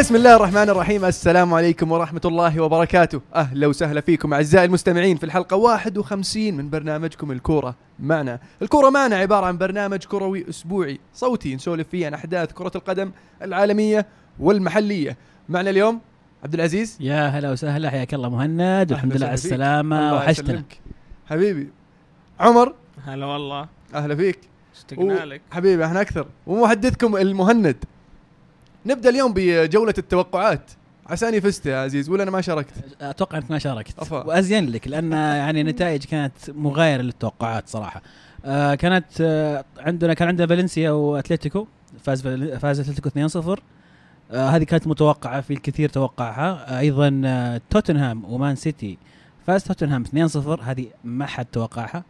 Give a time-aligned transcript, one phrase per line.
[0.00, 1.04] بسم الله الرحمن الرحيم.
[1.04, 3.20] السلام عليكم ورحمة الله وبركاته.
[3.34, 8.40] أهلا وسهلا فيكم أعزائي المستمعين في الحلقة 51 من برنامجكم الكورة معنا.
[8.62, 13.10] الكورة معنا عبارة عن برنامج كروي أسبوعي صوتي نسولف فيه عن أحداث كرة القدم
[13.42, 14.06] العالمية
[14.38, 15.16] والمحلية.
[15.48, 16.00] معنا اليوم
[16.44, 16.98] عبد العزيز.
[17.00, 18.92] يا هلا وسهلا حياك الله مهند.
[18.92, 19.34] والحمد لله على.
[19.34, 20.14] السلامة.
[20.14, 20.62] وحشتنا.
[21.26, 21.70] حبيبي.
[22.40, 22.74] عمر.
[23.04, 23.68] هلا والله.
[23.94, 24.38] أهلا فيك.
[24.76, 26.26] اشتقنا لك حبيبي إحنا أكثر.
[26.46, 27.76] ومحدثكم المهند.
[28.86, 30.70] نبدأ اليوم بجولة التوقعات.
[31.06, 33.98] عساني فزت يا عزيز ولا أنا ما شاركت؟ أتوقع أنك ما شاركت.
[33.98, 34.26] أفا.
[34.26, 38.02] وأزين لك لأن يعني النتائج كانت مغايرة للتوقعات صراحة.
[38.44, 41.66] آه كانت آه عندنا كان عندنا فالنسيا وأتلتيكو
[42.02, 42.22] فاز
[42.58, 43.08] فاز أتلتيكو
[43.56, 43.60] 2-0
[44.30, 46.76] آه هذه كانت متوقعة في الكثير توقعها.
[46.76, 48.98] آه أيضا آه توتنهام ومان سيتي
[49.46, 52.04] فاز توتنهام 2-0 هذه ما حد توقعها.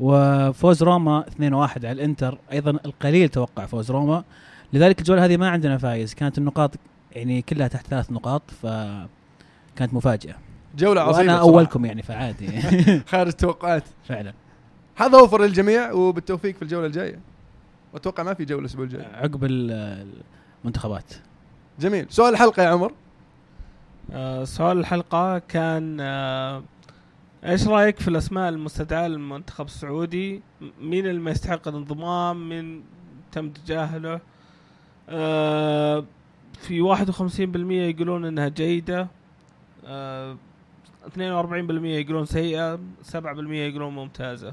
[0.00, 2.38] وفوز روما 2-1 على الإنتر.
[2.52, 4.24] أيضا القليل توقع فوز روما.
[4.72, 6.14] لذلك الجوله هذه ما عندنا فايز.
[6.14, 6.70] كانت النقاط
[7.12, 10.34] يعني كلها تحت ثلاث نقاط فكانت مفاجأة.
[10.76, 11.40] جولة عصيبه وأنا.
[11.40, 12.60] أولكم يعني فعادي.
[13.12, 13.84] خارج التوقعات.
[14.08, 14.32] فعلا.
[14.96, 17.18] هذا أوفر للجميع وبالتوفيق في الجولة الجاية.
[17.92, 19.04] وأتوقع ما في جولة الأسبوع الجاي.
[19.14, 20.06] عقب ال-
[20.62, 21.14] المنتخبات.
[21.80, 22.06] جميل.
[22.10, 22.92] سؤال الحلقة يا عمر.
[24.12, 26.62] آه سؤال الحلقة كان آه
[27.44, 30.42] إيش رأيك في الأسماء المستدعاة للمنتخب السعودي؟
[30.80, 32.82] مين اللي ما يستحق الانضمام؟ مين
[33.32, 34.20] تم تجاهله؟
[35.08, 36.04] آه
[36.60, 39.08] في 51% يقولون إنها جيدة
[39.86, 40.36] آه
[41.16, 41.18] 42%
[41.84, 42.78] يقولون سيئة
[43.12, 43.16] 7%
[43.50, 44.52] يقولون ممتازة.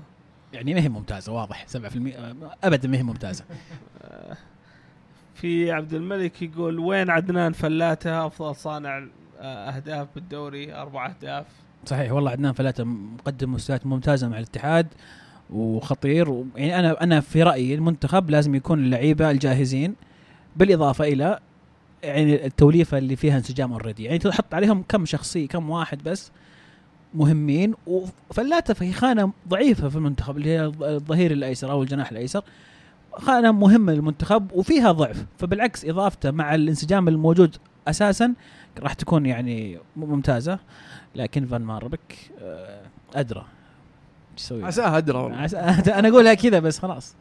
[0.54, 1.78] يعني ما هي ممتازة واضح 7%
[2.64, 3.44] ابدا ما هي ممتازة.
[4.02, 4.38] آه
[5.36, 9.08] في عبد الملك يقول وين عدنان فلاتة؟ أفضل صانع
[9.40, 11.46] آه، أهداف بالدوري أربع أهداف.
[11.86, 14.88] صحيح والله عدنان فلاتة مقدم مستويات ممتازة مع الاتحاد
[15.50, 16.44] وخطير.
[16.56, 19.96] يعني أنا أنا في رأيي المنتخب لازم يكون اللعيبة الجاهزين.
[20.56, 21.40] بالإضافة إلى
[22.04, 26.32] يعني التوليفة اللي فيها انسجام اوريدي يعني تحط عليهم كم شخصيه كم واحد بس
[27.14, 32.44] مهمين وفلاته في خانة ضعيفة في المنتخب اللي هي الظهير الأيسر أو الجناح الأيسر.
[33.14, 37.56] خانة مهمة للمنتخب وفيها ضعف فبالعكس إضافته مع الانسجام الموجود
[37.88, 38.34] أساسا
[38.80, 40.60] راح تكون يعني ممتازة.
[41.16, 42.82] لكن فان ماربك آه،
[43.16, 43.46] أدرى.
[44.34, 45.46] إيش يسوي؟ عساها أدرى والله.
[46.00, 47.16] أنا أقولها كذا بس خلاص.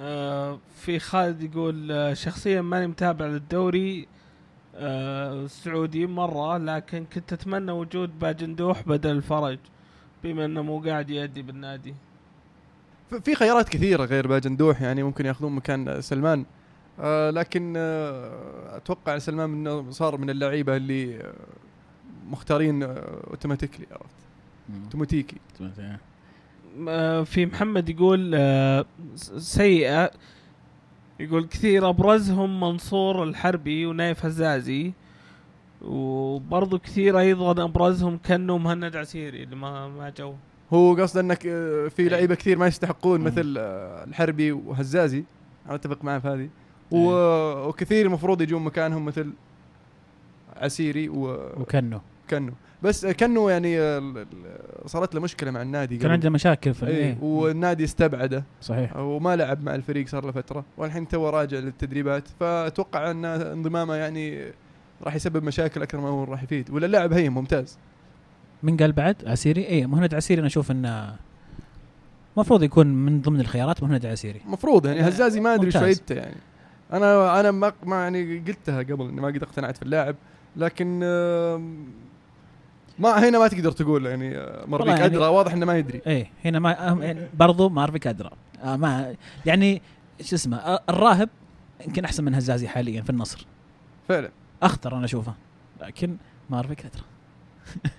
[0.00, 4.08] آه في خالد يقول آه شخصيا ماني متابع للدوري
[4.74, 9.58] آه السعودي مرة لكن كنت أتمنى وجود باجندوح بدل الفرج
[10.24, 11.94] بما إنه مو قاعد يأدي بالنادي.
[13.24, 16.44] في خيارات كثيرة غير باجندوح يعني ممكن يأخذون مكان سلمان.
[17.00, 21.32] آه لكن آه أتوقع سلمان إنه صار من اللعيبة اللي
[22.26, 24.14] مختارين أوتوماتيكلي عرفت؟
[24.84, 25.36] أوتوماتيكي.
[27.24, 30.10] في محمد يقول آه س- سيئة
[31.20, 34.92] يقول كثير أبرزهم منصور الحربي ونايف هزازي
[35.82, 40.34] وبرضو كثير أيضا أبرزهم كانوا مهند عسيري اللي ما ما جو
[40.72, 42.08] هو قصد إنك آه، في إيه.
[42.08, 43.20] لعيبة كثير ما يستحقون.
[43.20, 45.24] مثل آه، الحربي وهزازي
[45.66, 46.48] أنا أتفق معه في هذه إيه.
[46.92, 49.32] و- وكثير المفروض يجون مكانهم مثل
[50.56, 52.52] عسيري و- وكنو وكنو
[52.82, 54.00] بس كنو يعني
[54.86, 56.10] صارت له مشكلة مع النادي كان.
[56.10, 57.18] عنده مشاكل في إيه.
[57.20, 58.44] والنادي استبعده.
[58.60, 58.96] صحيح.
[58.96, 60.64] وما لعب مع الفريق صار له فترة.
[60.76, 62.28] والحين تو راجع للتدريبات.
[62.40, 64.52] فأتوقع أن انضمامه يعني
[65.02, 66.70] راح يسبب مشاكل أكثر ما هو راح يفيد.
[66.70, 67.78] ولا اللاعب هين ممتاز.
[68.62, 71.16] من قال بعد؟ عسيري؟ اي مهند عسيري أنا أشوف إنه
[72.36, 74.40] المفروض يكون من ضمن الخيارات مهند عسيري.
[74.46, 75.76] المفروض يعني آه، هزازي ما أدري إيش.
[75.76, 76.36] فايدته يعني.
[76.92, 80.16] أنا أنا ما يعني قلتها قبل إني ما قد اقتنعت في اللاعب.
[80.56, 81.00] لكن
[83.00, 86.00] ما هنا ما تقدر تقول يعني آه، والله يعني- أدرى واضح إنه ما يدري.
[86.06, 86.70] إيه هنا ما
[87.02, 88.30] يعني برضو مارفيك أدرى.
[88.62, 89.14] آه ما
[89.46, 89.82] يعني
[90.22, 91.28] شو اسمه آه الراهب
[91.86, 93.46] يمكن أحسن من هزازي حاليا في النصر.
[94.08, 94.30] فعلا.
[94.62, 95.34] أخطر أنا أشوفه
[95.80, 96.16] لكن
[96.50, 97.02] مارفيك أدرى.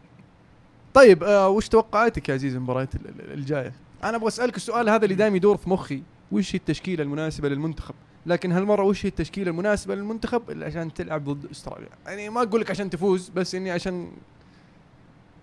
[0.93, 5.03] طيب آه وش توقعاتك يا عزيز المباريات ال- ال- الجاية؟ أنا أبغى أسألك السؤال هذا
[5.03, 6.03] اللي دائما يدور في مخي.
[6.31, 7.95] وش هي التشكيلة المناسبة للمنتخب؟
[8.25, 12.61] لكن هالمرة وش هي التشكيلة المناسبة للمنتخب؟ اللي عشان تلعب ضد أستراليا؟ يعني ما أقول
[12.61, 14.11] لك عشان تفوز بس إني عشان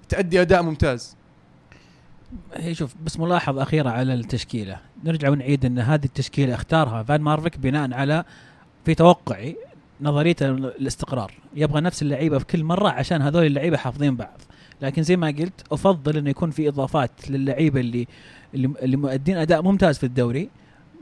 [0.08, 1.16] تأدي أداء ممتاز.
[2.54, 4.80] هي شوف بس ملاحظة أخيرة على التشكيلة.
[5.04, 8.24] نرجع ونعيد أن هذه التشكيلة اختارها فان مارفيك بناء على
[8.84, 9.56] في توقعي
[10.00, 14.40] نظريته الاستقرار يبغى نفس اللعيبة في كل مرة عشان هذول اللعيبة حافظين بعض.
[14.82, 18.06] لكن زي ما قلت أفضل أنه يكون في إضافات للعيبة اللي
[18.54, 20.50] اللي, مؤدين أداء ممتاز في الدوري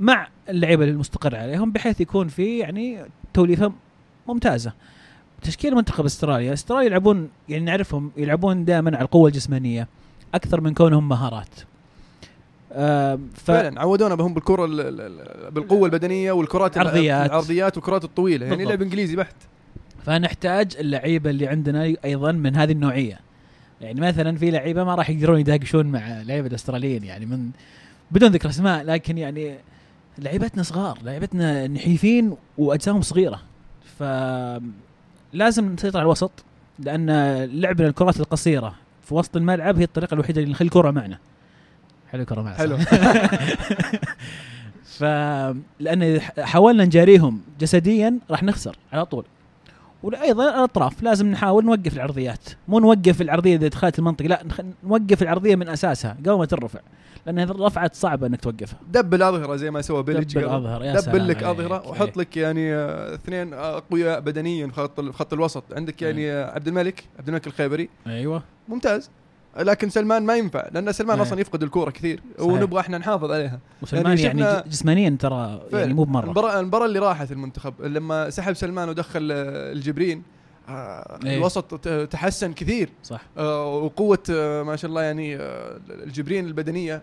[0.01, 2.99] مع اللعيبة المستقر عليهم بحيث يكون في يعني
[3.35, 3.73] توليفة
[4.29, 4.73] ممتازة.
[5.47, 9.89] تشكيل منتخب استراليا استراليا يلعبون يعني نعرفهم يلعبون دائما على القوة الجسمانية
[10.35, 11.49] أكثر من كونهم مهارات
[12.73, 17.27] آه ف فعلا عودونا بهم بالكرة ال- ال- ال- بالقوة البدنية والكرات ال- عرضيات.
[17.31, 18.73] العرضيات والكرات الطويلة يعني بالضبط.
[18.73, 19.35] لعب إنجليزي بحت
[20.07, 23.21] فنحتاج اللعيبة اللي عندنا أيضا من هذه النوعية
[23.81, 27.51] يعني مثلا في لعيبة ما راح يقدرون يداقشون مع لعيبة الأستراليين يعني من
[28.11, 29.55] بدون ذكر أسماء لكن يعني
[30.19, 33.43] لعيبتنا صغار لعيبتنا نحيفين وأجسامهم صغيرة
[33.99, 34.03] ف
[35.33, 36.31] لازم نسيطر على الوسط
[36.79, 37.11] لأن
[37.45, 41.19] لعبنا الكرات القصيرة في وسط الملعب هي الطريقة الوحيدة اللي نخلي الكرة معنا.
[42.11, 42.79] حلو الكرة معنا؟ حلو.
[44.99, 45.03] ف
[45.81, 49.25] لأن إذا حاولنا نجاريهم جسديا راح نخسر على طول.
[50.03, 54.43] وأيضا الأطراف لازم نحاول نوقف العرضيات مو نوقف العرضية إذا دخلت المنطقة لا.
[54.85, 56.81] نوقف العرضية من أساسها قبل ما ترفع
[57.27, 60.45] لأن هذه الرفعات صعبه إنك توقفها double أظهرة زي ما سوى بيليتش double.
[60.45, 61.43] أظهرة يا سلام double لك.
[61.43, 62.13] أظهرة وحط إيه.
[62.17, 66.69] لك يعني آه، اثنين أقوياء بدنيا في خط في خط الوسط عندك يعني آه، عبد
[66.69, 69.11] الملك عبد الملك الخيبري أيوه ممتاز
[69.59, 71.27] لكن سلمان ما ينفع لأن سلمان إيه.
[71.27, 72.51] أصلا يفقد الكورة كثير صحيح.
[72.51, 76.99] ونبغى إحنا نحافظ عليها وسلمان يعني يعني, جسمانيا ترى يعني مو بمرة المباراه المباراة اللي
[76.99, 80.23] راحت المنتخب لما سحب سلمان ودخل الجبرين
[80.69, 81.37] آه، إيه.
[81.37, 87.03] الوسط تحسن كثير صح آه، وقوة آه، ما شاء الله يعني آه، الجبرين البدنية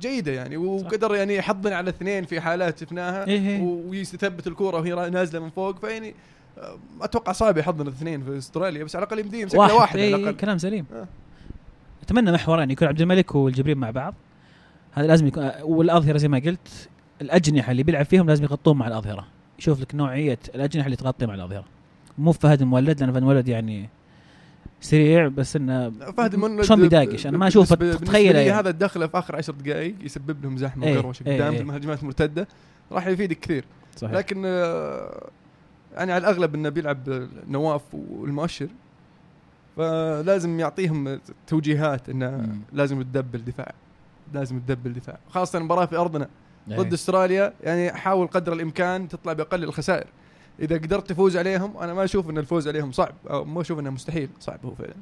[0.00, 3.62] جيدة يعني وقدر يعني يحضن على اثنين في حالات شفناها إيه إيه.
[3.62, 6.14] ويثبت الكورة وهي نازلة من فوق فيعني
[6.58, 9.96] آه، أتوقع صعب يحضن الاثنين في أستراليا بس على الأقل يمديه يمسك له واحد, واحد
[9.96, 11.06] على إيه الاقل كلام سليم آه.
[12.06, 14.14] أتمنى محورين يكون عبد الملك والجبرين مع بعض.
[14.92, 16.88] هذا لازم يكون والأظهرة زي ما قلت
[17.22, 19.26] الأجنحة اللي بيلعب فيهم لازم يغطون مع الأظهرة.
[19.58, 21.64] يشوف لك نوعية الأجنحة اللي تغطي مع الأظهرة.
[22.18, 23.88] مو فهد المولد لأن فهد المولد يعني
[24.80, 28.50] سريع بس إنه فهد المولد شلون بيداقش؟ أنا ما أشوف بالنسبة- بالنسبة تخيل يعني.
[28.50, 31.56] هذا الدخله في آخر عشر دقائق يسبب لهم زحمة إيه، وقروشه إيه، قدام إيه.
[31.56, 32.48] في المهاجمات المرتده
[32.92, 33.64] راح يفيدك كثير.
[33.96, 34.14] صحيح.
[34.14, 35.28] لكن آه،
[35.94, 38.68] يعني على الأغلب إنه بيلعب نواف والمؤشر.
[39.76, 42.58] فلازم يعطيهم توجيهات إنه.
[42.72, 43.72] لازم تدبل دفاع
[44.34, 46.28] لازم تدبل دفاع خاصة المباراة في أرضنا
[46.70, 46.76] إيه.
[46.76, 50.06] ضد أستراليا يعني حاول قدر الإمكان تطلع بأقل الخسائر
[50.60, 53.90] إذا قدرت تفوز عليهم أنا ما أشوف إن الفوز عليهم صعب أو ما أشوف إنه
[53.90, 54.94] مستحيل صعب هو فعلا.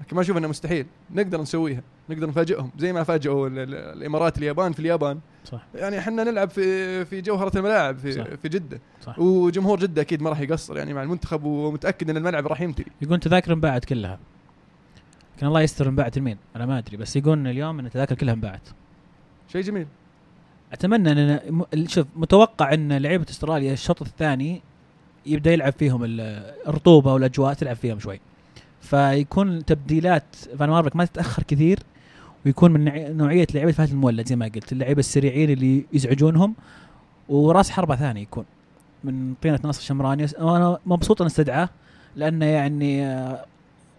[0.00, 4.38] لكن ما أشوف إنه مستحيل نقدر نسويها نقدر نفاجئهم زي ما فاجئوا ال- ال- الإمارات
[4.38, 5.20] اليابان في اليابان.
[5.44, 5.64] صح.
[5.74, 8.24] يعني إحنا نلعب في في جوهرة الملاعب في صح.
[8.24, 8.80] في جدة.
[9.02, 9.18] صح.
[9.18, 12.86] وجمهور جدة أكيد ما راح يقصر يعني مع المنتخب ومتأكد إن الملعب راح يمتلي.
[13.02, 14.18] يقول تذاكر انباعت كلها.
[15.36, 18.68] لكن الله يستر انباعت لمين أنا ما أدري بس يقولون اليوم إن التذاكر كلها انباعت
[19.52, 19.86] شيء جميل.
[20.72, 21.12] أتمنى
[21.74, 24.62] ان شوف متوقع إن لعيبة أستراليا الشوط الثاني
[25.26, 28.20] يبدأ يلعب فيهم ال- الرطوبة والأجواء تلعب فيهم شوي.
[28.80, 30.24] فيكون تبديلات
[30.58, 31.78] فان ماربك ما تتأخر كثير
[32.46, 34.72] ويكون من نوعي- نوعية لعيبة فهد المولد زي ما قلت.
[34.72, 36.54] اللعيبة السريعين اللي يزعجونهم
[37.28, 38.44] وراس حربة ثاني يكون
[39.04, 41.68] من طينة ناصر شمراني أنا مبسوط أن استدعاه
[42.16, 43.44] لأنه يعني آه،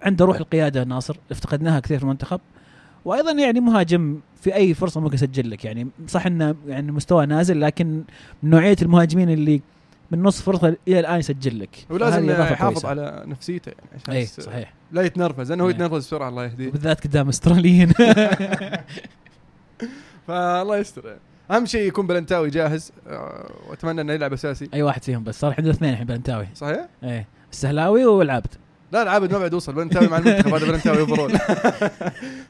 [0.01, 2.39] عنده روح القيادة ناصر افتقدناها كثير في المنتخب.
[3.05, 5.65] وأيضا يعني مهاجم في أي فرصة ممكن يسجل لك.
[5.65, 8.03] يعني صح إنه يعني مستوى نازل لكن
[8.43, 9.61] من نوعية المهاجمين اللي
[10.13, 11.85] من نص فرصة إلى الآن يسجل لك.
[11.89, 12.85] ولازم يحافظ.
[12.85, 14.73] على نفسيته يعني عشان اي يس- صحيح.
[14.91, 15.75] لا يتنرفز لأنه هو إيه.
[15.75, 16.71] يتنرفز بسرعة الله يهديه.
[16.71, 17.93] بالذات قدام أستراليين.
[20.27, 21.05] فالله يستر.
[21.05, 21.19] يعني.
[21.51, 24.69] أهم شيء يكون بلنتاوي جاهز آه، وأتمنى إنه يلعب أساسي.
[24.73, 26.47] أي واحد فيهم بس صار عندنا اثنين الحين بلنتاوي.
[26.55, 27.27] صحيح؟ إيه.
[27.51, 28.53] السهلاوي والعابد.
[28.91, 31.31] لا العابد ما بعد وصل بلنتاوي مع المنتخب هذا بلنتاوي overall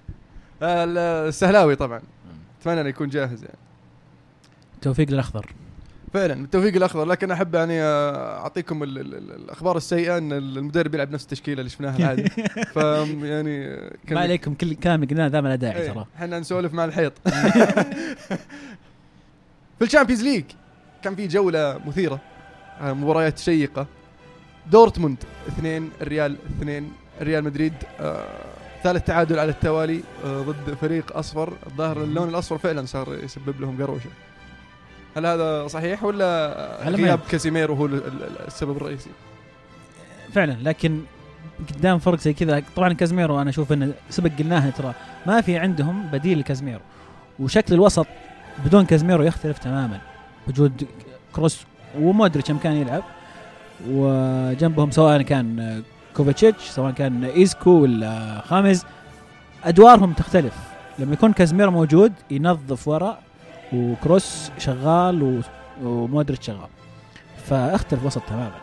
[0.61, 0.97] ال-
[1.27, 2.01] السهلاوي طبعا.
[2.61, 3.57] أتمنى إنه يكون جاهز يعني.
[4.81, 5.45] توفيق للأخضر.
[6.13, 7.05] فعلا بالتوفيق الأخضر.
[7.05, 11.59] لكن أحب يعني آه، أعطيكم ال ال ال الأخبار السيئة إن المدرب يلعب نفس التشكيلة
[11.59, 12.23] اللي شفناها العاده
[12.73, 12.75] ف
[13.23, 13.67] يعني
[14.11, 16.05] ما عليكم كل كلام اللي قلناه ذا ما له داعي إيه، ترى.
[16.15, 17.13] إحنا نسولف مع الحيط.
[19.79, 20.43] في ال Champions League
[21.03, 22.19] كان في جولة مثيرة
[22.81, 23.87] آه، مباريات شيقة.
[24.71, 25.17] دورتموند
[25.47, 26.91] اثنين الريال اثنين
[27.21, 28.25] ريال مدريد آه
[28.83, 31.53] ثالث تعادل على التوالي آه ضد فريق أصفر.
[31.67, 34.09] الظاهر اللون الأصفر فعلا صار يسبب لهم قروشة.
[35.17, 36.53] هل هذا صحيح ولا
[36.83, 37.17] غياب يبدو.
[37.31, 39.09] كاسيميرو هو ال- ال- السبب الرئيسي
[40.33, 40.99] فعلا لكن
[41.75, 44.93] قدام فرق زي كذا طبعا كازميرو أنا أشوف إنه سبق قلناها ترى
[45.25, 46.81] ما في عندهم بديل لكازميرو
[47.39, 48.07] وشكل الوسط
[48.65, 49.99] بدون كازميرو يختلف تماما
[50.47, 50.87] وجود
[51.33, 51.61] كروس
[51.99, 53.03] ومودريتش كان يلعب
[53.89, 55.83] وجنبهم سواء كان
[56.15, 58.85] كوفاتشيتش سواء كان ايسكو ولا خامز
[59.63, 60.53] أدوارهم تختلف
[60.99, 63.17] لما يكون كازميرو موجود ينظف ورا
[63.73, 65.41] وكروس شغال و-
[65.83, 66.67] ومودريتش شغال.
[67.45, 68.55] فأختلف الوسط تماما.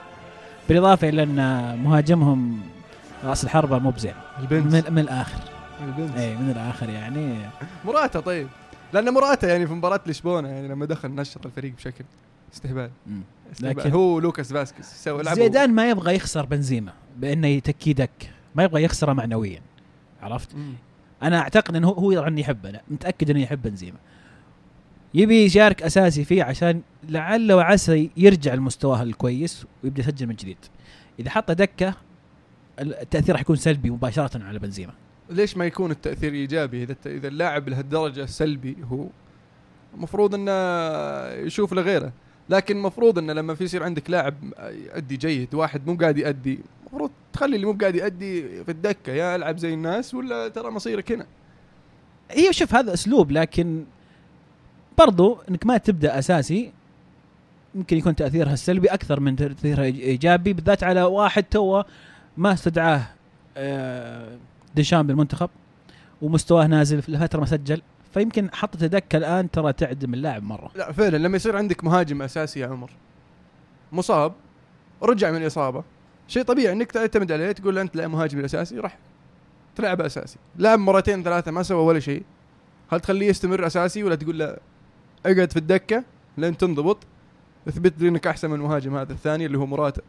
[0.68, 1.36] بالإضافة إلى أن
[1.84, 2.60] مهاجمهم
[3.24, 4.14] رأس الحربة مو بزين.
[4.50, 5.40] من, من الآخر.
[5.84, 6.16] البنز.
[6.16, 7.36] اي من الآخر يعني.
[7.84, 8.48] مراتا طيب.
[8.92, 12.04] لأن مراتا يعني في مباراة لشبونة يعني لما دخل نشط الفريق بشكل
[12.54, 12.90] استهبال.
[13.52, 13.76] استهبال.
[13.78, 18.82] لكن- هو لوكاس سوى لعبوا- زيدان ما يبغى يخسر بنزيما بأنه يتكي دك ما يبغى
[18.82, 19.60] يخسره معنويا.
[20.22, 20.72] عرفت؟ مم.
[21.22, 22.70] أنا أعتقد إنه هو هو طبعا يحبه.
[22.70, 23.98] لا متأكد إنه يحب بنزيما.
[25.14, 30.56] يبي يشارك أساسي فيه عشان لعل وعسى يرجع لمستواه الكويس ويبدأ يسجل من جديد.
[31.18, 31.94] إذا حطه دكة
[32.80, 34.92] التأثير راح يكون سلبي مباشرة على بنزيما.
[35.30, 39.06] ليش ما يكون التأثير إيجابي؟ إذا إذا اللاعب لهالدرجة سلبي هو
[39.94, 40.52] المفروض إنه
[41.46, 42.12] يشوف لغيره.
[42.50, 47.10] لكن المفروض إنه لما في يصير عندك لاعب يؤدي جيد واحد مو قاعد يؤدي المفروض
[47.32, 51.26] تخلي اللي مو قاعد يؤدي في الدكة يا ألعب زي الناس ولا ترى مصيرك هنا؟
[52.36, 53.84] أيوه شوف هذا أسلوب لكن
[55.00, 56.72] برضو إنك ما تبدأ أساسي
[57.74, 61.84] يمكن يكون تأثيرها السلبي أكثر من تأثيرها إيجابي بالذات على واحد توه
[62.36, 63.02] ما استدعاه
[63.56, 64.38] آه،
[64.74, 65.50] ديشام بالمنتخب
[66.22, 67.82] ومستواه نازل لفترة ما سجل
[68.14, 70.70] فيمكن حطته دكه الآن ترى تعدم اللاعب مرة.
[70.74, 72.90] لا فعلا لما يصير عندك مهاجم أساسي يا عمر
[73.92, 74.32] مصاب
[75.02, 75.84] رجع من الإصابة
[76.28, 78.98] شيء طبيعي إنك تعتمد عليه تقول أنت لا مهاجم الأساسي راح
[79.76, 80.38] تلعب أساسي.
[80.58, 82.22] لعب مرتين ثلاثة ما سوى ولا شيء
[82.92, 84.56] هل تخليه يستمر أساسي ولا تقول له
[85.26, 86.04] اقعد في الدكة
[86.38, 86.98] لين تنضبط
[87.68, 90.02] اثبت لي إنك أحسن من المهاجم هذا الثاني اللي هو مراتا.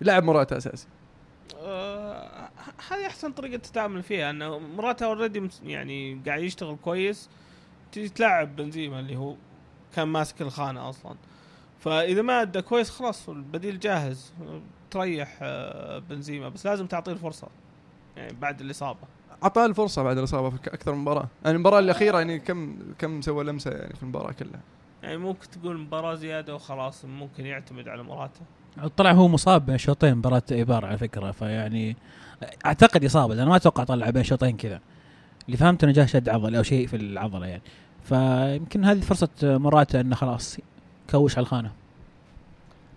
[0.00, 0.86] لعب مراتا أساسي.
[1.56, 2.50] آه،
[2.90, 7.28] هذه أحسن طريقة تتعامل فيها انه مراته اوريدي يعني قاعد يشتغل كويس.
[7.92, 9.34] تجي تلعب بنزيما اللي هو
[9.96, 11.16] كان ماسك الخانة أصلا.
[11.80, 14.32] فإذا ما أدى كويس خلاص البديل جاهز.
[14.90, 17.48] تريح آه، بنزيما بس لازم تعطيه الفرصة.
[18.16, 19.17] يعني بعد الإصابة.
[19.42, 21.28] أعطاه الفرصة بعد الاصابه في أكثر من مباراة.
[21.44, 24.60] يعني المباراة الأخيرة يعني كم كم سوى لمسة يعني في المباراة كلها؟
[25.02, 28.40] يعني ممكن تقول مباراة زيادة وخلاص ممكن يعتمد على مراته.
[28.96, 31.30] طلع هو مصاب بين شوطين مباراة إيبار على فكرة.
[31.30, 31.96] فيعني
[32.66, 34.80] أعتقد اصابه لأنه ما أتوقع طلع بين شوطين كذا.
[35.46, 37.62] اللي فهمته إنه جاه شد عضل أو شيء في العضلة يعني.
[38.04, 40.58] فيمكن هذه فرصة مراته إنه خلاص
[41.10, 41.72] كوش على الخانة.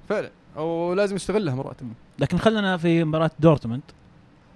[0.09, 0.29] فعلا.
[0.55, 1.77] ولازم يستغلها مرات
[2.19, 3.81] لكن خلنا في مباراة دورتموند.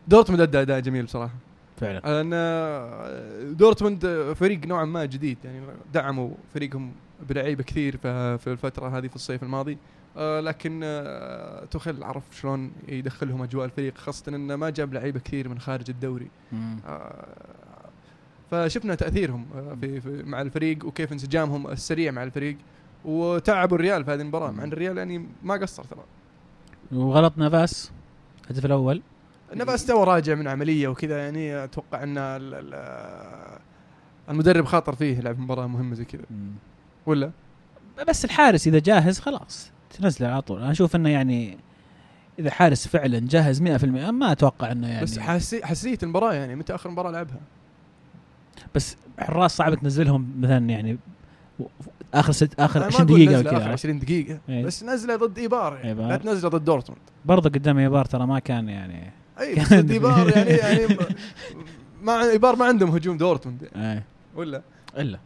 [0.07, 1.33] دورتموند أدى أداء جميل بصراحة.
[1.77, 2.21] فعلا.
[2.21, 5.61] ان دورتموند فريق نوعا ما جديد يعني
[5.93, 6.91] دعموا فريقهم
[7.29, 7.97] بلعيبة كثير
[8.37, 9.77] في الفترة هذه في الصيف الماضي.
[10.17, 15.49] آه، لكن آه، توخيل عرف شلون يدخلهم أجواء الفريق خاصة إنه ما جاب لعيبة كثير
[15.49, 16.27] من خارج الدوري.
[16.87, 17.25] آه،
[18.51, 19.45] فشفنا تأثيرهم
[19.81, 22.57] في, في مع الفريق وكيف انسجامهم السريع مع الفريق.
[23.05, 24.51] وتعبوا الريال في هذه المباراة.
[24.51, 26.03] مع إن الريال يعني ما قصر ترى.
[26.91, 27.91] وغلط نافاس
[28.45, 29.01] الهدف الأول.
[29.55, 32.17] نافاس تو راجع من عملية وكذا يعني أتوقع إن
[34.29, 36.23] المدرب خاطر فيه لعب مباراة مهمة زي كذا.
[37.05, 37.31] ولا؟
[38.07, 40.61] بس الحارس إذا جاهز خلاص تنزله على طول.
[40.61, 41.57] أنا أشوف إنه يعني
[42.39, 46.75] إذا حارس فعلا جاهز 100% ما أتوقع إنه يعني بس حسي حسيت المباراة يعني متى
[46.75, 47.39] آخر مباراة لعبها؟
[48.75, 50.97] بس حراس صعب تنزلهم مثلا يعني
[52.13, 54.65] آخر ست آخر 20 دقيقة كذا آخر 20 دقيقة إيه.
[54.65, 55.87] بس نزلة ضد إيبار يعني.
[55.87, 56.09] إيبار.
[56.09, 57.01] لا تنزله ضد دورتموند.
[57.25, 60.87] برضه قدام إيبار ترى ما كان يعني أي بس يعني يعني
[62.03, 63.69] ما ايبار ما عندهم هجوم دورتموند.
[63.75, 64.03] يعني.
[64.35, 64.61] ولا؟
[64.97, 65.19] إلا.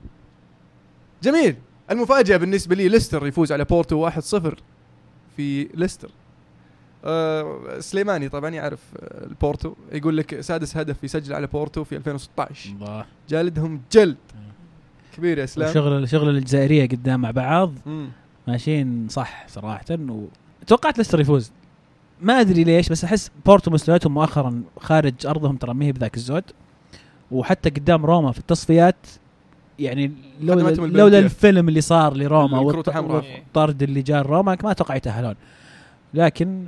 [1.24, 1.56] جميل.
[1.92, 4.14] المفاجأة بالنسبة لي ليستر يفوز على بورتو 1-0
[5.38, 6.12] في ليستر.
[7.06, 9.74] آه سليماني طبعا يعرف آه البورتو.
[9.92, 13.06] يقول لك سادس هدف يسجل على بورتو في 2016 الله.
[13.30, 14.18] جالدهم جلد.
[15.18, 15.74] كبير يا إسلام.
[15.74, 17.74] شغل شغل الجزائرية قدام مع بعض.
[17.86, 18.10] مم.
[18.48, 19.86] ماشيين صح صراحة
[20.62, 21.52] وتوقعت ليستر يفوز.
[22.22, 26.44] ما أدري ليش بس أحس بورتو مستوياتهم مؤخرا خارج أرضهم ترى ما هي بذاك الزود.
[27.32, 28.96] وحتى قدام روما في التصفيات
[29.80, 30.12] يعني
[30.42, 35.36] لولا لولا الفيلم اللي صار لروما والطرد اللي جاء روما ما أتوقع يتأهلون.
[36.14, 36.66] لكن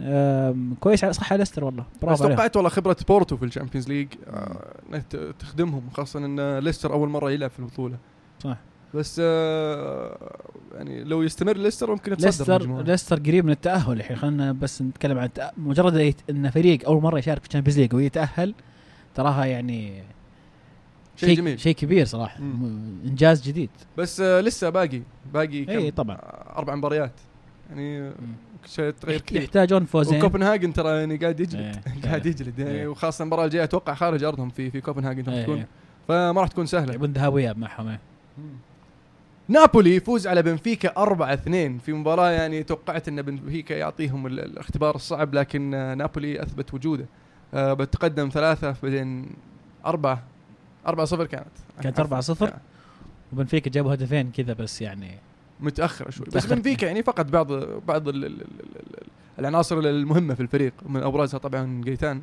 [0.79, 1.85] كويس صح على ليستر والله.
[2.01, 5.03] برافو توقعت والله خبرة بورتو في ال Champions League آه
[5.39, 7.97] تخدمهم خاصة إن ليستر أول مرة يلعب في البطولة.
[8.43, 8.57] صح.
[8.93, 10.37] بس آه
[10.75, 14.17] يعني لو يستمر ليستر ممكن يتصدر ليستر ليستر قريب من التأهل الحين.
[14.17, 18.53] خلينا بس نتكلم عن مجرد إن فريق أول مرة يشارك في ال Champions League ويتأهل
[19.15, 20.03] تراها يعني
[21.15, 21.59] شيء جميل.
[21.59, 22.41] شيء كبير صراحة.
[22.41, 22.99] مم.
[23.05, 23.69] إنجاز جديد.
[23.97, 25.01] بس آه لسه باقي
[25.33, 26.17] باقي كم؟ اي طبعا
[26.57, 27.13] أربع مباريات.
[27.69, 28.11] يعني
[28.65, 29.41] شيء تغير كثير.
[29.41, 30.17] يحتاجون فوزين.
[30.17, 31.61] وكوبنهاجن ترى يعني قاعد يجلد.
[31.61, 32.59] إيه قاعد يجلد.
[32.59, 32.87] يعني إيه.
[32.87, 35.65] وخاصة المباراة الجاية أتوقع خارج أرضهم في في كوبنهاجن راح تكون.
[36.07, 36.89] فما راح تكون سهلة.
[36.89, 37.97] يلعبون ذهاب واياب معهم
[39.51, 45.33] نابولي يفوز على بنفيكا 4 2 في مباراة يعني توقعت أن بنفيكا يعطيهم الاختبار الصعب
[45.33, 47.05] لكن نابولي أثبت وجوده.
[47.53, 49.29] أه بتقدم ثلاثة بعدين
[49.85, 50.23] أربعة.
[50.87, 51.47] أربعة صفر كانت.
[51.83, 52.53] كانت أربعة صفر.
[53.33, 55.17] وبنفيكا جابوا هدفين كذا بس يعني
[55.59, 56.25] متأخرة شوي.
[56.35, 57.53] بس بنفيكا يعني فقد بعض
[57.87, 58.47] بعض ال ال ال
[59.39, 62.21] العناصر المهمة في الفريق من أبرزها طبعا جيتان.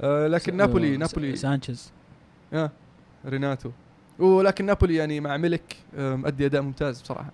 [0.00, 1.92] آه لكن نابولي نابولي سانشيز.
[2.52, 2.70] آه
[3.26, 3.70] ريناتو.
[4.18, 7.30] ولكن نابولي يعني مع ملك مؤدي أداء ممتاز بصراحة.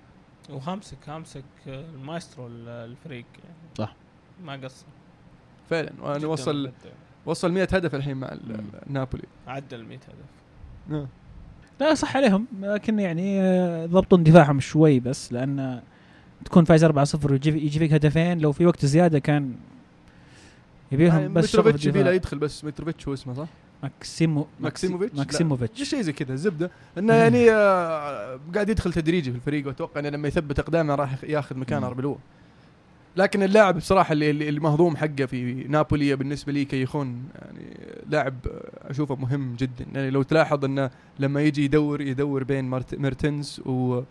[0.51, 3.25] وهامسك هامسك المايسترو الفريق.
[3.45, 3.95] يعني صح.
[4.45, 4.87] ما قصر.
[5.71, 5.93] فعلا.
[6.01, 6.71] وأنا وصل
[7.27, 8.37] وصل 100 هدف الحين مع
[8.87, 9.25] نابولي.
[9.47, 10.95] عدى ال 100 هدف.
[11.01, 11.09] آه.
[11.81, 12.47] لا صح عليهم.
[12.61, 15.83] لكن يعني آه، ضبطوا دفاعهم شوي بس لأن
[16.45, 19.55] تكون فايز 4-0 ويجي يجي فيك هدفين لو في وقت زيادة كان
[20.93, 22.11] يبيهم يعني بس شغل متروفيتش في يبي له.
[22.13, 23.49] يدخل بس متروفيتش هو اسمه صح؟
[23.85, 29.67] ماكسيمو ماكسيموفيتش؟ ماكسيموفيتش شيء زي كذا الزبده إنه يعني آه، قاعد يدخل تدريجي في الفريق
[29.67, 31.85] وأتوقع إنه لما يثبت أقدامه راح ياخذ مكان.
[31.85, 32.19] أربلو
[33.17, 37.77] اللاعب اللاعب بصراحة اللي اللي المهضوم حقه في نابولي بالنسبة لي كيخون يعني
[38.09, 38.35] لاعب
[38.83, 44.03] أشوفه مهم جدا يعني لو تلاحظ إنه لما يجي يدور يدور بين ميرتنز و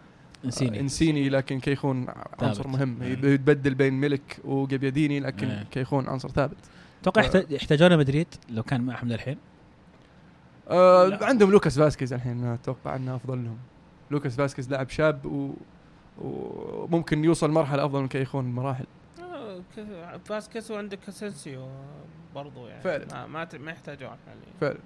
[0.46, 2.06] إنسيني إنسيني لكن كيخون
[2.42, 2.68] عنصر.
[2.68, 2.98] مهم.
[3.04, 5.64] يتبدل بين ملك وجابياديني لكن.
[5.72, 6.58] كيخون عنصر ثابت
[7.02, 9.38] أتوقع يحتاجونه مدريد لو كان معهم للحين
[10.70, 11.26] آه لا.
[11.26, 13.58] عندهم لوكاس فاسكيز الحين أتوقع إنه أفضل لهم.
[14.12, 15.54] لوكاس فاسكيز لاعب شاب و
[16.22, 18.86] وممكن يوصل مرحلة أفضل من كيخون بمراحل
[19.20, 19.62] آه،
[20.26, 21.68] فاسكيز وعندك اسنسيو
[22.36, 23.26] برضو يعني فعلا.
[23.28, 24.78] ما ما, يحتاجون يعني فعلا.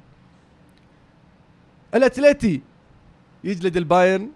[1.96, 2.62] الأتليتي
[3.44, 4.30] يجلد البايرن.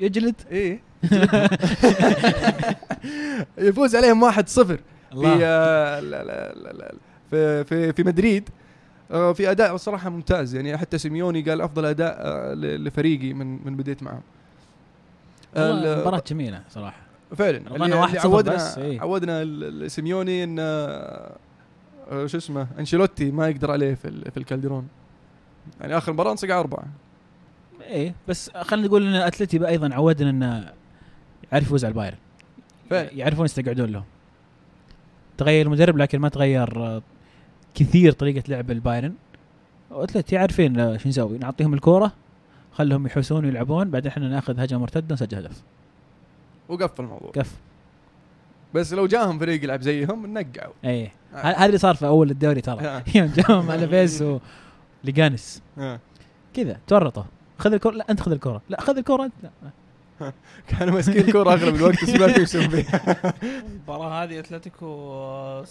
[0.00, 0.34] يجلد.
[0.50, 0.80] إيه.
[3.58, 4.78] يفوز عليهم 1-0 في
[5.14, 6.00] آه،
[7.30, 8.48] في في في مدريد.
[9.08, 10.54] في أداء صراحة ممتاز.
[10.54, 14.02] يعني حتى سيميوني قال أفضل أداء آه، لفريقي من من بديت
[15.56, 17.00] ال- مباراة جميلة صراحة.
[17.36, 17.56] فعلا.
[17.58, 19.00] اللي, واحد عودنا بس، إيه.
[19.00, 21.36] عودنا سيميوني إن آه،
[22.10, 24.88] آه، شو اسمه أنشيلوتي ما يقدر عليه في ال- في الكالديرون.
[25.80, 26.84] يعني آخر مباراة انصقع أربعة.
[27.82, 30.72] إيه بس خلينا نقول إن أتلتي أيضا عودنا انه
[31.52, 32.16] يعرف يفوز على البايرن.
[33.18, 34.04] يعرفون يستقعدون له
[35.38, 37.02] تغير المدرب لكن ما تغير آه،
[37.78, 39.14] كثير طريقة لعب البايرن.
[39.90, 42.12] واتلتي عارفين آه، شو نسوي نعطيهم الكورة
[42.72, 45.62] خلهم يحوسون ويلعبون بعدين إحنا ناخذ هجمة مرتدة نسجل هدف.
[46.68, 47.30] وقفل الموضوع.
[47.30, 47.52] كف
[48.74, 50.72] بس لو جاهم فريق يلعب زيهم نقعوا.
[50.84, 51.12] إيه.
[51.32, 51.56] ه- آه.
[51.56, 52.80] هذا اللي صار في أول الدوري ترى.
[52.86, 53.02] آه.
[53.14, 54.24] يوم جاهم على فيس
[55.04, 56.00] وليجانس آه.
[56.54, 57.22] كذا تورطوا.
[57.58, 59.50] خذ الكرة لا أنت خذ الكرة لا خذ الكرة أنت لا.
[60.68, 63.34] كانوا ماسكين الكورة أغلب الوقت بس ما في يسوون فيها
[63.66, 65.68] المباراة هذه أتلتيكو آه، 36%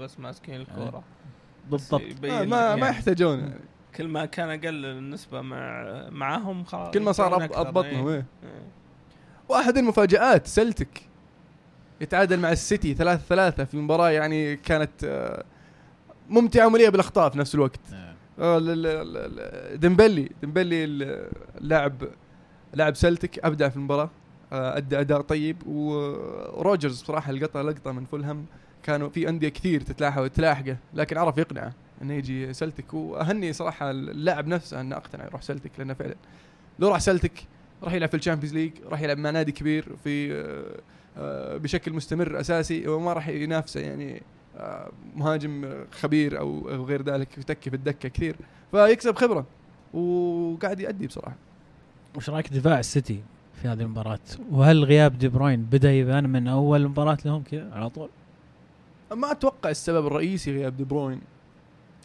[0.00, 1.02] بس ماسكين الكورة
[1.70, 2.80] بالضبط آه، ما ما يعني.
[2.86, 3.60] يحتاجون يعني.
[3.96, 8.14] كل ما كان أقل النسبة مع معاهم خلاص كل ما صار أضبط لنا إيه.
[8.42, 8.62] إيه.
[9.48, 11.02] واحد المفاجآت سلتيك
[12.00, 15.44] يتعادل مع السيتي ثلاثة ثلاثة في مباراة يعني كانت آه،
[16.30, 17.80] ممتعة ومليئة بالأخطاء في نفس الوقت
[18.38, 21.28] آه، ل- ل- ديمبلي ديمبلي ال-
[21.60, 22.02] اللاعب
[22.72, 24.10] لاعب سلتك أبدع في المباراة
[24.52, 28.46] آه، أدى أداء طيب وروجرز بصراحة لقطة لقطة من فولهام
[28.82, 32.94] كانوا في أندية كثير تتلاحق تلاحقه لكن عرف يقنعه انه يجي سلتك.
[32.94, 36.14] وأهني صراحة اللاعب نفسه إنه أقتنع يروح سلتك لأنه فعلا
[36.78, 37.32] لو راح سلتك
[37.82, 40.80] راح يلعب في الشامبيونز ليج راح يلعب مع نادي كبير في آه،
[41.18, 44.22] آه، بشكل مستمر أساسي وما راح ينافسه يعني
[45.16, 48.36] مهاجم خبير أو غير ذلك يتكي في الدكة كثير
[48.70, 49.46] فيكسب خبرة
[49.94, 51.36] وقاعد يأدي بصراحة.
[52.16, 53.22] وش رايك دفاع السيتي
[53.62, 54.18] في هذه المباراة؟
[54.50, 58.08] وهل غياب دي بروين بدأ يبان من أول مباراة لهم كذا على طول؟
[59.12, 61.20] ما أتوقع السبب الرئيسي غياب دي بروين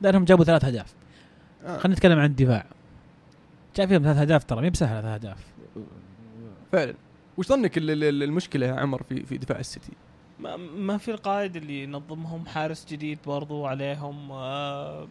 [0.01, 0.93] لأنهم جابوا ثلاث أهداف.
[1.65, 2.65] آه، خلينا نتكلم عن الدفاع.
[3.75, 5.37] جاب فيهم ثلاث أهداف ترى مي بسهلة ثلاث أهداف.
[6.71, 6.93] فعلا
[7.37, 9.91] وش ظنك ال- ال- المشكلة يا عمر في في دفاع السيتي؟
[10.39, 15.07] ما, ما في القائد اللي ينظمهم حارس جديد برضو عليهم آه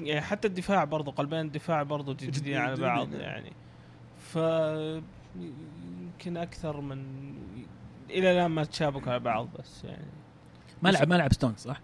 [0.00, 3.22] يعني حتى الدفاع برضو قلبين الدفاع برضو جديد- جديدين على جديدين، بعض يعني.
[3.24, 3.52] يعني
[4.34, 4.38] ف
[5.36, 7.04] يمكن أكثر من
[8.10, 10.06] إلى الآن ما تشابكوا على بعض بس يعني.
[10.82, 11.80] ما لعب ما لعب ستونز صح؟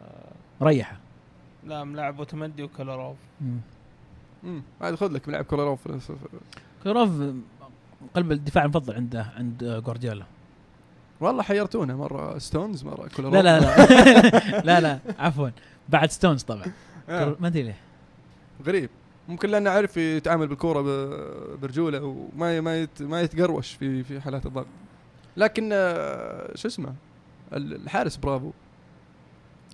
[0.00, 0.96] آه ريحة.
[1.66, 3.16] لا ملعب اوتومندي وكلاروف
[4.44, 5.88] امم عاد خذ لك ملعب كولاروف
[6.84, 7.10] كروف
[8.14, 10.24] قلب الدفاع المفضل عنده عند جوارديولا.
[11.20, 12.38] والله حيرتونا مرة.
[12.38, 13.08] ستونز مرة.
[13.16, 14.60] كولاروف لا لا لا.
[14.66, 14.98] لا لا.
[15.18, 15.48] عفوا.
[15.88, 16.66] بعد ستونز طبعا.
[17.08, 17.36] آه.
[17.40, 17.76] ما أدري ليه.
[18.66, 18.90] غريب.
[19.28, 20.80] ممكن لأنه عارف يتعامل بالكورة
[21.56, 24.66] برجوله وما ما يت ما يتقروش في في حالات الضغط
[25.36, 26.94] لكن آه، شو اسمه
[27.52, 28.50] ال- الحارس برافو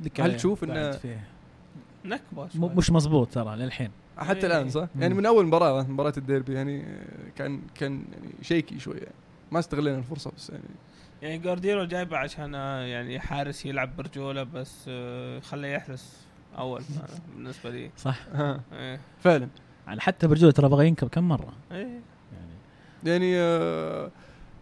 [0.03, 1.25] هل عليه تشوف فيه.
[2.05, 2.49] نكبة.
[2.55, 4.47] مش مزبوط ترى للحين حتى إيه.
[4.47, 5.03] الآن صح؟ مم.
[5.03, 9.15] يعني من أول مباراة مباراة الديربي يعني آه، كان كان يعني شيكي شوية يعني.
[9.53, 10.65] ما استغلينا الفرصة بس يعني
[11.23, 14.91] يعني جوارديولا جايبه عشان آه، يعني حارس يلعب برجوله بس
[15.43, 16.17] خليه يحرس
[16.59, 16.83] أول
[17.35, 17.91] بالنسبة لي.
[17.97, 18.19] صح.
[18.33, 18.61] ها.
[18.73, 19.01] إيه.
[19.21, 19.49] فعلا.
[19.87, 21.53] يعني حتى برجولة ترى بغى ينكب كم مرة.
[21.73, 21.79] إيه.
[21.79, 22.01] يعني.
[23.05, 24.11] يعني آه،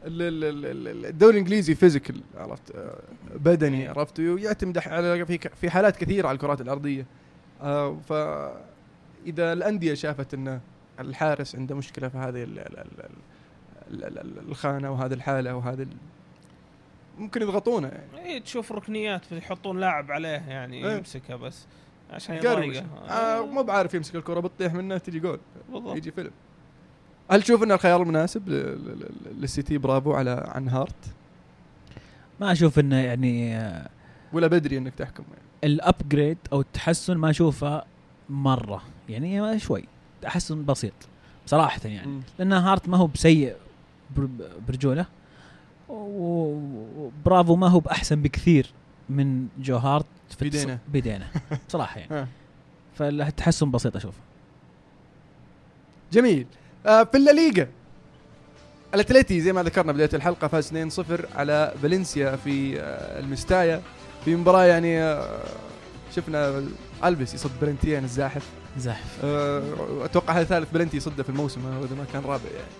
[0.04, 2.98] ال- ال- ال- ال- الدوري الإنجليزي فيزيكال عرفت آه،
[3.34, 7.06] بدني عرفت يعتمد على في في حالات كثيرة على الكرات الأرضية.
[7.62, 8.12] آه، ف
[9.26, 10.60] إذا الأندية شافت إن
[11.00, 12.86] الحارس عنده مشكلة في هذه ال- ال- ال-
[13.90, 15.86] ال- ال- ال- الخانة وهذه الحالة وهذه
[17.18, 17.88] ممكن يضغطونه.
[17.88, 20.96] يعني إيه تشوف ركنيات يحطون لاعب عليه يعني إيه.
[20.96, 21.66] يمسكه بس
[22.10, 22.86] عشان يضايقه.
[23.08, 23.46] آه.
[23.46, 25.40] مو بعارف يمسك الكرة بتطيح منه تجي جول.
[25.72, 25.96] بالضبط.
[25.96, 26.30] يجي فيلم.
[27.30, 30.94] هل تشوف إن الخيار المناسب ل- ل- ل- للسيتي؟ برافو على عن هارت
[32.40, 33.88] ما أشوف إنه يعني آه،
[34.32, 35.44] ولا بدري إنك تحكم يعني.
[35.74, 37.82] ال upgrade أو التحسن ما أشوفه
[38.28, 38.82] مرة.
[39.08, 39.84] يعني شوي
[40.22, 40.92] تحسن بسيط
[41.46, 42.20] بصراحه يعني.
[42.38, 43.56] لأن هارت ما هو بسيء
[44.16, 44.28] بر-
[44.68, 45.06] برجوله.
[45.88, 48.72] وبرافو ما هو بأحسن بكثير
[49.08, 50.06] من جو هارت
[50.38, 50.78] في بدينا.
[50.88, 51.26] بدينا
[51.68, 52.14] بصراحه يعني.
[52.14, 52.28] آه.
[52.94, 54.14] فالتحسن بسيط أشوف
[56.12, 56.46] جميل.
[56.86, 57.66] آه في الليغا
[58.94, 63.82] الأتليتي زي ما ذكرنا بداية الحلقة فاز 2-0 على فالنسيا في آه المستايا.
[64.24, 65.40] في مباراة يعني آه
[66.16, 66.64] شفنا
[67.04, 68.48] ألفيس يصد بلنتيين الزاحف.
[68.78, 69.18] زاحف.
[69.24, 69.62] آه
[70.04, 72.72] أتوقع هذا ثالث بلنتي يصده في الموسم هذا إذا ما كان رابع يعني.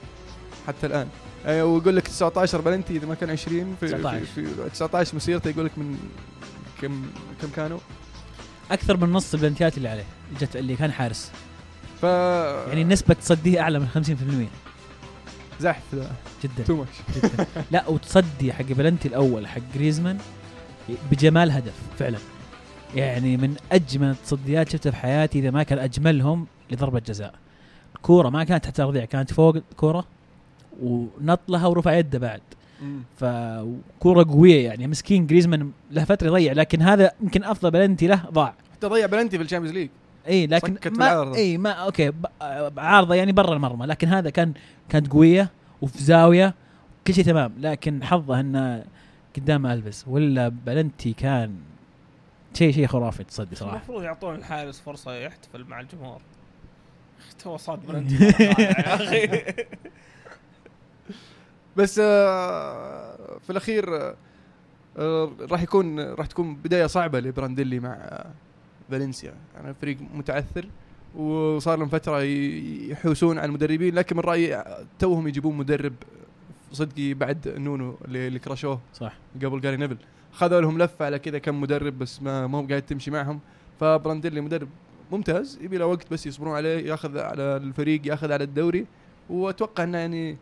[0.67, 1.07] حتى الآن.
[1.07, 4.25] آه ويقول لك 19 بلنتي إذا ما كان 20 في 19.
[4.25, 5.99] في, في 19 مسيرته يقول لك من
[6.83, 7.03] كم
[7.43, 7.79] كم كانوا؟
[8.71, 10.05] أكثر من نص البلنتيات اللي عليه
[10.41, 11.31] جت اللي كان حارس.
[12.01, 12.03] ف
[12.69, 14.49] يعني نسبة تصديه أعلى من
[15.59, 16.13] 50% زاحف ذا
[16.45, 16.65] جدا.
[16.67, 17.47] too much جدا.
[17.71, 20.19] لا وتصدي حق بلنتي الأول حق جريزمان
[21.11, 22.19] بجمال هدف فعلا.
[22.95, 27.35] يعني من أجمل التصديات شفتها في حياتي إذا ما كان أجملهم لضربة جزاء.
[27.97, 30.05] الكوره ما كانت تحت الارضيه كانت فوق الكورة.
[30.83, 32.41] ونط لها ورفع يده بعد.
[33.17, 34.87] فكورة قوية يعني.
[34.87, 38.55] مسكين جريزمان له فترة يضيع لكن هذا يمكن أفضل بلنتي له ضاع.
[38.73, 39.89] حتى ضيع بلنتي في الشامبيونز ليج.
[40.29, 41.35] إي لكن سكت ما.
[41.35, 42.13] إي ما أوكي
[42.79, 44.53] عارضة يعني برا المرمى لكن هذا كان
[44.89, 45.51] كانت قوية
[45.83, 46.55] وفي زاوية
[47.07, 47.53] كل شيء تمام.
[47.61, 48.85] لكن حظه إنه
[49.37, 51.55] قدام ألفيس ولا بلنتي كان
[52.55, 53.77] شيء شيء خرافي تصدي صراحة.
[53.77, 56.21] المفروض يعطون الحارس فرصة يحتفل مع الجمهور.
[57.45, 58.25] تو صاد بلنتي.
[58.53, 59.29] يا أخي.
[61.79, 64.15] بس آه، في الأخير آه،
[64.97, 68.25] آه، راح يكون راح تكون بداية صعبة لبرانديلي مع
[68.91, 69.35] فالنسيا.
[69.55, 70.69] يعني فريق متعثر
[71.17, 72.23] وصار لهم فترة
[72.91, 74.65] يحوسون على المدربين لكن من رأيي
[74.99, 75.93] توهم يجيبون مدرب
[76.73, 79.17] صدقي بعد نونو اللي اللي كرشوه صح.
[79.45, 79.97] قبل جاري نيفل.
[80.33, 83.41] خذوا لهم لفة على كذا كم مدرب بس ما ما هو قاعد تمشي معهم.
[83.81, 84.69] فبرانديلي مدرب
[85.13, 88.87] ممتاز يبي له وقت بس يصبرون عليه ياخذ على الفريق ياخذ على الدوري.
[89.31, 90.37] وأتوقع إنه يعني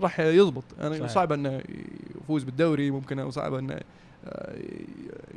[0.00, 0.64] راح يضبط.
[0.80, 1.10] يعني صحيح.
[1.10, 1.62] صعب إنه
[2.20, 3.80] يفوز بالدوري ممكن صعب إنه
[4.24, 4.58] آه،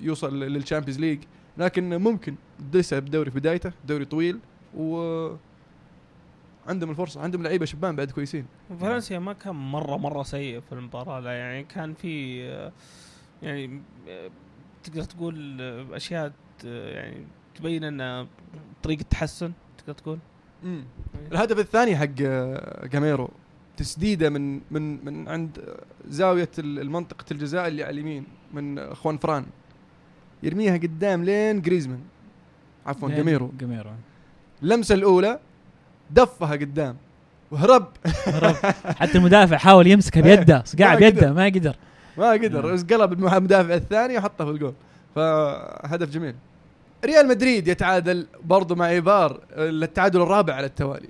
[0.01, 1.19] يوصل للشامبيونز ليج
[1.57, 2.35] لكن ممكن
[2.73, 4.39] لسه الدوري في بدايته دوري طويل
[4.77, 5.35] و
[6.67, 8.45] عندهم الفرصة عندهم لعيبة شبان بعد كويسين.
[8.79, 12.71] فالنسيا ما كان مرة مرة سيء في المباراة لا يعني كان في آه،
[13.43, 14.29] يعني آه،
[14.83, 15.61] تقدر تقول
[15.93, 16.31] أشياء
[16.63, 18.27] يعني تبين انه
[18.83, 20.19] طريقة تحسن تقدر تقول.
[21.31, 22.05] الهدف الثاني حق
[22.85, 23.29] جاميرو.
[23.77, 25.59] تسديده من من من عند
[26.07, 29.45] زاوية ال- المنطقة الجزاء اللي على اليمين من آه، خوان فران.
[30.43, 31.99] يرميها قدام لين جريزمان.
[32.85, 33.89] عفوا جاميرو جاميرو
[34.63, 35.39] اللمسة الأولى
[36.11, 36.95] دفها قدام.
[37.51, 37.87] وهرب.
[38.25, 38.55] هرب.
[38.85, 40.63] حتى المدافع حاول يمسكها بيده.
[40.65, 41.33] صقع ما بيده.
[41.33, 41.75] ما قدر.
[42.17, 42.65] ما قدر.
[42.65, 42.73] نعم.
[42.73, 44.73] بس قلب المدافع الثاني وحطه في الجول.
[45.15, 46.35] فهدف جميل.
[47.05, 51.09] ريال مدريد يتعادل برضو مع ايبار التعادل الرابع على التوالي.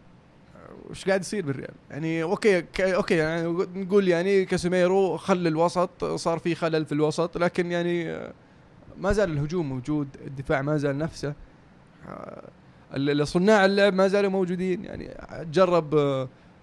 [0.89, 6.55] وش قاعد يصير بالريال؟ يعني أوكي أوكي يعني نقول يعني كاسيميرو خل الوسط صار في
[6.55, 8.29] خلل في الوسط لكن يعني
[8.97, 11.33] ما زال الهجوم موجود الدفاع ما زال نفسه.
[12.07, 15.17] آه، صناع اللعب ما زالوا موجودين يعني
[15.51, 15.95] جرب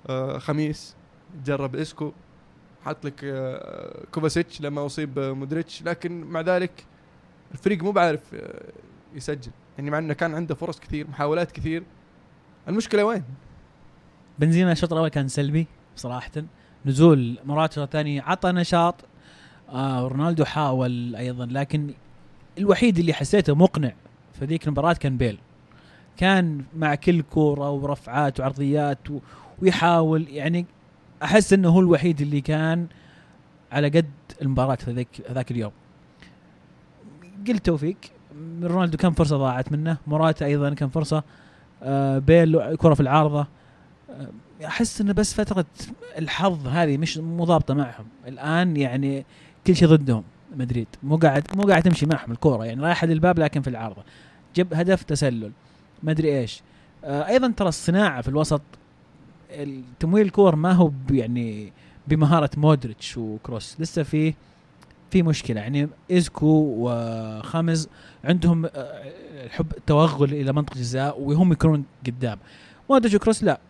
[0.07, 0.97] آه، خميس
[1.45, 2.13] جرب إسكو
[2.85, 6.87] حط لك آه، كوفاسيتش لما أصيب مودريتش لكن مع ذلك
[7.53, 8.21] الفريق مو بعارف
[9.15, 9.53] يسجل.
[9.79, 11.83] يعني مع إنه كان عنده فرص كثير محاولات كثير.
[12.69, 13.25] المشكلة وين؟
[14.38, 15.66] بنزيما الشوط الأول كان سلبي
[15.97, 16.31] صراحة.
[16.87, 18.95] نزول موراتا ثاني عطى نشاط.
[19.68, 21.95] آه رونالدو حاول أيضا لكن
[22.59, 23.92] الوحيد اللي حسيته مقنع
[24.33, 25.38] في ذيك المباراة كان بيل.
[26.16, 29.18] كان مع كل كورة ورفعات وعرضيات و...
[29.62, 30.66] ويحاول يعني
[31.23, 32.87] أحس إنه هو الوحيد اللي كان
[33.73, 34.11] على قد
[34.42, 35.73] المباراة في ذاك ذاك اليوم.
[37.49, 37.97] قلت توفيق
[38.62, 39.97] رونالدو كم فرصة ضاعت منه.
[40.07, 41.23] موراتا أيضا كم فرصة.
[41.83, 43.47] آه بيل كرة في العارضة.
[44.66, 45.64] أحس انه بس فترة
[46.18, 48.07] الحظ هذه مش مو ضابطه معهم.
[48.29, 49.25] الآن يعني
[49.66, 50.22] كل شيء ضدهم
[50.57, 54.03] مدريد مو قاعد مو قاعد تمشي معهم الكورة يعني رايحة للباب لكن في العارضة.
[54.57, 55.53] جب هدف تسلل
[56.03, 56.62] ما أدري إيش.
[57.05, 58.62] آه أيضا ترى الصناعة في الوسط
[60.01, 61.72] تمويل الكور ما هو يعني
[62.09, 63.77] بمهارة مودريتش وكروس.
[63.81, 64.35] لسه في
[65.11, 65.61] في مشكلة.
[65.61, 67.88] يعني ايزكو وخامز
[68.25, 68.70] عندهم آه،
[69.44, 72.38] الحب التوغل إلى منطقة الجزاء وهم يكونون قدام.
[72.90, 73.61] مودريتش وكروس لا.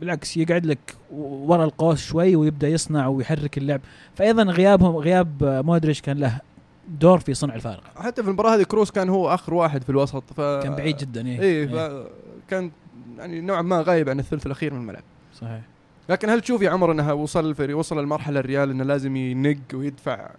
[0.00, 3.80] بالعكس يقعد لك ورا القوس شوي ويبدأ يصنع ويحرك اللعب.
[4.14, 6.40] فايضا غيابهم غياب مودريتش كان له
[6.88, 7.82] دور في صنع الفارق.
[7.96, 11.26] حتى في المباراة هذه كروس كان هو آخر واحد في الوسط ف كان بعيد جدا
[11.26, 12.70] إيه, إيه فكان
[13.18, 15.02] يعني نوعا ما غايب عن الثلث الأخير من الملعب.
[15.34, 15.60] صحيح.
[16.08, 20.30] لكن هل تشوف يا عمر انها وصل الفريق وصل المرحله الريال إنه لازم ينق ويدفع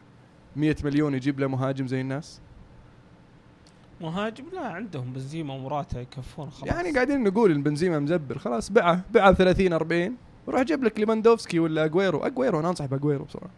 [0.55, 2.39] 100 مليون يجيب له مهاجم زي الناس؟
[4.01, 6.67] مهاجم؟ لا عندهم بنزيما وموراتا يكفون خلاص.
[6.69, 10.99] يعني قاعدين نقول إن بنزيما مزبل خلاص بيعه بيعه ب 30 40 وروح جيب لك
[10.99, 13.49] ليفاندوفسكي ولا اجويرو اجويرو أنا أنصح باجويرو بصراحة.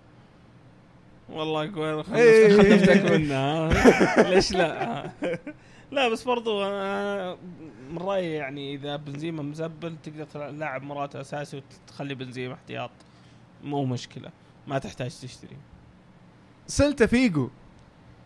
[1.29, 2.57] والله قوي إيه.
[2.57, 3.69] خلنا نفتك منه.
[4.33, 5.11] ليش لا؟
[5.91, 7.37] لا بس برضو أنا
[7.91, 12.91] من رأيي يعني إذا بنزيما مزبل تقدر تلعب موراتا أساسي وتخلي بنزيما احتياط.
[13.63, 14.29] مو مشكلة.
[14.67, 15.57] ما تحتاج تشتري.
[16.67, 17.49] سلتا فيجو.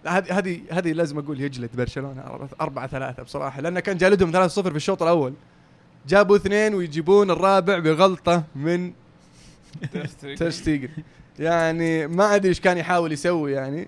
[0.05, 2.47] هذه هذه هذه لازم أقول يجلد برشلونة.
[2.61, 5.33] 4 3 بصراحة لأنه كان جالدهم 3 0 في الشوط الأول.
[6.07, 8.93] جابوا اثنين ويجيبون الرابع بغلطة من
[10.63, 10.89] تير
[11.39, 13.87] يعني ما أدري إيش كان يحاول يسوي يعني.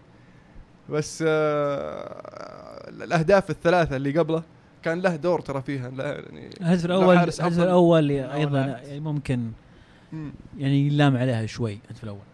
[0.90, 4.44] بس آه الأهداف الثلاثة اللي قبله
[4.84, 5.90] كان له دور ترى فيها.
[5.90, 7.60] لا يعني الهدف لا الأول الهدف.
[7.60, 9.52] الأول أيضا يعني ممكن
[10.14, 10.32] مم.
[10.58, 12.29] يعني يلام عليها شوي الهدف الأول.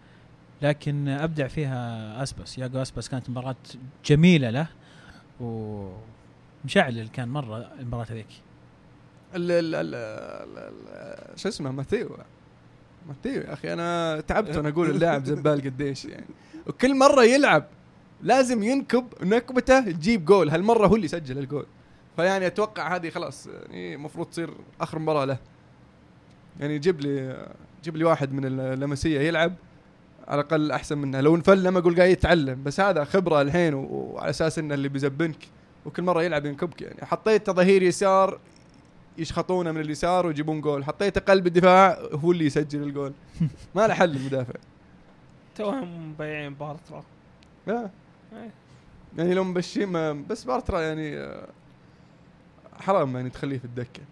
[0.62, 2.58] لكن أبدع فيها أسبس.
[2.58, 3.56] ياجو أسبس كانت مباراة
[4.04, 4.68] جميلة له
[5.40, 8.26] ومشعل كان مرة المباراة هذيك.
[11.36, 12.16] شو اسمه؟ ماتيو.
[13.08, 13.72] ماتيو يا أخي.
[13.72, 16.26] أنا تعبت وأنا أقول اللاعب زبال قديش يعني.
[16.66, 17.64] وكل مرة يلعب
[18.22, 20.50] لازم ينكب نكبته تجيب جول.
[20.50, 21.66] هالمرة هو اللي سجل الجول.
[22.16, 25.38] فيعني أتوقع هذه خلاص يعني المفروض تصير آخر مباراة له.
[26.60, 27.46] يعني جيب لي
[27.84, 29.54] جيب لي واحد من اللاماسيا يلعب.
[30.28, 34.30] على الأقل أحسن منه لو انفل ما أقول قاعد يتعلم بس هذا خبرة الحين وعلى
[34.30, 35.36] أساس إنه اللي بيزبنك.
[35.86, 37.04] وكل مرة يلعب ينكبك يعني.
[37.06, 38.38] حطيت ظهير يسار
[39.18, 40.84] يشخطونه من اليسار ويجيبون جول.
[40.84, 43.12] حطيته قلب الدفاع هو اللي يسجل الجول.
[43.76, 44.54] ما له حل المدافع.
[45.56, 47.04] توهم مبيعين بارترا.
[47.68, 47.90] آه.
[48.32, 48.50] إيه.
[49.18, 51.48] يعني لو مبشين ما- بس بارترا يعني آه،
[52.80, 54.02] حرام يعني تخليه في الدكة.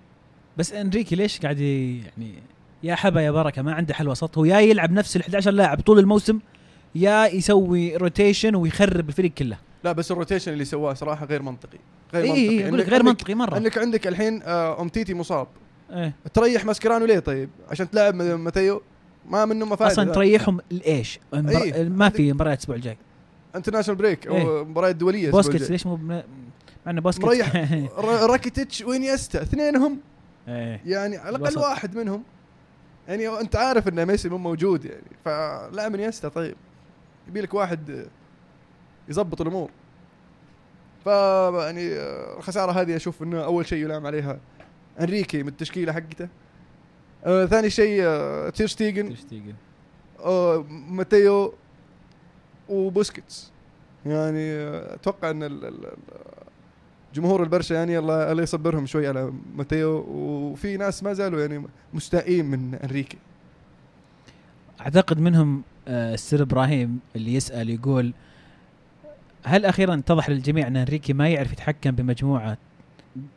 [0.57, 2.35] بس إنريكي ليش قاعد يعني
[2.85, 5.81] يا حبا يا بركة ما عنده حل وسط هو يا يلعب نفس ال 11 لاعب
[5.81, 6.39] طول الموسم
[6.95, 9.57] يا يسوي rotation ويخرب الفريق كله.
[9.85, 11.79] لا بس ال rotation اللي سواه صراحة غير منطقي
[12.15, 12.49] غير اي منطقي.
[12.49, 13.57] اي أقول لك غير منطقي مرة.
[13.57, 15.47] إنك عندك الحين آه، أمتيتي مصاب.
[15.91, 16.15] إيه.
[16.35, 18.83] تريح ماسكرانو ليه طيب؟ عشان تلعب ماتيو؟
[19.29, 21.89] ما منه فايده أصلا تريحهم لإيش؟ إيه.
[21.89, 22.97] ما في مباريات الأسبوع الجاي.
[23.57, 24.65] international break أو إيه.
[24.65, 25.71] مباريات دولية بوسكيتس.
[25.71, 26.23] ليش مو مع
[26.89, 27.29] إنه بوسكيتس.
[27.29, 27.69] مريح.
[28.33, 29.99] راكيتيتش وانييستا اثنينهم.
[30.49, 30.81] إيه.
[30.87, 31.59] يعني على الأقل.
[31.59, 32.23] واحد منهم.
[33.09, 36.57] يعني أنت عارف إن ميسي مو موجود يعني فلا من يستا طيب.
[37.29, 38.07] يبي لك واحد
[39.09, 39.71] يظبط الأمور.
[41.05, 41.89] ف يعني
[42.39, 44.39] الخساره هذه أشوف إنه أول شيء يلام عليها
[45.01, 46.29] أنريكي من التشكيلة حقته.
[47.25, 49.15] آه ثاني شيء آه تير شتيجن.
[50.21, 51.55] آه ماتيو
[52.69, 53.53] وبوسكيتس.
[54.07, 54.55] يعني
[54.95, 55.97] أتوقع إن ال- ال-
[57.15, 60.07] جمهور البرشا يعني الله الله يصبرهم شوي على ماتيو.
[60.09, 63.19] وفي ناس ما زالوا يعني مستائين من أنريكي.
[64.81, 68.13] أعتقد منهم آه، السر إبراهيم اللي يسأل يقول
[69.45, 72.59] هل أخيرا اتضح للجميع أن أنريكي ما يعرف يتحكم بمجموعه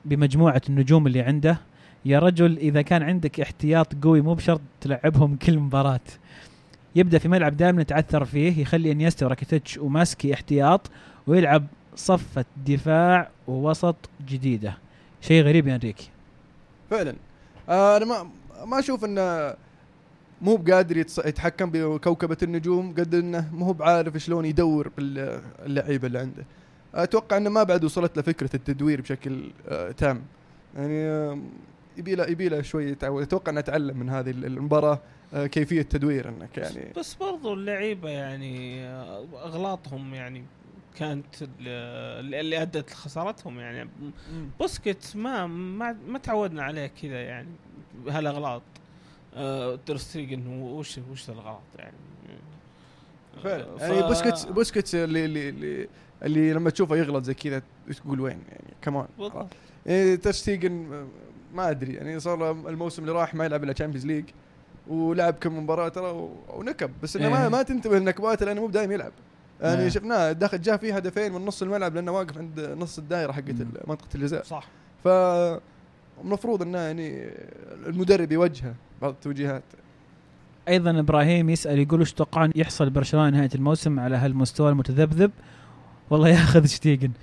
[0.05, 1.57] بمجموعة النجوم اللي عنده؟
[2.05, 5.99] يا رجل إذا كان عندك احتياط قوي مو بشرط تلعبهم كل مباراة.
[6.95, 10.89] يبدأ في ملعب دائما نتعثر فيه يخلي إنيستا وراكيتيتش وماسكي احتياط
[11.27, 13.95] ويلعب صفة دفاع ووسط
[14.27, 14.77] جديدة.
[15.21, 16.09] شيء غريب يا أنريكي.
[16.89, 17.15] فعلا.
[17.69, 18.29] آه أنا ما
[18.65, 19.53] ما أشوف إنه
[20.41, 26.45] مو بقادر يتحكم بكوكبة النجوم قد إنه مو بعارف شلون يدور باللعيبة اللي عنده.
[26.95, 30.21] أتوقع إنه ما بعد وصلت له فكرة التدوير بشكل آه تام.
[30.77, 31.39] يعني آه
[31.97, 34.99] يبي له يبي له شوي يتعود أتوقع إنه اتعلم من هذه المباراة
[35.33, 36.93] آه كيفية تدوير إنك يعني.
[36.97, 40.43] بس برضو اللعيبة يعني آه، أغلاطهم يعني
[40.97, 43.89] كانت ال- اللي أدت لخسارتهم يعني.
[44.59, 47.47] بوسكيتس ما ما ما تعودنا عليه كذا يعني
[48.09, 48.61] هالأغلاط.
[49.35, 51.93] آه تير شتيجن وش وش الأغلاط يعني؟
[53.43, 53.63] فعلا.
[53.63, 55.87] آه، يعني ف- بوسكيتس بوسكيتس اللي اللي اللي,
[56.23, 57.61] اللي لما تشوفه يغلط زي كذا
[58.03, 59.07] تقول وين يعني؟ كمان.
[59.87, 61.05] إيه تشتيجن
[61.53, 64.25] ما أدري يعني صار الموسم اللي راح ما يلعب إلا Champions League
[64.87, 66.91] ولعب كم مباراة ترى ونكب.
[67.03, 67.49] بس إنه ما إيه.
[67.49, 69.11] ما تنتبه لنكباته لأنه مو بدايم يلعب.
[69.61, 69.89] يعني إيه.
[69.89, 73.55] شفناه داخل جاء فيه هدفين من نص الملعب لأنه واقف عند نص الدائرة حقت.
[73.87, 74.43] منطقة الجزاء.
[74.43, 74.67] صح.
[75.03, 75.07] ف
[76.23, 77.29] المفروض إنه يعني
[77.87, 79.63] المدرب يوجهه بعض التوجيهات.
[80.67, 85.31] أيضا إبراهيم يسأل يقول وش تتوقعون يحصل برشلونة نهاية الموسم على هالمستوى المتذبذب؟
[86.09, 87.11] والله ياخذ شتيجن.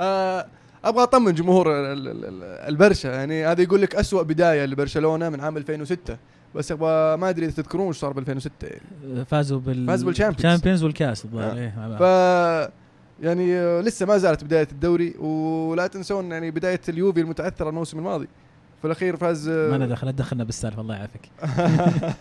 [0.00, 0.46] آه،
[0.84, 5.40] أبغى أطمن جمهور ال- ال- ال- البرشا يعني هذا يقول لك أسوأ بداية لبرشلونة من
[5.40, 6.16] عام 2006
[6.54, 10.13] بس أبغى ما أدري إذا تذكرون وش صار ب 2006 يعني فازوا بال فازوا بال
[10.13, 10.46] Champions.
[10.46, 11.54] ال Champions والكاس الظاهر آه.
[11.56, 11.96] إيه،.
[11.96, 12.70] ف
[13.22, 18.28] يعني لسه ما زالت بداية الدوري ولا تنسون يعني بداية اليوفي المتعثره الموسم الماضي
[18.80, 21.30] في الأخير فاز ما لنا دخل لا تدخلنا بالسالفة الله يعافيك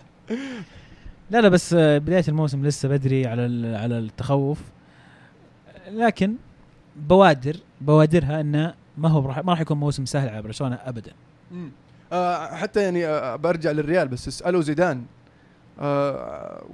[1.31, 4.59] لا لا بس بداية الموسم لسه بدري على على التخوف
[5.91, 6.35] لكن
[6.95, 11.11] بوادر بوادرها إنه ما هو ما راح يكون موسم سهل على برشلونة ابدا.
[12.11, 15.05] آه حتى يعني آه برجع للريال بس اسألوا زيدان.
[15.79, 16.65] آه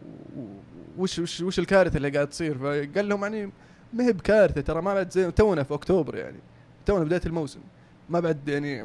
[0.98, 3.52] وش وش وش الكارثة اللي قاعد تصير؟ فقال لهم يعني
[3.94, 6.38] ما هي بكارثة ترى ما بعد زي تونا في أكتوبر يعني.
[6.86, 7.60] تونا بداية الموسم.
[8.10, 8.82] ما بعد يعني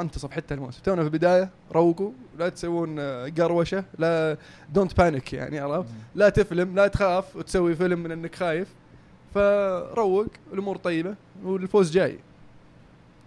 [0.00, 0.80] أنتصف حتى الموسم.
[0.84, 4.36] تونا في البدايه روقوا لا تسوون آه، قروشة لا
[4.72, 8.68] don't panic يعني عرفت؟ لا تفلم لا تخاف وتسوي فيلم من إنك خايف.
[9.34, 12.18] فروق الأمور طيبة والفوز جاي.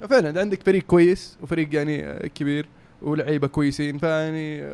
[0.08, 2.66] فعلا عندك فريق كويس وفريق يعني كبير
[3.02, 4.74] ولعيبة كويسين فيعني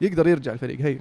[0.00, 1.00] يقدر يرجع الفريق هين.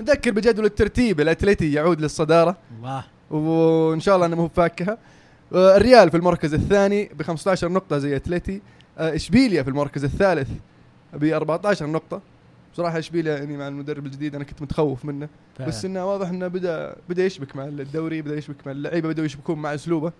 [0.00, 2.56] نذكر بجدول الترتيب الأتليتي يعود للصدارة.
[2.78, 3.04] الله.
[3.30, 4.98] وإن شاء الله إنه مو فاكهه
[5.54, 8.60] آه، الريال في المركز الثاني ب 15 نقطة زي اتلتي
[8.98, 10.50] آه، إشبيليا في المركز الثالث
[11.12, 12.22] ب 14 نقطة.
[12.72, 15.28] بصراحة إشبيليا يعني مع المدرب الجديد أنا كنت متخوف منه.
[15.58, 15.68] فعلا.
[15.68, 19.58] بس إنه واضح إنه بدأ بدأ يشبك مع الدوري بدأ يشبك مع اللعيبة بدأوا يشبكون
[19.58, 20.12] مع أسلوبه.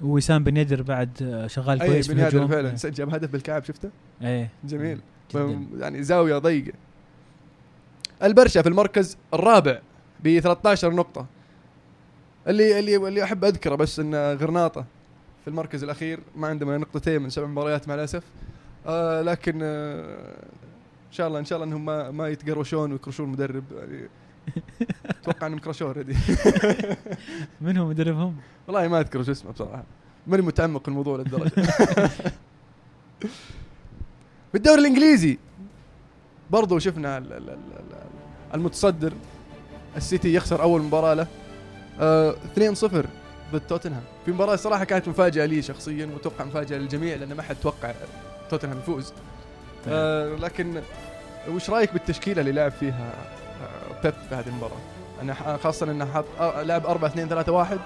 [0.00, 3.90] وسام بن يدر بعد آه، شغال كويس في بن الهجوم فعلا سجل هدف بالكعب شفته؟
[4.22, 4.50] إيه.
[4.64, 5.00] جميل.
[5.78, 6.72] يعني زاوية ضيقة.
[8.22, 9.78] البرشا في المركز الرابع
[10.24, 11.26] ب 13 نقطة.
[12.48, 14.84] اللي اللي اللي أحب أذكره بس ان غرناطة
[15.44, 16.20] في المركز الأخير.
[16.36, 18.22] ما عنده من نقطتين من سبع مباريات مع الأسف.
[18.86, 20.34] آه لكن آه
[21.08, 24.08] إن شاء الله إن شاء الله إنهم ما ما يتقروشون ويكرشون المدرب يعني
[25.22, 26.16] أتوقع إنهم كرشوه already
[27.60, 29.84] من هو مدربهم؟ والله ما أذكر شو اسمه بصراحة.
[30.26, 31.50] ماني متعمق الموضوع للدرجة.
[34.52, 35.38] بالدوري الإنجليزي
[36.50, 39.12] برضو شفنا ال- ال- ال- ال- المتصدر.
[39.96, 41.26] السيتي يخسر أول مباراة له.
[42.00, 43.06] آه 2-0
[43.52, 44.02] ضد توتنهام.
[44.24, 47.94] في مباراة صراحة كانت مفاجأة لي شخصيا وأتوقع مفاجأة للجميع لأن ما حد توقع
[48.50, 49.12] توتنهام يفوز.
[49.88, 50.82] آه لكن
[51.48, 53.41] وش رأيك بالتشكيلة اللي لعب فيها آه
[54.02, 54.76] بيب في هذه المباراة؟
[55.22, 57.78] أنا خاصة إنه حط لعب 4 2 3 1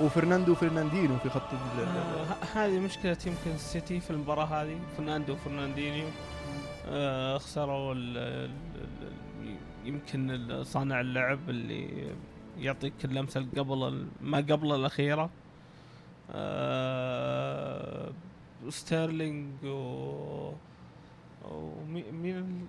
[0.00, 6.06] وفرناندو فرناندينو في خط آه، هذه مشكلة يمكن السيتي في المباراة هذه فرناندو وفرناندينيو
[6.88, 8.50] آه، خسروا ال- ال-
[9.42, 12.08] ال- يمكن صانع اللعب اللي
[12.58, 15.30] يعطيك اللمسة اللي قبل ما قبل الأخيرة
[16.30, 18.10] آه،
[18.68, 20.52] ستيرلينج و
[21.50, 22.66] ومين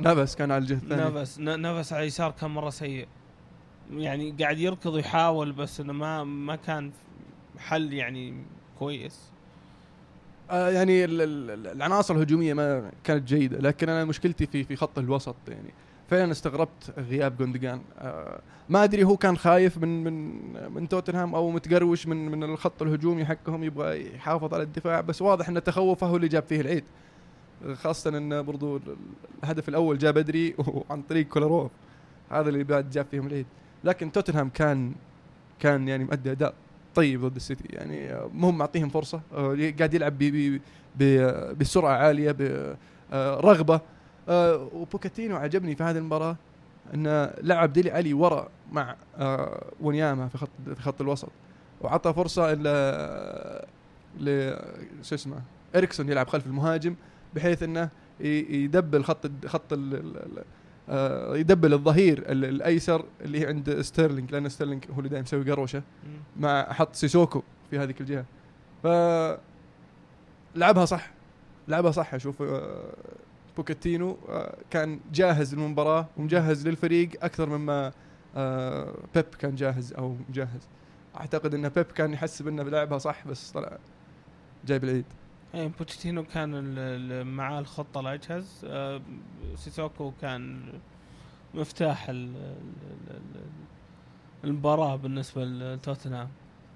[0.00, 1.20] نافس كان على الجهة الثانية.
[1.20, 3.06] نفس ن- نفس على اليسار كان مرة سيء.
[3.92, 6.90] يعني قاعد يركض ويحاول بس إنه ما ما كان
[7.58, 8.34] حل يعني
[8.78, 9.20] كويس.
[10.50, 14.98] آه يعني ال- ال- العناصر الهجومية ما كانت جيدة لكن أنا مشكلتي في في خط
[14.98, 15.70] الوسط يعني.
[16.10, 20.40] فعلا استغربت غياب جوندوجان آه ما أدري هو كان خايف من من
[20.74, 25.48] من توتنهام أو متقروش من من الخط الهجومي حقهم يبغى يحافظ على الدفاع بس واضح
[25.48, 26.84] إن تخوفه هو اللي جاب فيه العيد.
[27.74, 28.96] خاصة إن برضو ال-
[29.44, 30.54] الهدف الأول جاء بدري
[30.90, 31.70] وعن طريق كولاروف
[32.30, 33.46] هذا اللي بعد جاب فيهم العيد.
[33.84, 34.92] لكن توتنهام كان
[35.60, 36.54] كان يعني مؤدي أداء
[36.94, 37.64] طيب ضد السيتي.
[37.70, 39.20] يعني آه، مهم معطيهم فرصة.
[39.34, 40.60] آه، قاعد يلعب ب- ب-
[40.98, 42.36] ب- بسرعة عالية
[43.12, 43.80] برغبه
[44.72, 46.36] وبوتشيتينو عجبني في هذه المباراة
[46.94, 51.28] انه لعب ديلي علي ورا مع آه، وانياما في خط في خط الوسط.
[51.80, 52.62] وعطى فرصة ل
[54.20, 54.56] ل
[55.02, 55.42] شو اسمه
[55.76, 56.94] إريكسون يلعب خلف المهاجم.
[57.34, 57.88] بحيث إنه
[58.20, 59.72] يدبل خط خط
[60.90, 65.82] آه، يدبل الظهير ال- الأيسر اللي عند ستيرلينج لأن ستيرلينج هو اللي دائما يسوي قروشة
[66.40, 68.24] مع حط سيسوكو في هذيك الجهة.
[68.82, 68.86] ف
[70.56, 71.10] لعبها صح
[71.68, 72.14] لعبها صح.
[72.14, 72.94] أشوف آه،
[73.56, 77.92] بوتشيتينو آه، كان جاهز للمباراة ومجهز للفريق أكثر مما
[79.14, 80.68] بيب كان جاهز أو مجهز.
[81.16, 83.78] أعتقد إن بيب كان يحسب إنه بلعبها صح بس طلع
[84.66, 85.04] جايب العيد.
[85.54, 89.00] اي بوتشيتينو كان معاه الخطة الاجهز آه،
[89.56, 90.72] سيسوكو كان
[91.54, 93.42] مفتاح ال- ال- ال-
[94.44, 96.28] المباراة بالنسبة لتوتنهام.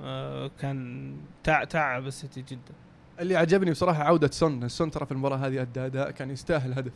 [0.03, 1.13] آه، كان
[1.45, 2.75] تع- تعب السيتي جدا.
[3.21, 4.69] اللي عجبني بصراحة عودة سون.
[4.69, 6.93] سون ترى في المباراة هذه أدى أداء كان يستاهل هدف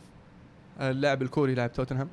[0.81, 2.09] اللاعب الكوري لاعب توتنهام.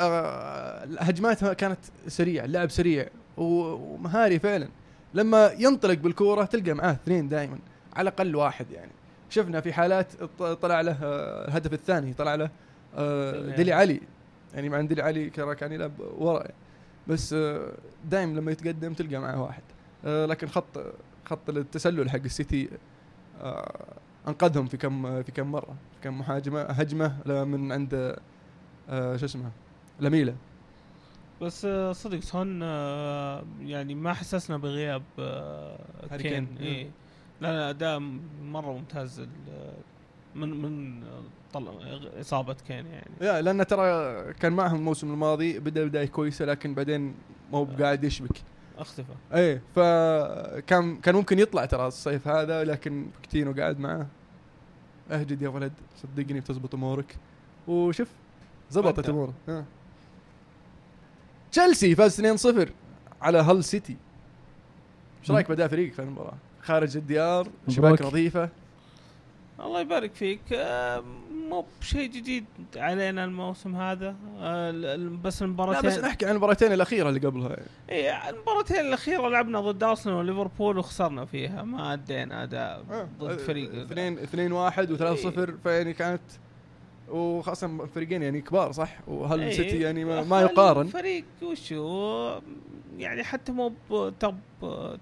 [0.00, 4.68] آه، هجماتها كانت سريعة اللعب سريع ومهاري فعلا.
[5.14, 7.58] لما ينطلق بالكورة تلقى معاه اثنين دائما
[7.96, 8.92] على الأقل واحد يعني.
[9.30, 12.50] شفنا في حالات طلع له آه، الهدف الثاني طلع له
[12.96, 14.00] آه، ديلي علي.
[14.54, 16.54] يعني مع إن ديلي علي كان كان يلعب ورا يعني.
[17.08, 17.34] بس
[18.10, 19.62] دائما لما يتقدم تلقى معاه واحد.
[20.04, 22.68] آه، لكن خط خط التسلل حق السيتي
[23.42, 23.94] آه،
[24.28, 25.76] أنقذهم في كم في كم مرة.
[25.94, 28.16] في كم مهاجمه هجمة من عند
[28.88, 29.50] آه شو اسمه
[30.00, 30.34] لميلا
[31.42, 35.78] بس آه، صدق سون آه، يعني ما حسسنا بغياب آه،
[36.16, 36.56] كين.
[36.60, 36.90] إيه.
[37.42, 37.98] لا لا اداء
[38.42, 39.20] مرة ممتاز
[40.34, 41.22] من من آه،
[41.52, 41.68] طل...
[42.20, 43.10] إصابة كين يعني.
[43.20, 47.14] يا لأن ترى كان معهم الموسم الماضي بدأ بداية كويسة لكن بعدين
[47.52, 48.42] ما هو قاعد يشبك.
[48.78, 49.12] أختفى.
[49.34, 54.06] إيه فكان كان ممكن يطلع ترى الصيف هذا لكن بوكيتينو قاعد معاه
[55.10, 55.72] اهجد يا ولد
[56.02, 57.16] صدقني بتزبط أمورك.
[57.68, 58.08] وشوف
[58.70, 59.08] زبطت.
[59.08, 59.34] اموره.
[61.52, 62.68] تشيلسي فاز 2-0
[63.22, 63.96] على هل سيتي.
[65.20, 68.02] إيش رأيك باداء فريقك في المباراة؟ خارج الديار شباك.
[68.02, 68.48] نظيفه
[69.60, 70.40] الله يبارك فيك.
[70.52, 71.02] آه،
[71.50, 72.44] مو بشيء جديد
[72.76, 74.16] علينا الموسم هذا.
[74.38, 74.70] آه،
[75.24, 77.48] بس لا المباراتين بس نحكي عن المباراتين الأخيرة اللي قبلها.
[77.48, 77.66] يعني.
[77.90, 81.62] إيه المباراتين الأخيرة لعبنا ضد أرسنال وليفربول وخسرنا فيها.
[81.62, 83.74] ما ادينا أداء آه، ضد فريق.
[83.74, 86.22] 2 2 1 و3 0 فيعني كانت
[87.08, 92.40] وخاصة فريقين يعني كبار صح؟ وهل إيه، سيتي يعني ما, ما يقارن؟ فريق وشو؟
[92.98, 94.38] يعني حتى مو بتوب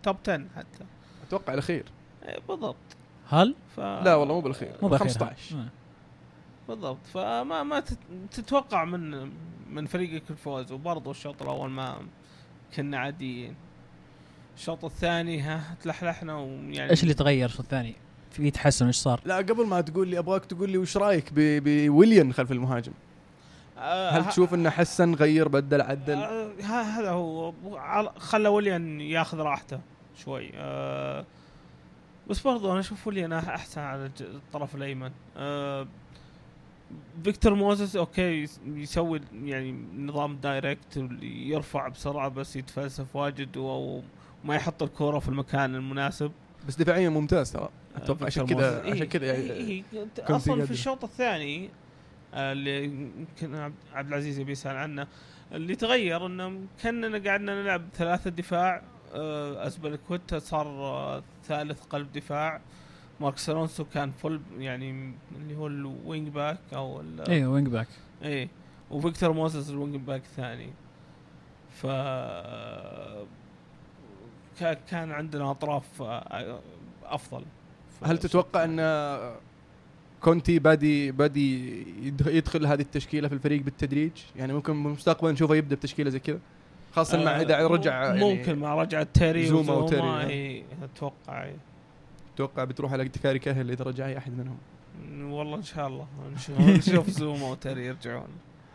[0.03, 0.85] توب 10 حتى.
[1.31, 1.85] أتوقع الاخير
[2.25, 2.77] إيه، بالضبط.
[3.29, 5.67] هل؟ ف لا والله مو بالاخير مو باخير 15 آه.
[6.69, 6.99] بالضبط.
[7.15, 7.99] فما ما تت-
[8.33, 9.31] تتوقع من
[9.71, 11.97] من فريقك الفوز وبرضه الشوط الأول ما
[12.77, 13.55] كنا عاديين.
[14.57, 17.95] الشوط الثاني ها تلحلحنا ويعني إيش اللي تغير الشوط الثاني؟
[18.31, 21.63] في تحسن إيش صار؟ لا قبل ما تقول لي أبغاك تقول لي وش رأيك ب-
[21.65, 22.93] بويليان خلف المهاجم؟
[23.79, 27.53] آه، هل تشوف إنه حسن غير بدل عدل؟ آه، هذا هو.
[28.19, 29.81] خلى وليان ياخذ راحته.
[30.25, 31.25] شوي آه،
[32.31, 35.87] بس برضو أنا أشوف وليان أحسن على الطرف الأيمن آه،
[37.25, 44.83] فيكتور موزس okay يس- يسوي يعني نظام direct يرفع بسرعة بس يتفلسف واجد وما يحط
[44.83, 46.33] الكورة في المكان المناسب
[46.69, 48.81] بس دفاعيا ممتاز ترى أتوقع عشان كذا.
[48.81, 50.07] عشان إيه، كذا يعني إيه، إيه.
[50.19, 50.65] أصلا.
[50.65, 51.71] في الشوط الثاني
[52.35, 53.55] آه، اللي يمكن
[53.95, 55.07] عبد- العزيز يبي يسأل عنه
[55.53, 58.83] اللي تغير إنه كأننا قعدنا نلعب ثلاثة دفاع
[59.15, 62.61] آه، ازبلكويتا صار آه، ثالث قلب دفاع.
[63.21, 67.89] ماركس الونسو كان full يعني اللي هو ال wing back أو ال- أيوه wing back.
[68.23, 68.49] إيه
[68.91, 70.71] وفيكتور موزس ال wing back الثاني.
[71.71, 71.87] ف
[74.61, 76.61] كا- كان عندنا أطراف آه،
[77.05, 77.45] أفضل.
[78.05, 78.81] هل تتوقع أن
[80.21, 85.77] كونتي بادي بادي يدخ- يدخل هذه التشكيلة في الفريق بالتدريج؟ يعني ممكن بالمستقبل نشوفه يبدأ
[85.77, 86.39] بتشكيلة زي كذا؟
[86.93, 90.65] خاصة مع آه، اذا رجع يعني ممكن مع رجعة تيري زوما وتيري، آه.
[90.85, 91.51] أتوقع.
[92.35, 94.59] أتوقع بتروح على جاري كاهل إذا رجع أي أحد منهم.
[95.33, 96.07] والله إن شاء الله.
[96.77, 98.29] نشوف, زوما وتيري يرجعون.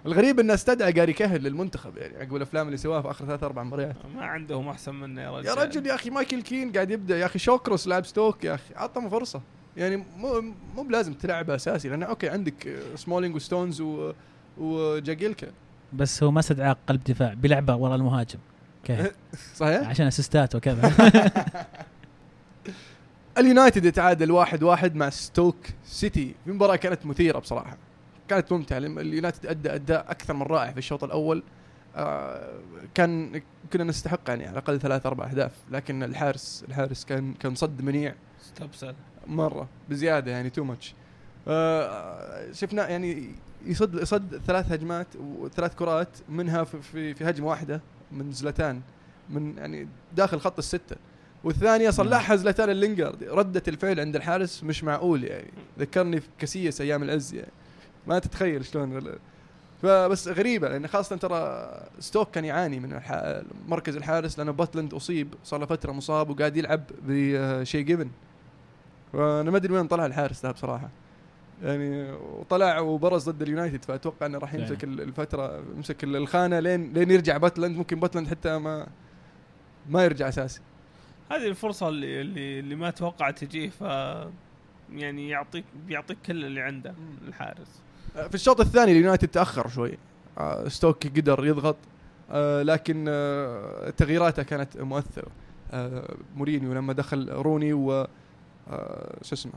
[0.05, 3.63] الغريب إنه استدعى جاري كاهل للمنتخب يعني عقب الأفلام اللي سواها في آخر ثلاث أربع
[3.63, 3.95] مباريات.
[4.15, 7.25] ما عندهم أحسن منه يا رجل يا رجل يا أخي مايكل كين قاعد يبدأ يا
[7.25, 9.41] أخي شوكروس لاعب ستوك يا أخي عطهم فرصة.
[9.77, 10.41] يعني مو
[10.75, 14.13] مو بلازم تلعبه أساسي لأن okay عندك آه، سمولينج وستونز و
[14.57, 15.47] وجاجيلكا
[15.95, 18.39] بس هو ما استدعى قلب دفاع بلعبه ورا المهاجم.
[18.83, 19.11] كيف؟
[19.55, 20.91] صحيح؟ عشان اسيستات وكذا.
[23.37, 26.35] اليونايتد يتعادل واحد واحد مع ستوك سيتي.
[26.45, 27.77] في مباراة كانت مثيرة بصراحة.
[28.27, 28.77] كانت ممتعة.
[28.77, 31.43] اليونايتد أدى أداء أكثر من رائع في الشوط الأول.
[31.95, 32.59] آه
[32.93, 33.41] كان
[33.73, 38.15] كنا نستحق يعني على الأقل ثلاث أربع أهداف لكن الحارس الحارس كان كان صد منيع.
[38.45, 38.95] استبسل
[39.27, 40.93] مرة بزيادة يعني too much
[42.51, 43.29] شفنا يعني
[43.65, 47.81] يصد يصد ثلاث هجمات وثلاث كرات منها في, في, في هجمة واحدة
[48.11, 48.81] من زلتان
[49.29, 50.95] من يعني داخل خط الستة.
[51.43, 55.51] والثانية صلحها زلتان اللينجارد ردة الفعل عند الحارس مش معقول يعني.
[55.79, 57.51] ذكرني في كاسياس أيام العز يعني.
[58.07, 59.01] ما تتخيل شلون
[59.81, 62.99] فبس غريبة لأن خاصة ترى ستوك كان يعاني من.
[63.67, 68.09] مركز الحارس لأن باتلند أصيب صار له فترة مصاب وقاعد يلعب بشاي جيفن
[69.13, 70.89] فأنا ما أدري وين طلع الحارس ده بصراحة.
[71.63, 76.93] يعني وطلع وبرز ضد اليونايتد فأتوقع أنه راح يمسك ال- الفترة يمسك ال- الخانة لين
[76.93, 78.87] لين يرجع باتلند ممكن باتلند حتى ما
[79.89, 80.61] ما يرجع أساسي.
[81.31, 83.81] هذه الفرصة اللي اللي, اللي ما توقعت تجيه ف
[84.93, 86.93] يعني يعطيك بيعطيك كل اللي عنده
[87.27, 87.81] الحارس.
[88.13, 89.97] في الشوط الثاني اليونايتد تأخر شوي.
[90.37, 91.77] آه، ستوك قدر يضغط
[92.31, 95.27] آه، لكن آه، تغييراته كانت مؤثرة.
[96.35, 98.07] مورينيو لما دخل روني و
[99.21, 99.51] شو اسمه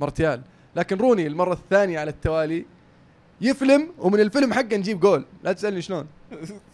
[0.00, 0.42] مارتيال.
[0.76, 2.64] لكن روني المرة الثانية على التوالي
[3.40, 5.24] يفلم ومن الفيلم حقه نجيب جول.
[5.44, 6.06] لا تسألني شلون.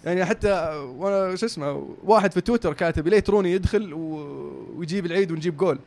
[0.04, 0.50] يعني حتى
[0.96, 3.92] وأنا شو اسمه واحد في تويتر كاتب ليت روني يدخل
[4.76, 5.78] ويجيب العيد ونجيب جول.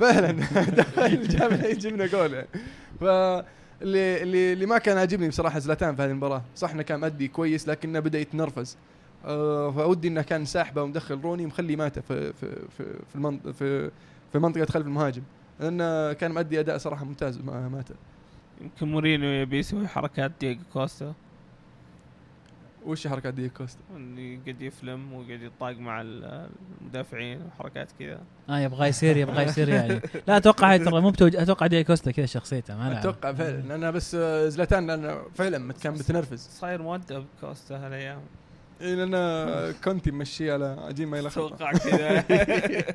[0.00, 0.32] فعلا.
[1.32, 2.32] جاب العيد جبنا جول.
[2.32, 2.48] يعني
[3.00, 3.04] ف
[3.82, 6.42] اللي اللي اللي ما كان عاجبني بصراحة زلاتان في هذه المباراة.
[6.56, 8.76] صح إنه كان مأدي كويس لكنه بدأ يتنرفز.
[9.24, 12.46] آه فودي إنه كان ساحبه ومدخل روني مخلي ماتا في في
[12.78, 13.90] في في, في
[14.32, 15.22] في منطقة خلف المهاجم.
[15.60, 17.94] لأنه كان مؤدي أداء صراحة ممتاز مع ماتا
[18.60, 21.14] يمكن مورينيو يبي يسوي حركات دييغو كوستا.
[22.86, 26.48] وش حركات دي كوستا؟ اللي قاعد يفلم وقاعد يطاق مع ال-
[26.80, 28.18] المدافعين وحركات كذا.
[28.48, 30.00] آه يبغى يصير يبغى يصير يعني.
[30.28, 31.36] لا أتوقع هاي ترى مو بتوج...
[31.36, 33.00] أتوقع دي كوستا كذا شخصيته ما.
[33.00, 33.60] أتوقع فعلا.
[33.60, 36.48] لأنه بس آه، زلاتان لأنه فعلا كان متنرفز.
[36.52, 38.20] صاير مؤدب كوستا هالأيام.
[38.80, 42.24] إيه، لأن كونتي ممشيه على عجين ما يلخبط أتوقع كذا.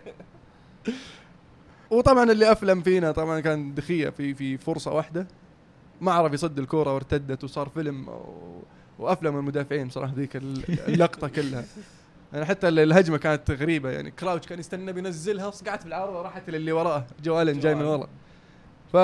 [1.91, 5.27] وطبعا اللي أفلم فينا طبعا كان دخية في في فرصة واحدة.
[6.01, 8.09] ما عرف يصد الكورة وارتدت وصار فيلم
[8.99, 11.63] وأفلم المدافعين صراحة ذيك ال- اللقطة كلها.
[12.33, 13.89] يعني حتى ال- الهجمة كانت غريبة.
[13.89, 17.05] يعني كراوتش كان يستنى بينزلها صقعت بالعارضة راحت للي وراه.
[17.23, 18.07] جو ألن جاي من ورا.
[18.93, 18.97] ف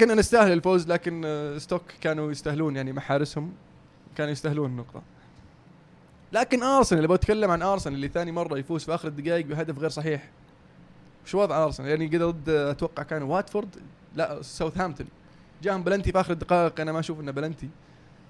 [0.00, 1.24] كنا نستاهل الفوز لكن
[1.58, 3.52] ستوك كانوا يستاهلون يعني مع حارسهم
[4.16, 5.02] كانوا يستاهلون النقطة.
[6.32, 9.90] لكن أرسنال اللي بتكلم عن أرسنال اللي ثاني مرة يفوز في آخر الدقائق بهدف غير
[9.90, 10.28] صحيح.
[11.28, 11.88] شو وضع أرسنال.
[11.88, 13.68] يعني قد ضد أتوقع كان واتفورد.
[14.16, 15.06] لا ساوثهامبتون.
[15.62, 16.80] جاهم بلنتي في آخر الدقائق.
[16.80, 17.68] أنا ما أشوف إنه بلنتي.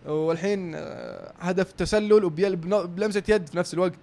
[0.07, 3.99] والحين آه، هدف تسلل وبيل- بن- بلمسة يد في نفس الوقت.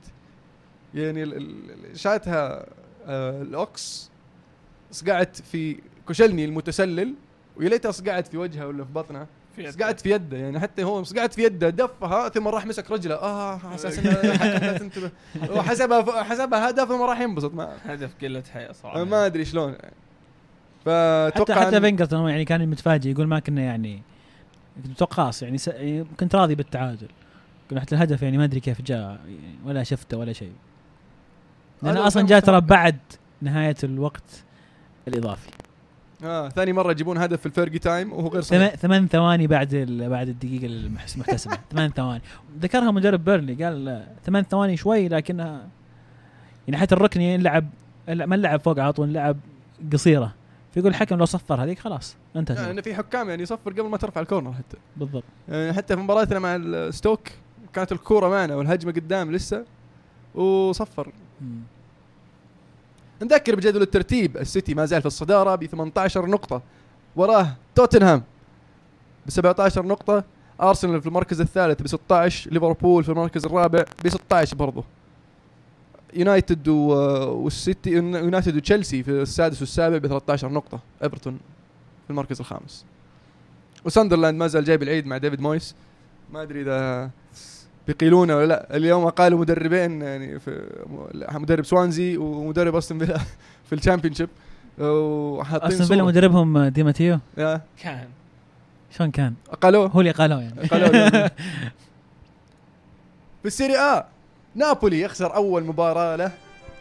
[0.93, 1.47] يعني
[1.93, 2.65] شاتها
[3.05, 4.09] آه، الأوكس.
[4.91, 5.79] صقعت في
[6.09, 7.13] كشلني المتسلل.
[7.57, 11.03] ويا ليتها صقعت في وجهه ولا في بطنه في صقعت في يده يعني حتى هو
[11.03, 13.15] صقعت في يده دفها ثم راح مسك رجله.
[13.15, 14.13] آه على أساس إنه
[14.77, 15.11] تنتبه.
[15.49, 17.53] وحسبها حسبها هدف ثم راح ينبسط.
[17.53, 19.03] ما هدف قلة حياة صراحة.
[19.03, 19.79] ما أدري شلون يعني.
[19.81, 19.95] حتى
[20.85, 24.01] فأتوقع حتى فينجر هو يعني كان متفاجئ يقول ما كنا يعني
[24.83, 25.69] كنت خلاص يعني س...
[26.19, 27.07] كنت راضي بالتعادل.
[27.69, 30.53] قلنا حتى الهدف يعني ما أدري كيف جاء يعني ولا شفته ولا شيء.
[31.83, 32.61] لأنه أصلا جاء ترى.
[32.61, 32.97] بعد
[33.41, 34.43] نهاية الوقت
[35.07, 35.49] الإضافي.
[36.23, 38.75] آه ثاني مرة يجيبون هدف في ال Fergie time وهو غير صحيح.
[38.75, 39.75] ثمان ثواني بعد.
[40.09, 41.57] بعد الدقيقة المحتسبة.
[41.71, 42.21] ثمان ثواني.
[42.59, 45.67] ذكرها مدرب بيرلي قال ثمان ثواني شوي لكنها
[46.67, 47.69] يعني حتى الركني لعب
[48.07, 49.37] ما لعب فوق على طول لعب
[49.93, 50.33] قصيرة.
[50.73, 52.57] فيقول الحكم لو صفر هذيك خلاص انتهت.
[52.57, 54.77] يعني في حكام يعني يصفر قبل ما ترفع الكورنر حتى.
[54.97, 55.23] بالضبط.
[55.49, 57.27] يعني حتى في مباراتنا مع الستوك
[57.73, 59.65] كانت الكورة معنا والهجمة قدام لسه
[60.35, 61.11] وصفر.
[61.41, 61.61] مم.
[63.21, 66.61] نذكر بجدول الترتيب السيتي ما زال في الصدارة ب 18 نقطة.
[67.15, 68.23] وراه توتنهام
[69.25, 70.23] ب 17 نقطة
[70.61, 74.83] أرسنال في المركز الثالث ب 16 ليفربول في المركز الرابع ب 16 برضه
[76.13, 81.39] يونايتد والسيتي يونايتد وتشيلسي في السادس والسابع ب 13 نقطة إيفرتون
[82.03, 82.85] في المركز الخامس.
[83.85, 85.75] وساندرلاند ما زال جايب العيد مع ديفيد مويس.
[86.33, 87.09] ما أدري إذا
[87.87, 90.69] بيقيلونه ولا لا؟ اليوم قالوا مدربين يعني في
[91.31, 93.17] مدرب سوانزي ومدرب أستون فيلا
[93.69, 94.29] في ال Championship.
[94.79, 96.03] وحاطين أستون فيلا.
[96.03, 98.07] مدربهم دي ماتيو؟ yeah كان.
[98.97, 100.67] شلون كان؟ قالوه هو اللي قالوه يعني.
[100.67, 101.09] قالوا له.
[103.41, 104.05] في السيري آ
[104.55, 106.31] نابولي يخسر أول مباراة له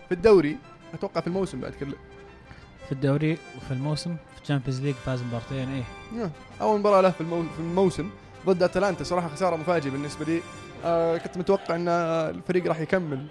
[0.09, 0.57] في الدوري.
[0.95, 1.95] أتوقع في الموسم بعد كله.
[2.87, 4.17] في الدوري وفي الموسم.
[4.37, 5.85] في ال Champions League فاز مبارتين إيه.
[6.21, 6.31] yeah،
[6.61, 7.43] أول مباراة له في, المو...
[7.43, 8.11] في الموسم
[8.47, 9.05] ضد أتلانتا.
[9.05, 10.37] صراحة خسارة مفاجئة بالنسبة لي.
[10.37, 10.41] آه
[11.24, 13.26] كنت متوقع إن الفريق راح يكمل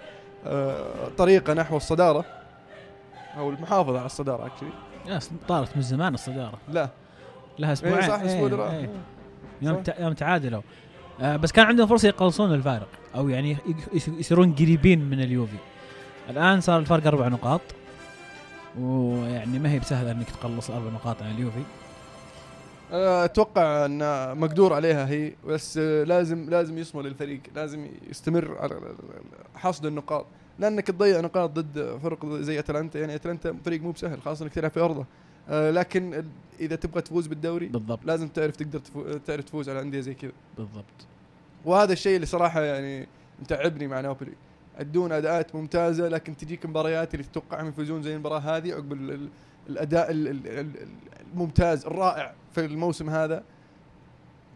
[0.46, 2.24] آه طريقة نحو الصدارة
[3.36, 6.58] أو المحافظة على الصدارة actually طارت من زمان الصدارة.
[6.68, 6.88] لا.
[7.58, 7.98] لها أسبوعين.
[7.98, 8.90] إيه صح إيه، راح إيه.
[9.62, 9.94] يوم صح.
[9.98, 10.62] يوم تعادلوا.
[11.20, 13.56] آه بس كان عندهم فرصة يقلصون الفارق أو يعني
[14.06, 15.56] يصيرون قريبين من اليوفي.
[16.30, 17.60] الآن صار الفرق أربع نقاط
[18.80, 21.58] ويعني ما هي بسهلة إنك تقلص أربع نقاط عن اليوفي.
[21.58, 21.83] آه،
[22.94, 23.98] أتوقع أن
[24.38, 28.80] مقدور عليها هي بس لازم لازم يصمل الفريق لازم يستمر على
[29.54, 30.26] حصد النقاط.
[30.58, 34.70] لأنك تضيع نقاط ضد فرق زي أتلانتا يعني أتلانتا فريق مو بسهل خاصة إنك تلعب
[34.70, 35.06] في أرضه.
[35.48, 36.24] آه، لكن
[36.60, 38.00] إذا تبغى تفوز بالدوري بالضبط.
[38.04, 39.18] لازم تعرف تقدر تفو...
[39.26, 40.32] تعرف تفوز على أندية زي كذا.
[40.58, 40.84] بالضبط.
[41.64, 43.06] وهذا الشيء اللي صراحة يعني
[43.40, 44.32] متعبني مع نابولي.
[44.78, 49.28] ادون أداءات ممتازة لكن تجيك مباريات اللي تتوقعهم يفوزون زي المباراة هذه عقب
[49.68, 50.88] الأداء ال- ال- ال-
[51.32, 53.42] الممتاز الرائع في الموسم هذا.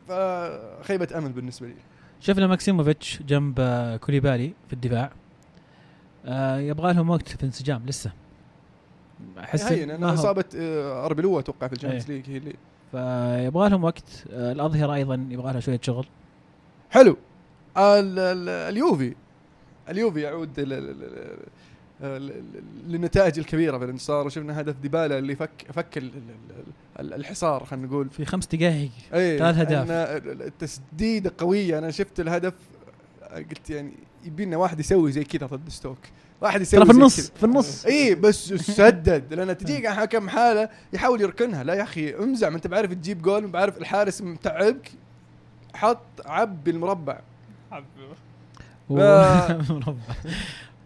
[0.08, 1.74] فخيبة أمل بالنسبة لي.
[2.20, 5.10] شفنا ماكسيموفيتش جنب آه، كوليبالي في الدفاع.
[6.26, 8.12] آه يبغى لهم وقت في انسجام لسه.
[9.38, 12.16] أحس أنا هو- إصابة آه، اربلو أتوقع في ال Champions إيه.
[12.16, 12.54] League هي اللي
[12.90, 14.24] فيبغى لهم وقت.
[14.30, 16.06] آه الأظهرة أيضا يبغى لها شوية شغل.
[16.90, 17.16] حلو.
[17.76, 19.14] ال- ال- اليوفي.
[19.88, 20.52] اليوفي يعود
[22.00, 26.64] للنتائج الكبيرة بالانتصار وشفنا هدف ديبالا اللي فك فك ال- ال-
[27.00, 28.10] ال- الحصار خلينا نقول.
[28.10, 29.90] في خمس دقائق اي ثلاث أهداف.
[29.90, 31.78] إن التسديده قوية.
[31.78, 32.54] أنا شفت الهدف
[33.34, 33.92] قلت يعني
[34.24, 35.98] يبي لنا واحد يسوي زي كذا ضد ستوك
[36.40, 37.30] واحد يسوي ترى في النص.
[37.30, 37.86] في النص.
[37.86, 41.64] اي بس سدد لأن تجيك حكم حالة يحاول يركنها.
[41.64, 44.90] لا يا أخي امزع ما أنت بعرف تجيب جول بعرف الحارس متعبك.
[45.74, 47.20] حط عبي المربع.
[48.88, 48.96] و...
[48.98, 50.14] ف- مربع.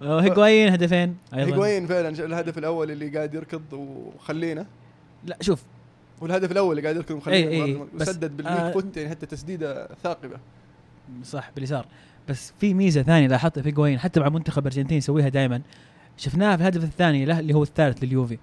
[0.02, 1.46] آه، هيغوايين هدفين أيضا.
[1.54, 2.08] هيغوين فعلا.
[2.08, 4.66] الهدف الأول اللي قاعد يركض وخلينا؟
[5.24, 5.62] لا شوف.
[6.20, 9.26] والهدف الأول اللي قاعد يركض ومخلينا إي إي، بس- وسدد بالويك آه، فوت يعني حتى
[9.26, 10.36] تسديدة ثاقبة.
[11.24, 11.86] صح باليسار.
[12.28, 15.62] بس في ميزة ثانية لاحظتها في هيغوايين حتى مع منتخب الارجنتين يسويها دائما
[16.16, 18.38] شفناها في الهدف الثاني له اللي هو الثالث لليوفي.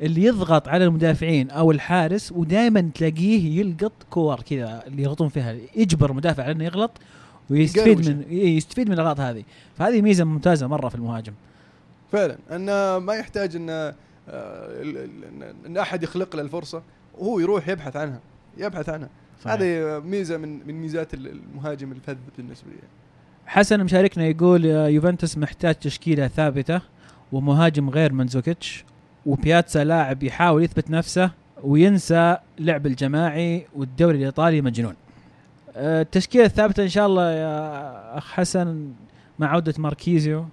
[0.00, 5.56] اللي يضغط على المدافعين أو الحارس ودائما تلاقيه يلقط كور كذا اللي يغلطون فيها.
[5.76, 6.90] يجبر المدافع على إنه يغلط
[7.50, 8.08] ويستفيد.
[8.10, 9.44] من إيه، يستفيد من الاغلاط هذه
[9.78, 11.32] فهذه ميزة ممتازة مرة في المهاجم
[12.12, 13.94] فعلا انه ما يحتاج أن آه،
[15.66, 16.82] أن أحد يخلق له الفرصة
[17.18, 18.20] وهو يروح يبحث عنها
[18.58, 19.08] يبحث عنها
[19.44, 19.52] صحيح.
[19.52, 22.76] هذه ميزة من من ميزات ال- المهاجم الفذ بالنسبة لي
[23.46, 26.80] حسن مشاركنا يقول يوفنتوس محتاج تشكيلة ثابتة
[27.32, 28.84] ومهاجم غير منزوكيتش
[29.26, 31.30] وبياتسا لاعب يحاول يثبت نفسه
[31.62, 34.94] وينسى لعب الجماعي والدوري الإيطالي مجنون.
[35.76, 38.92] آه، التشكيلة الثابتة إن شاء الله يا أخ حسن
[39.38, 40.46] مع عودة ماركيزيو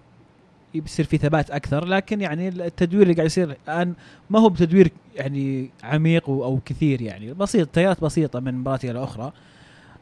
[0.76, 3.94] يصير في ثبات أكثر لكن يعني التدوير اللي قاعد يصير الآن
[4.30, 9.32] ما هو بتدوير يعني عميق أو كثير يعني بسيط تغييرات بسيطة من مباراة إلى أخرى.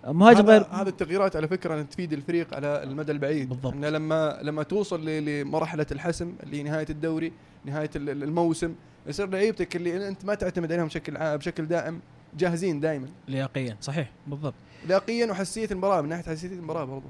[0.07, 3.73] مهاجم غير هذا التغييرات على فكرة تفيد الفريق على المدى البعيد بالضبط.
[3.73, 7.31] إن لما لما توصل لمرحلة الحسم اللي هي نهاية الدوري
[7.65, 8.75] نهاية ال- ال- الموسم
[9.07, 11.99] يصير لعيبتك اللي أنت ما تعتمد عليهم بشكل بشكل دائم
[12.37, 14.53] جاهزين دائما لياقيا صحيح بالضبط.
[14.87, 17.07] لاقيا وحساسيه المباراه من ناحية حساسيه المباراه برضو.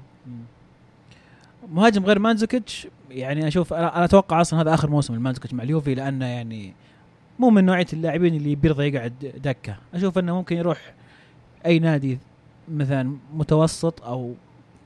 [1.72, 6.26] مهاجم غير مانزوكيتش يعني أشوف أنا أتوقع أصلا هذا آخر موسم لمانزوكيتش مع اليوفي لأنه
[6.26, 6.74] يعني
[7.38, 9.76] مو من نوعية اللاعبين اللي بيرضى يقعد دكة.
[9.94, 10.94] أشوف إنه ممكن يروح
[11.66, 12.18] أي نادي
[12.68, 14.34] مثلا متوسط أو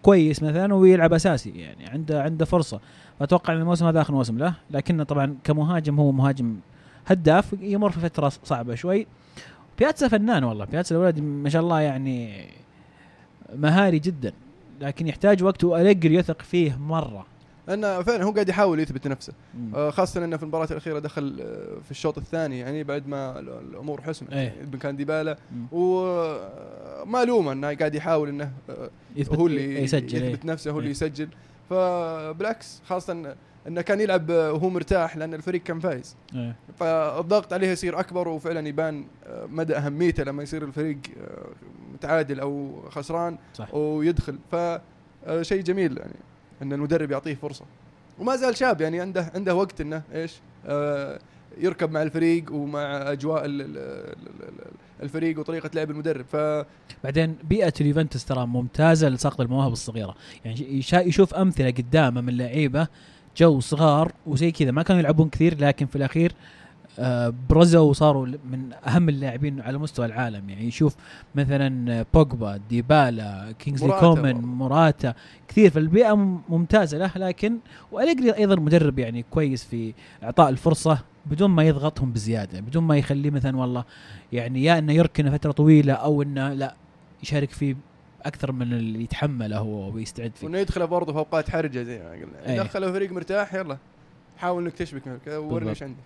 [0.02, 2.80] كويس مثلا ويلعب أساسي يعني عنده عنده فرصة.
[3.18, 6.56] فاتوقع إن الموسم هذا آخر موسم له لكنه طبعا كمهاجم هو مهاجم
[7.06, 9.06] هداف يمر في فترة صعبة شوي.
[9.78, 12.46] بياتسا فنان والله بياتسا الولد ما شاء الله يعني
[13.56, 14.32] مهاري جدا
[14.80, 17.26] لكن يحتاج وقت والجري يثق فيه مرة
[17.68, 19.32] لأنه فعلا هو قاعد يحاول يثبت نفسه.
[19.74, 23.48] آه، خاصة إنه في المباراة الأخيرة دخل آه، في الشوط الثاني يعني بعد ما ال-
[23.70, 24.38] الأمور حسمت إيه.
[24.38, 25.36] يعني كان ديبالا.
[25.72, 30.30] وما لومه إنه قاعد يحاول إنه آه، يثبت هو اللي يسجل إيه.
[30.30, 30.90] يثبت نفسه هو اللي إيه.
[30.90, 31.28] يسجل
[31.70, 33.36] فبالعكس خاصة إن-
[33.68, 36.56] إنه كان يلعب آه، وهو مرتاح لأن الفريق كان فايز إيه.
[36.78, 41.46] فالضغط عليه يصير أكبر وفعلا يبان آه، مدى أهميته لما يصير الفريق آه،
[42.04, 43.74] متعادل أو خسران صح.
[43.74, 44.38] ويدخل.
[44.52, 46.14] فشيء جميل يعني
[46.62, 47.64] إن المدرب يعطيه فرصة.
[48.18, 50.32] وما زال شاب يعني عنده عنده وقت إنه إيش
[50.66, 51.18] آه
[51.58, 52.80] يركب مع الفريق ومع
[53.12, 54.70] أجواء ال- ال- ال- ال-
[55.02, 56.24] الفريق وطريقة لعب المدرب.
[56.32, 56.36] ف
[57.04, 60.14] بعدين بيئة اليوفنتوس ترى ممتازة لصقل المواهب الصغيرة.
[60.44, 62.86] يعني يشوف أمثلة قدامه من لعيبة
[63.36, 66.63] جو صغار وزي كذا ما كانوا يلعبون كثير لكن في الأخير آه،
[67.50, 70.96] برزوا وصاروا من أهم اللاعبين على مستوى العالم يعني يشوف
[71.34, 74.34] مثلا بوجبا ديبالا كينغزلي موراتا كومان.
[74.44, 75.14] موراتا
[75.48, 76.14] كثير فالبيئة
[76.48, 77.58] ممتازة له لكن
[77.92, 83.30] وأليجري أيضا مدرب يعني كويس في إعطاء الفرصة بدون ما يضغطهم بزيادة بدون ما يخليه
[83.30, 83.84] مثلا والله
[84.32, 86.74] يعني يا إنه يركنه فترة طويلة أو إنه لا
[87.22, 87.76] يشارك فيه
[88.22, 92.10] أكثر من اللي يتحمله هو ويستعد فيه وإنه يدخل برضه في أوقات حرجة زي ما
[92.10, 92.58] قلنا أي.
[92.58, 93.78] دخله فريق مرتاح يلا
[94.36, 95.68] حاول إنك تشبك معك ورني بالضبط.
[95.68, 95.96] إيش عندك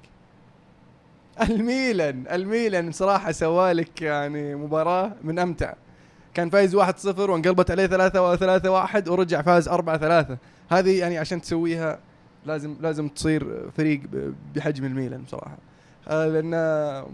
[1.43, 5.75] الميلان الميلان صراحة سوالك يعني مباراة من أمتع.
[6.35, 10.37] كان فايز 1-0 وانقلبت عليه 3 3 1 ورجع فاز 4 3
[10.71, 11.99] هذه يعني عشان تسويها
[12.47, 14.01] لازم لازم تصير فريق
[14.57, 15.59] بحجم الميلان بصراحة.
[16.09, 17.05] آه، لأن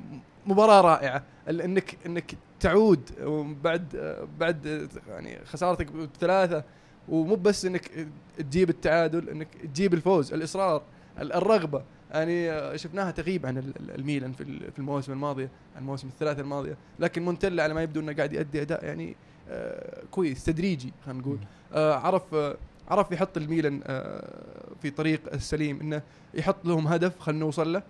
[0.47, 1.23] مباراة رائعة.
[1.49, 3.01] إنك إنك تعود
[3.63, 3.87] بعد
[4.41, 6.65] بعد يعني خسارتك بثلاثة.
[7.09, 7.91] ومو بس إنك
[8.39, 10.83] تجيب التعادل إنك تجيب الفوز الإصرار
[11.21, 11.83] ال- الرغبة.
[12.15, 16.41] يعني شفناها تغيب عن ال- ال- الميلان في ال- في المواسم الماضيه عن المواسم الثلاثة
[16.43, 16.77] الماضية.
[16.99, 19.17] لكن مونتلا على ما يبدو إنه قاعد يؤدي أداء يعني
[19.49, 21.39] آه، كويس تدريجي خلينا نقول.
[21.73, 22.57] آه، عرف آه،
[22.89, 23.81] عرف يحط الميلان
[24.83, 26.03] في طريق السليم إنه
[26.35, 27.83] يحط لهم هدف خلينا نوصل له.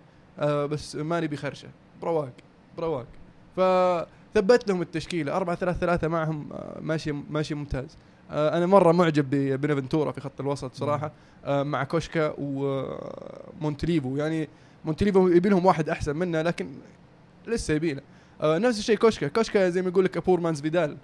[0.65, 1.67] بس ما نبي خرشه
[2.01, 2.33] برواق
[2.77, 3.05] برواق.
[3.55, 5.35] فثبت لهم التشكيلة.
[5.35, 6.49] 4 3 3 معهم
[6.81, 7.97] ماشي ماشي ممتاز.
[8.31, 11.11] أنا مرة معجب ببنفنتورا في خط الوسط صراحة
[11.45, 14.49] آه، مع كوشكا ومونتليفو يعني
[14.85, 16.69] مونتليفو يبي لهم واحد أحسن منه لكن
[17.47, 17.97] لسه
[18.41, 19.27] آه، نفس الشيء كوشكا.
[19.27, 20.97] كوشكا زي ما يقول لك a poor man's فيدال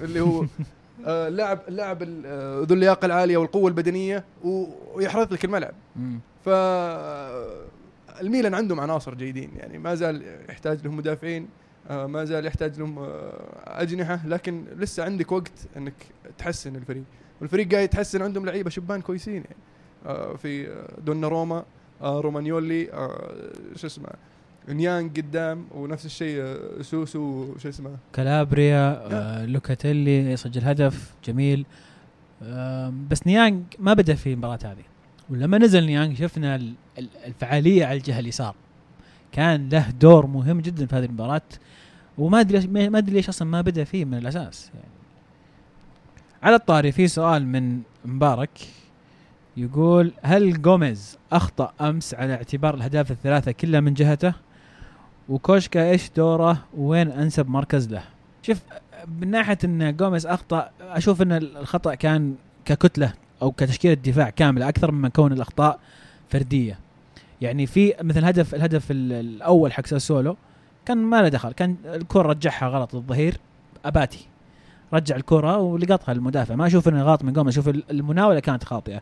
[0.00, 0.44] اللي هو
[1.06, 4.24] آه، لاعب لاعب آه، ذو اللياقة العالية والقوة البدنية
[4.94, 5.74] ويحرث لك الملعب.
[6.44, 6.48] ف
[8.20, 11.42] الميلان عندهم عناصر جيدين يعني ما زال يحتاج لهم مدافعين.
[11.42, 11.48] آه،
[11.88, 15.94] ما زال يحتاج لهم آه، أجنحة لكن لسه عندك وقت إنك
[16.38, 17.02] تحسن الفريق.
[17.40, 19.56] والفريق قاعد يتحسن عندهم لعيبة شبان كويسين يعني.
[20.06, 21.64] آه، في آه، دونا روما
[22.02, 23.32] آه، رومانيولي آه،
[23.76, 24.08] شو اسمه
[24.68, 27.96] نيانج قدام ونفس الشيء آه، سوسو شو اسمه.
[28.12, 31.66] كالابريا آه لوكاتيلي يسجل هدف جميل.
[32.42, 34.84] آه بس نيانج ما بدأ في المباراة هذه.
[35.30, 38.54] ولما نزل نيانج شفنا ال- ال- الفعالية على الجهة اليسار.
[39.32, 41.42] كان له دور مهم جدا في هذه المباراة
[42.18, 44.70] وما أدري ما أدري ليش أصلا ما بدأ فيه من الأساس.
[44.74, 44.88] يعني
[46.42, 48.50] على الطاري في سؤال من مبارك
[49.56, 54.34] يقول هل جوميز أخطأ أمس على اعتبار الأهداف الثلاثة كلها من جهته؟
[55.28, 58.02] وكوشكا إيش دوره؟ وين أنسب مركز له؟
[58.42, 58.58] شوف
[59.20, 63.12] من ناحية إن جوميز أخطأ أشوف إن الخطأ كان ككتلة
[63.42, 65.80] أو كتشكيلة دفاع كاملة أكثر مما كون الأخطاء
[66.30, 66.78] فردية.
[67.40, 70.36] يعني في مثل هدف الهدف ال- الأول حق ساسولو
[70.86, 71.52] كان ما له دخل.
[71.52, 73.36] كان الكرة رجعها غلط الظهير
[73.84, 74.26] أباتي.
[74.92, 76.54] رجع الكرة ولقطها المدافع.
[76.54, 79.00] ما أشوف إنه غلط من جوميز أشوف ال- المناولة كانت خاطئة.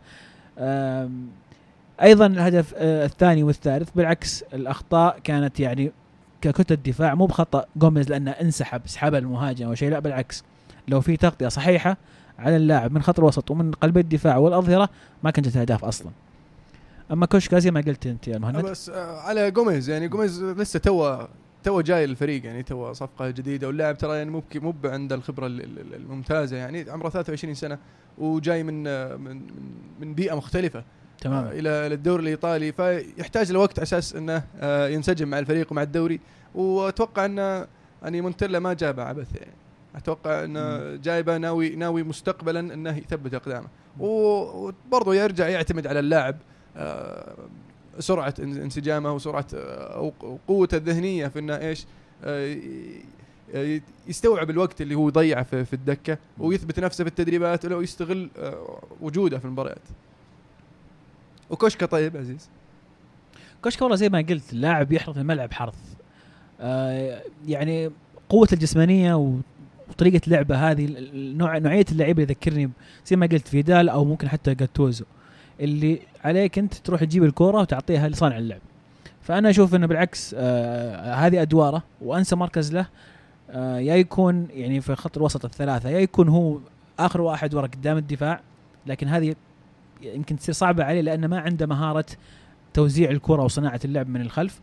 [2.02, 5.92] أيضا الهدف آه، الثاني والثالث بالعكس الأخطاء كانت يعني
[6.40, 10.44] ككتله دفاع مو بخطأ جوميز لأنه انسحب سحب المهاجم أو شيء لا بالعكس.
[10.88, 11.96] لو في تغطية صحيحة
[12.38, 14.88] على اللاعب من خط الوسط ومن قلبي الدفاع والأظهرة
[15.22, 16.10] ما كانت اهداف أصلا.
[17.12, 18.56] أما كوشكا زي ما قلت أنت يا مهند.
[18.64, 21.18] بس آه، على جوميز يعني جوميز لسه تو
[21.62, 25.60] تو جاي للفريق يعني تو صفقة جديدة واللاعب ترى يعني مو مو عنده الخبرة ال-
[25.62, 27.78] ال- الممتازة يعني عمره 23 سنة
[28.18, 29.46] وجاي من آه، من من-
[30.00, 30.78] من بيئة مختلفة.
[30.78, 30.84] آه،
[31.20, 36.20] تماما إلى الدوري الإيطالي فيحتاج لوقت أساس إنه آه، ينسجم مع الفريق ومع الدوري.
[36.54, 37.66] وأتوقع انه
[38.02, 39.52] يعني مونتيلا ما جابه عبث يعني.
[39.96, 43.66] أتوقع انه جايبه ناوي ناوي مستقبلا إنه يثبت أقدامه.
[44.00, 46.34] وبرضه يرجع يعتمد على اللاعب.
[46.34, 46.55] آه،
[47.98, 51.86] سرعة إن- انسجامه وسرعة آه، أو قوته الذهنية في إنه إيش
[52.24, 52.56] آه،
[54.08, 59.38] يستوعب الوقت اللي هو يضيعه في الدكة ويثبت نفسه في التدريبات ولو يستغل آه، وجوده
[59.38, 59.82] في المباريات.
[61.50, 62.48] وكوشكا طيب عزيز؟
[63.62, 65.74] كوشكا والله زي ما قلت اللاعب يحرث الملعب حرث
[66.60, 67.90] آه يعني
[68.28, 69.14] قوته الجسمانية
[69.90, 72.70] وطريقة لعبه هذه نوع نوعية اللعيبة يذكرني
[73.06, 75.04] زي ما قلت فيدال أو ممكن حتى جاتوزو.
[75.60, 78.60] اللي عليك انت تروح تجيب الكورة وتعطيها لصانع اللعب.
[79.22, 82.86] فأنا أشوف إنه بالعكس آه هذه أدواره وأنسى مركز له
[83.50, 86.58] آه يا يكون يعني في خط الوسط الثلاثة يا يكون هو
[86.98, 88.40] آخر واحد ورا قدام الدفاع
[88.86, 89.34] لكن هذه
[90.02, 92.06] يمكن تصير صعبة عليه لأنه ما عنده مهارة
[92.74, 94.60] توزيع الكرة وصناعة اللعب من الخلف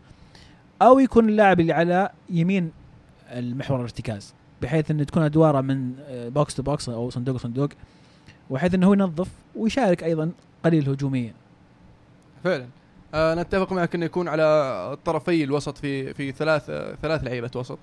[0.82, 2.70] أو يكون اللاعب اللي على يمين
[3.30, 7.68] المحور الارتكاز بحيث ان تكون أدواره من آه، box to box أو صندوق صندوق
[8.50, 10.30] وحيث إنه هو ينظف ويشارك أيضا
[10.64, 11.32] قليل هجوميا
[12.44, 12.66] فعلا.
[13.14, 17.50] آه، أنا اتفق معك إنه يكون على طرفي الوسط في في ثلاث آه، ثلاث لعيبة
[17.56, 17.78] وسط.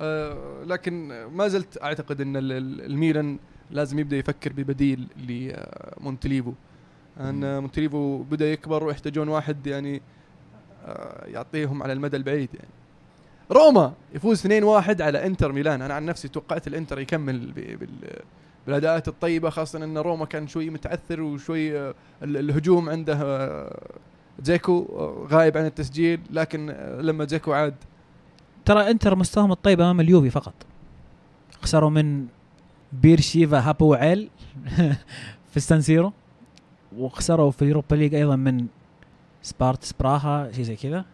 [0.00, 3.38] آه، لكن ما زلت أعتقد إن ال- ال- الميلان
[3.70, 6.52] لازم يبدأ يفكر ببديل لمونتليفو
[7.20, 10.02] ان مونتليفو بدأ يكبر ويحتاجون واحد يعني
[10.86, 12.68] آه، يعطيهم على المدى البعيد يعني.
[13.52, 15.82] روما يفوز 2-1 على انتر ميلان.
[15.82, 17.52] أنا عن نفسي توقعت الانتر يكمل
[18.66, 23.88] بالأداءات الطيبة خاصة إن روما كان شوي متعثر وشوي آه، ال- الهجوم عنده آه،
[24.42, 26.20] دزيكو آه، غايب عن التسجيل.
[26.30, 26.66] لكن
[27.00, 27.74] لما دزيكو عاد
[28.64, 30.54] ترى انتر مستواهم الطيب أمام اليوفي فقط.
[31.62, 32.26] خسروا من
[32.92, 34.30] بير شيفا هابوعيل
[35.50, 36.12] في السانسيرو
[36.96, 38.66] وخسروا في ال Europa League أيضا من
[39.42, 41.04] سبارتا براها شيء زي كذا.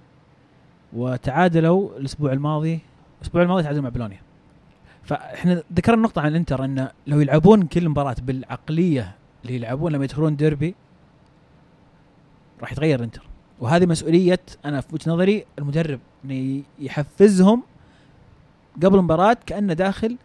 [0.92, 2.80] وتعادلوا الأسبوع الماضي
[3.18, 4.20] الأسبوع الماضي تعادلوا مع بولونيا.
[5.02, 9.14] فإحنا ذكرنا نقطة عن الانتر انه لو يلعبون كل مباراة بالعقلية
[9.44, 10.74] اللي يلعبون لما يدخلون ديربي
[12.60, 13.22] راح يتغير الانتر
[13.60, 17.62] وهذه مسؤولية أنا في وجهة نظري المدرب انه يحفزهم
[18.76, 20.16] قبل المباراة كأنه داخل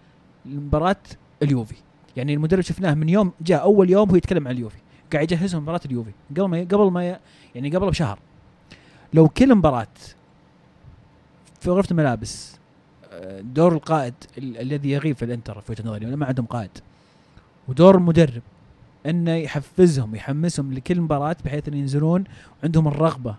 [0.45, 0.95] مباراة
[1.43, 1.75] اليوفي.
[2.17, 4.77] يعني المدرب شفناه من يوم جاء أول يوم هو يتكلم عن اليوفي.
[5.13, 6.11] قاعد يجهزهم مباراه اليوفي.
[6.31, 7.19] قبل ما قبل ما
[7.55, 8.19] يعني قبل بشهر.
[9.13, 9.87] لو كل مباراة
[11.63, 12.55] في غرفه الملابس.
[13.39, 16.69] دور القائد ال- الذي يغيب في الانتر في وجهة نظري ما عندهم قائد.
[17.67, 18.41] ودور المدرب
[19.05, 22.23] إنه يحفزهم يحمسهم لكل مباراة بحيث ان ينزلون
[22.61, 23.35] وعندهم الرغبة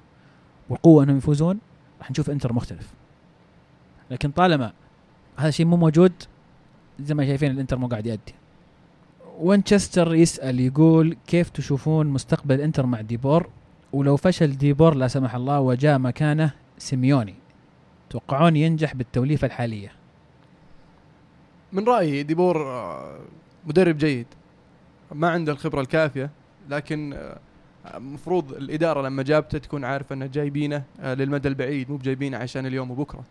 [0.69, 1.59] والقوة إنهم يفوزون.
[1.99, 2.89] راح نشوف إنتر مختلف.
[4.11, 4.73] لكن طالما
[5.37, 6.13] هذا الشيء مو موجود
[7.01, 8.35] زي ما شايفين الإنتر مو قاعد يأدي.
[9.41, 13.49] وينشستر يسأل يقول كيف تشوفون مستقبل إنتر مع دي بور؟
[13.93, 17.35] ولو فشل دي بور لا سمح الله وجاء مكانه سيميوني.
[18.19, 19.93] توقعون ينجح بالتوليفة الحالية؟
[21.73, 23.19] من رأيي دي بور آه،
[23.67, 24.27] مدرب جيد.
[25.13, 26.31] ما عنده الخبرة الكافية
[26.69, 27.39] لكن آه،
[27.95, 32.91] المفروض الإدارة لما جابته تكون عارفة إنه جايبينه آه، للمدى البعيد مو بجايبينه عشان اليوم
[32.91, 33.25] وبكرة.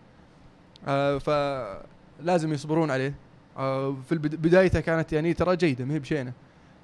[0.88, 3.14] آه، فلازم يصبرون عليه.
[3.58, 6.34] آه، في بدايته كانت يعني ترى جيدة ما هي بشينة.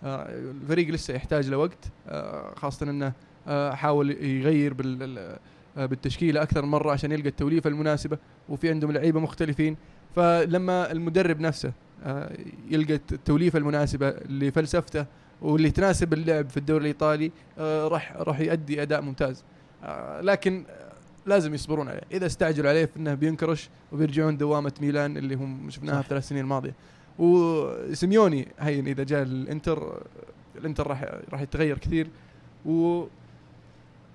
[0.04, 3.14] آه، الفريق لسه يحتاج لوقت آه، خاصة إنه
[3.48, 5.40] آه، حاول يغير بال ال- آه،
[5.86, 8.18] بالتشكيله أكثر من مرة عشان يلقى التوليفة المناسبة
[8.50, 9.78] وفي عندهم لعيبة مختلفين.
[10.16, 11.72] فلما المدرب نفسه
[12.04, 12.32] آه،
[12.70, 15.06] يلقى التوليفة المناسبة لفلسفته
[15.42, 19.44] واللي تناسب اللعب في الدوري الإيطالي آه، راح راح يؤدي أداء ممتاز.
[19.84, 20.90] آه، لكن آه،
[21.26, 22.02] لازم يصبرون عليه.
[22.12, 25.96] إذا استعجلوا عليه فإنه بينكرش وبيرجعون دوامة ميلان اللي هم شفناها.
[25.96, 26.74] في الثلاث سنين الماضية.
[27.20, 30.04] وسيميوني هين إذا جاء الإنتر
[30.56, 32.08] الإنتر راح راح يتغير كثير.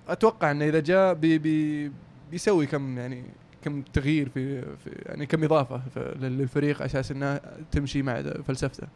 [0.09, 1.91] واتوقع إنه إذا جاء بي بي
[2.31, 3.23] بيسوي كم يعني
[3.61, 7.41] كم تغيير في, في يعني كم إضافة للفريق على أساس انها
[7.71, 8.87] تمشي مع فلسفته.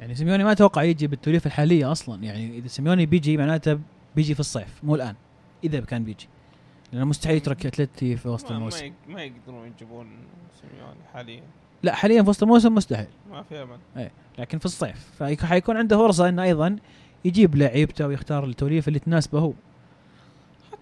[0.00, 2.22] يعني سيميوني ما أتوقع يجي بالتوليفة الحالية أصلا.
[2.22, 3.78] يعني إذا سيميوني بيجي معناته
[4.16, 5.14] بيجي في الصيف مو الآن
[5.64, 6.28] إذا كان بيجي.
[6.92, 8.92] لأنه مستحيل يترك أتلتي في وسط الموسم.
[9.08, 10.06] ما يقدرون يجيبون
[10.60, 11.42] سيميوني حاليا.
[11.82, 13.06] لا حاليا في وسط الموسم مستحيل.
[13.30, 14.10] ما في أمل.
[14.38, 15.10] لكن في الصيف.
[15.18, 16.76] فحيكون عنده فرصة إنه أيضا
[17.24, 19.52] يجيب لعيبته ويختار التوليفة اللي تناسبه هو.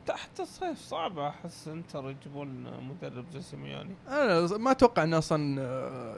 [0.04, 5.60] حتى حتى الصيف صعبة أحس انتر يجيبون مدرب زي سيميوني أنا ما أتوقع إنه أصلا
[5.62, 6.16] آه،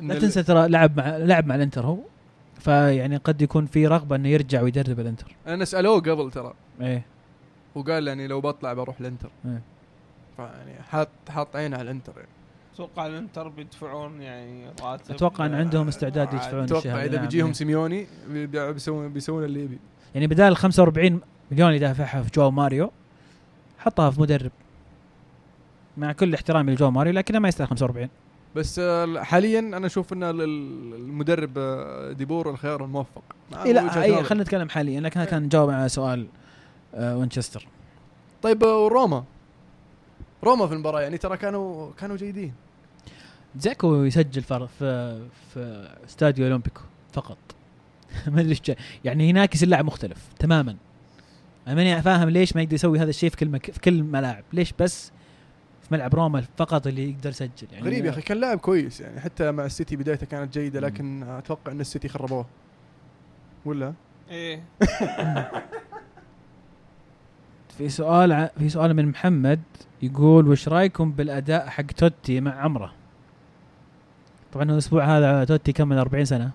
[0.00, 1.98] إن لا تنسى ترى لعب مع لعب مع الإنتر هو
[2.60, 7.02] فيعني قد يكون في رغبة إنه يرجع ويدرب الإنتر أنا سألوه قبل ترى إيه
[7.74, 9.62] وقال يعني لو بطلع بروح الإنتر إيه.
[10.36, 12.28] فيعني حاط حاط عينه على الإنتر يعني.
[12.74, 16.34] أتوقع الإنتر بيدفعون يعني راتب أتوقع إن عندهم استعداد.
[16.34, 17.04] يدفعون أتوقع.
[17.04, 17.52] إذا نعم، بيجيهم إيه.
[17.52, 19.78] سيميوني بي- بي- بيسوون بيسوون اللي يبي
[20.14, 22.90] يعني بدال 45 مليون اللي دافعها في جواو ماريو
[23.78, 24.50] حطها في مدرب.
[25.96, 28.08] مع كل احترامي لجواو ماريو لكنه ما يستاهل 45
[28.56, 33.22] بس آه، حاليا أنا أشوف إن ال- ال- المدرب آه، دي بور الخيار الموفق.
[33.64, 34.24] إي لا إي.
[34.24, 36.26] خلينا نتكلم حاليا لكن كان نجاوب على سؤال
[36.94, 37.66] آه وينشستر.
[38.42, 39.24] طيب وروما.
[40.44, 42.52] روما في المباراة يعني ترى كانوا كانوا جيدين.
[43.56, 44.68] دزيكو يسجل في
[45.54, 46.80] في استاديو أولمبيكو
[47.12, 47.38] فقط.
[48.32, 48.58] ما أدري.
[49.04, 50.76] يعني هناك يصير لاعب مختلف تماما.
[51.66, 53.70] أنا ماني فاهم ليش ما يقدر يسوي هذا الشيء في كل مك...
[53.70, 54.44] في كل ملاعب.
[54.52, 55.12] ليش بس
[55.82, 59.20] في ملعب روما فقط اللي يقدر يسجل؟ يعني غريب يا أخي كان لاعب كويس يعني
[59.20, 60.86] حتى مع السيتي بدايته كانت جيدة مم.
[60.86, 62.46] لكن أتوقع إن السيتي خربوه.
[63.64, 63.94] ولا؟
[64.30, 64.62] إيه.
[67.78, 68.50] في سؤال ع...
[68.58, 69.60] في سؤال من محمد
[70.02, 72.92] يقول وش رأيكم بالأداء حق توتي مع عمره؟
[74.52, 76.50] طبعا هو الأسبوع هذا توتي كمل 40 سنة.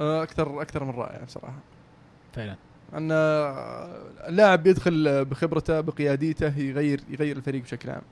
[0.00, 1.58] أكثر أكثر من رائع بصراحة.
[2.32, 2.56] فعلا.
[2.94, 3.96] أن آه،
[4.28, 8.02] اللاعب يدخل بخبرته بقياديته يغير يغير الفريق بشكل عام.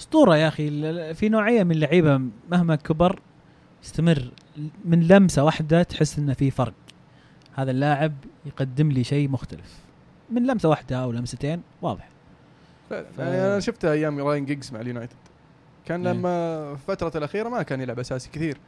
[0.00, 1.14] أسطورة يا أخي.
[1.14, 2.20] في نوعية من اللعيبة
[2.50, 3.20] مهما كبر
[3.84, 4.30] يستمر.
[4.84, 6.74] من لمسة واحدة تحس إنه في فرق.
[7.54, 8.12] هذا اللاعب
[8.46, 9.78] يقدم لي شيء مختلف.
[10.30, 12.08] من لمسة واحدة أو لمستين واضح.
[12.90, 13.04] فعلا.
[13.16, 15.16] ف- يعني أنا شفته أيام راين جيجز مع اليونايتد.
[15.84, 16.12] كان إيه.
[16.12, 18.58] لما الفترة الأخيرة ما كان يلعب أساسي كثير.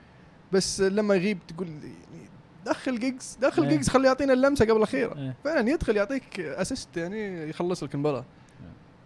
[0.52, 2.28] بس لما يغيب تقول يعني
[2.66, 3.68] دخل جيجز دخل إيه.
[3.70, 5.18] جيجز خليه يعطينا اللمسة قبل الأخيرة.
[5.18, 5.34] إيه.
[5.44, 8.24] فعلا يدخل يعطيك assist يعني يخلص لك المباراة.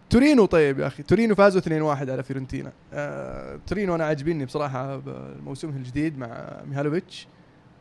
[0.09, 1.03] تورينو طيب يا أخي.
[1.03, 2.71] تورينو فازوا 2-1 على فيورنتينا.
[2.93, 7.27] آه تورينو أنا عاجبني بصراحة بموسمه الجديد مع ميهالوفيتش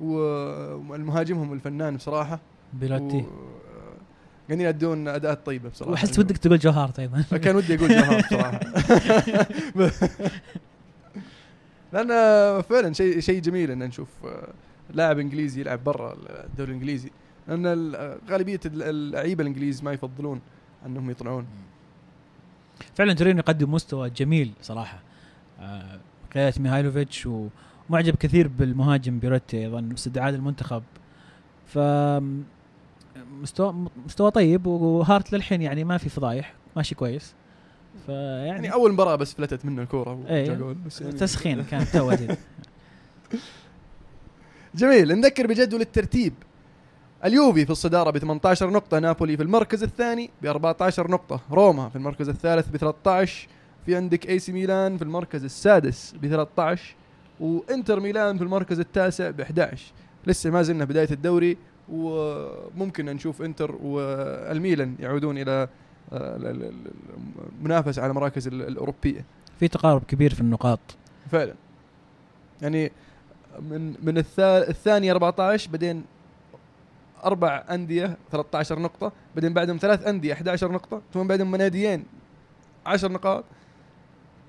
[0.00, 2.40] والمهاجمهم الفنان بصراحة.
[2.72, 3.16] بيلوتي.
[3.16, 3.52] و-
[4.48, 5.92] قاعدين يدون أداءات طيبة بصراحة.
[5.92, 8.60] واحس ودك تقول جو هارت أيضا كان ودي أقول جو هارت بصراحة.
[11.93, 12.09] لأن
[12.62, 14.49] فعلا شيء شيء جميل إن نشوف آه،
[14.95, 17.11] لاعب إنجليزي يلعب برا الدوري الإنجليزي.
[17.49, 20.40] لأن ال- غالبية اللعيبة الإنجليز ما يفضلون
[20.86, 21.47] أنهم يطلعون.
[22.95, 25.03] فعلا تورينو يقدم مستوى جميل صراحة.
[25.61, 25.99] آه،
[26.34, 27.28] قياده ميهايلوفيتش
[27.90, 30.82] ومعجب كثير بالمهاجم بيلوتي أيضا استدعاء المنتخب.
[31.66, 31.78] ف
[33.43, 37.34] مستوى مستوى طيب وهارت للحين يعني ما في فضايح ماشي كويس.
[38.07, 42.12] فيعني يعني أول مباراة بس فلتت منه الكورة جول بس يعني تسخين كان تو
[44.74, 46.34] جميل نذكر بجدول الترتيب.
[47.24, 51.97] اليوفي في الصدارة ب 18 نقطة نابولي في المركز الثاني ب 14 نقطة روما في
[51.97, 53.49] المركز الثالث ب 13
[53.86, 56.95] في عندك اي سي ميلان في المركز السادس ب 13
[57.40, 59.93] وإنتر ميلان في المركز التاسع ب 11
[60.26, 61.57] لسه ما زلنا بداية الدوري
[61.88, 65.68] وممكن نشوف إنتر والميلان يعودون إلى
[66.12, 66.92] ال- ال- ال-
[67.58, 69.24] المنافسة على المراكز ال- الأوروبية.
[69.60, 70.80] في تقارب كبير في النقاط.
[71.30, 71.54] فعلا.
[72.62, 72.92] يعني
[73.60, 76.04] من من الثا- الثاني 14 بعدين
[77.24, 82.04] أربع أندية 13 نقطة بعدين بعدهم ثلاث أندية 11 نقطة ثم بعدهم ناديين
[82.86, 83.44] 10 نقاط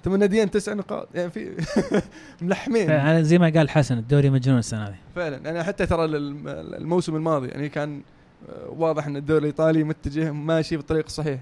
[0.04, 1.08] ثم ناديين تسع نقاط.
[1.16, 1.56] يعني في
[2.42, 2.88] ملحمين.
[2.88, 4.96] فعلا زي ما قال حسن الدوري مجنون السنة هذه.
[5.16, 5.38] فعلا.
[5.38, 8.02] يعني حتى ترى الم- الموسم الماضي يعني كان
[8.50, 11.40] آه، واضح إن الدوري الإيطالي متجه ماشي بالطريق الصحيح.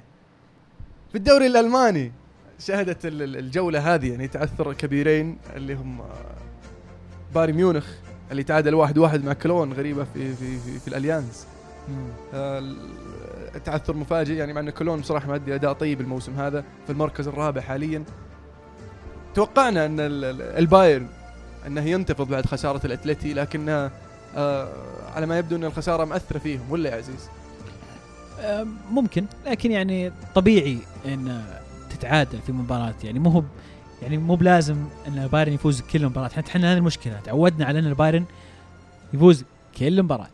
[1.12, 2.12] في الدوري الألماني.
[2.60, 6.06] شهدت ال- ال- الجولة هذه يعني تعثر كبيرين اللي هم آه،
[7.36, 7.86] بايرن ميونخ
[8.32, 11.46] اللي تعادل واحد واحد مع كلون غريبة في في في, في الأليانز.
[12.34, 12.60] آه،
[13.56, 17.62] التعثر مفاجئ يعني مع إن كلون بصراحة مأدي أداء طيب الموسم هذا في المركز الرابع
[17.62, 18.04] حاليا.
[19.36, 21.08] توقعنا أن ال- ال- البايرن
[21.68, 23.92] أنه ينتفض بعد خسارة الأتلتي لكنها
[24.36, 24.68] آه
[25.16, 27.30] على ما يبدو أن الخسارة مأثرة فيهم ولا يا عزيز؟
[28.42, 31.42] آه، ممكن لكن يعني طبيعي إن
[31.90, 32.94] تتعادل في مباراة.
[33.04, 33.44] يعني مو هو
[34.02, 34.76] يعني مو بلازم
[35.08, 38.26] إن البايرن يفوز كل مباراه حتى إحنا هذه المشكلة تعودنا على إن البايرن
[39.14, 39.44] يفوز
[39.78, 40.28] كل مباراه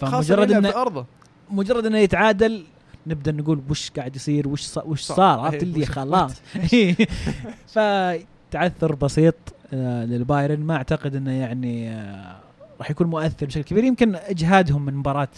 [0.00, 1.06] فمجرد إنه في أرضه.
[1.50, 2.64] مجرد إنه يتعادل
[3.06, 5.02] نبدأ نقول وش قاعد يصير وش صار وش.
[5.02, 5.40] صار.
[5.40, 6.32] عرفت إيه، اللي وش- خلاص.
[7.74, 9.34] فتعثر بسيط
[9.72, 10.60] آه، للبايرن.
[10.60, 12.36] ما أعتقد إنه يعني آه،
[12.78, 13.84] راح يكون مؤثر بشكل كبير.
[13.84, 15.28] يمكن إجهادهم من مباراة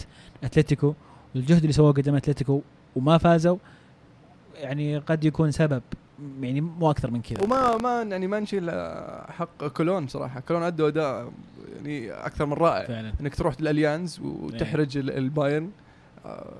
[0.45, 0.95] أتلتيكو
[1.35, 2.61] والجهد اللي سووه قدام أتلتيكو
[2.97, 3.57] وما فازوا
[4.55, 5.83] يعني قد يكون سبب
[6.41, 7.43] يعني مو أكثر من كذا.
[7.45, 8.71] وما ما يعني ما نشيل
[9.29, 10.41] حق كولون صراحة.
[10.41, 11.33] كولون أدوا أداء
[11.77, 12.85] يعني أكثر من رائع.
[12.87, 13.13] فعلا.
[13.21, 15.71] إنك تروح للأليانز وتحرج ال- البايرن.
[16.27, 16.53] آه،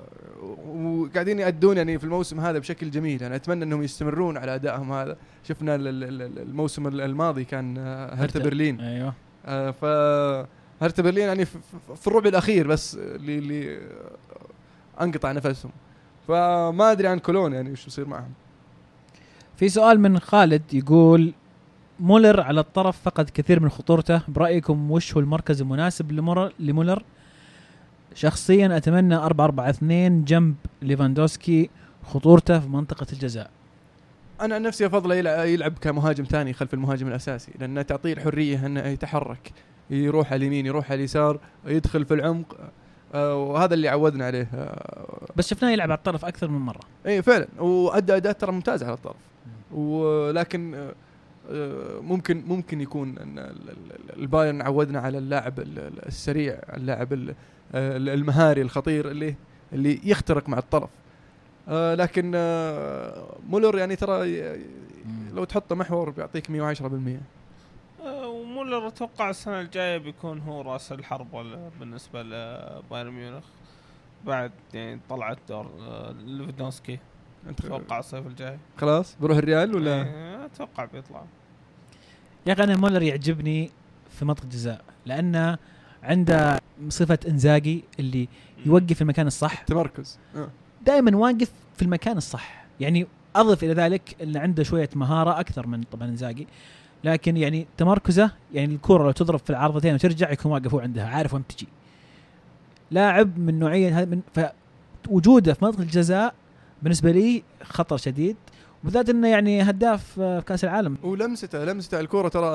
[0.67, 3.21] وقاعدين يأدون يعني في الموسم هذا بشكل جميل.
[3.21, 5.17] يعني أتمنى إنهم يستمرون على أدائهم هذا.
[5.47, 8.39] شفنا ال- ال- ال- الموسم الماضي كان آه، هرتا.
[8.39, 8.79] برلين.
[8.79, 9.13] أيوه.
[9.45, 9.85] آه، ف
[10.83, 13.79] هرتا برلين يعني في- الربع الأخير بس اللي
[15.01, 15.71] أنقطع نفسهم.
[16.27, 18.31] فما أدري عن كولون يعني وش يصير معهم.
[19.55, 21.33] في سؤال من خالد يقول
[21.99, 24.21] مولر على الطرف فقد كثير من خطورته.
[24.27, 26.11] برأيكم وش هو المركز المناسب
[26.59, 27.03] لمولر
[28.15, 31.69] شخصيا أتمنى 4 4 2 جنب ليفاندوسكي
[32.03, 33.49] خطورته في منطقة الجزاء.
[34.41, 38.87] أنا عن نفسي أفضل يلعب, يلعب كمهاجم ثاني خلف المهاجم الأساسي لأنه تعطيه الحريه إنه
[38.87, 39.51] يتحرك
[39.89, 42.57] يروح على اليمين يروح على اليسار يدخل في العمق.
[43.13, 44.47] وهذا اللي عودنا عليه.
[44.55, 46.79] آه، بس شفناه يلعب على الطرف أكثر من مرة.
[47.05, 47.47] اي فعلا.
[47.59, 49.15] وادى أداء ترى ممتاز على الطرف.
[49.71, 50.91] ولكن آه،
[51.51, 57.13] آه، ممكن ممكن يكون إن ال- ال- البايرن عودنا على اللاعب ال- ال- السريع اللاعب
[57.13, 57.35] ال-
[57.75, 59.35] آه، المهاري الخطير اللي
[59.73, 60.89] اللي يخترق مع الطرف.
[61.69, 64.49] آه، لكن آه، مولر يعني ترى
[65.33, 67.19] لو تحطه محور بيعطيك 110%
[68.63, 73.43] ومولر أتوقع السنة الجاية بيكون هو رأس الحربة ولا- بالنسبة لبايرن ميونخ؟
[74.25, 76.99] بعد يعني طلعت دور آه، ليفاندوسكي
[77.49, 78.57] أنت أتوقع الصيف الجاي.
[78.77, 81.23] خلاص بروح الريال ولا؟ إيه، أتوقع بيطلع.
[82.47, 83.69] يا أخي أنا مولر يعجبني
[84.09, 85.57] في منطقة الجزاء لأنه
[86.03, 86.59] عنده
[86.89, 88.27] صفة إنزاجي اللي
[88.65, 89.61] يوقف في المكان الصح.
[89.61, 90.19] تمركز.
[90.35, 90.49] آه.
[90.85, 92.65] دائما واقف في المكان الصح.
[92.79, 96.47] يعني أضف إلى ذلك إن عنده شوية مهارة أكثر من طبعا إنزاجي.
[97.03, 101.47] لكن يعني تمركزه يعني الكره لو تضرب في العارضتين وترجع يكون واقف عندها عارف وين
[101.47, 101.67] تجي
[102.91, 104.21] لاعب من نوعية من
[105.05, 106.33] فوجوده في منطقة الجزاء
[106.81, 108.35] بالنسبة لي خطر شديد
[108.83, 112.51] وبالذات إنه يعني هداف آه، في كأس العالم ولمسته لمسته الكورة ترى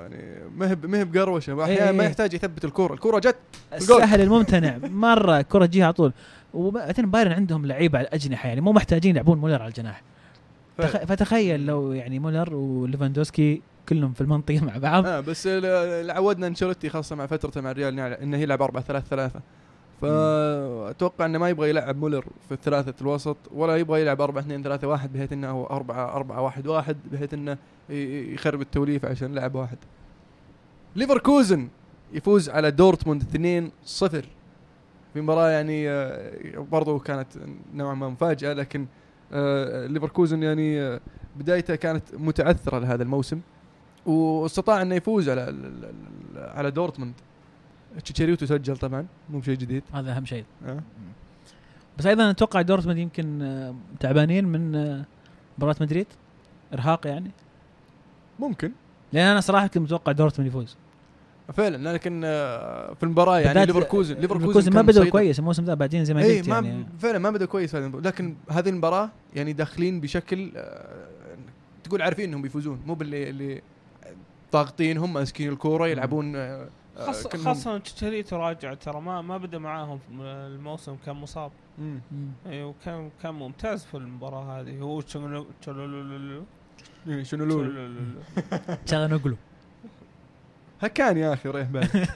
[0.00, 1.96] يعني ما هي ما هي بقروشة أحيانا إيه.
[1.96, 3.36] ما يحتاج يثبت الكورة الكورة جت.
[3.72, 6.12] السهل الممتنع مرة كره تجيها على طول
[6.54, 10.02] وبعدين بايرن عندهم لعيبة على الأجنحة يعني مو محتاجين يلعبون مولر على الجناح.
[10.78, 15.06] فتخيل لو يعني مولر وليفاندوسكي كلهم في المنطقة مع بعض.
[15.06, 15.48] آه بس
[16.10, 19.40] عودنا أنشيلوتي خاصة مع فترته مع الريال انه يلعب 4 3 3
[20.00, 24.88] فاتوقع إنه ما يبغى يلعب مولر في الثلاثة الوسط ولا يبغى يلعب 4 2 3
[24.88, 27.58] 1 بحيث إنه هو 4 4 1 1 بحيث إنه
[28.34, 29.78] يخرب التوليفة عشان لاعب واحد.
[30.96, 31.68] ليفركوزن
[32.12, 34.24] يفوز على دورتموند 2 0
[35.14, 37.26] في مباراة يعني آه، برضو كانت
[37.74, 38.86] نوعا ما مفاجأة لكن
[39.32, 41.00] آه، ليفركوزن يعني آه،
[41.36, 43.40] بدايته كانت متعثرة لهذا الموسم.
[44.10, 45.54] واستطاع إنه يفوز على
[46.36, 47.12] على دورتموند.
[48.04, 49.82] تشيتشاريتو سجل طبعا مو بشيء جديد.
[49.92, 50.44] هذا أهم شيء.
[50.66, 50.80] آه.
[51.98, 55.04] بس أيضا أتوقع دورتموند يمكن آه، تعبانين من آه،
[55.58, 56.06] مباراة مدريد.
[56.74, 57.30] إرهاق يعني.
[58.38, 58.72] ممكن.
[59.12, 60.76] لأن أنا صراحة كنت متوقع دورتموند يفوز.
[61.52, 65.10] فعلا لكن آه، في المباراة يعني ليفركوزن ليفركوزن ما بدأوا مسيطر.
[65.10, 66.86] كويس الموسم ذا بعدين زي ما اي قلت ما يعني.
[66.98, 67.74] فعلا ما بدا كويس.
[67.74, 70.50] لكن هذه المباراة يعني داخلين بشكل
[71.84, 73.62] تقول عارفين إنهم بيفوزون مو باللي اللي
[74.52, 79.58] ضاغطين هم ماسكين الكورة يلعبون آه، آه، خاصة خاصة تشيتشاريتو راجع ترى ما ما بدأ
[79.58, 81.50] معاهم في الموسم كان مصاب.
[82.46, 84.80] إي وكان كان ممتاز في المباراة هذه.
[84.80, 85.46] هو شنو لولو
[87.22, 88.20] تشولولولو.
[88.86, 89.36] تشالهانوغلو
[90.80, 91.88] هاكان يا أخي ريح بالي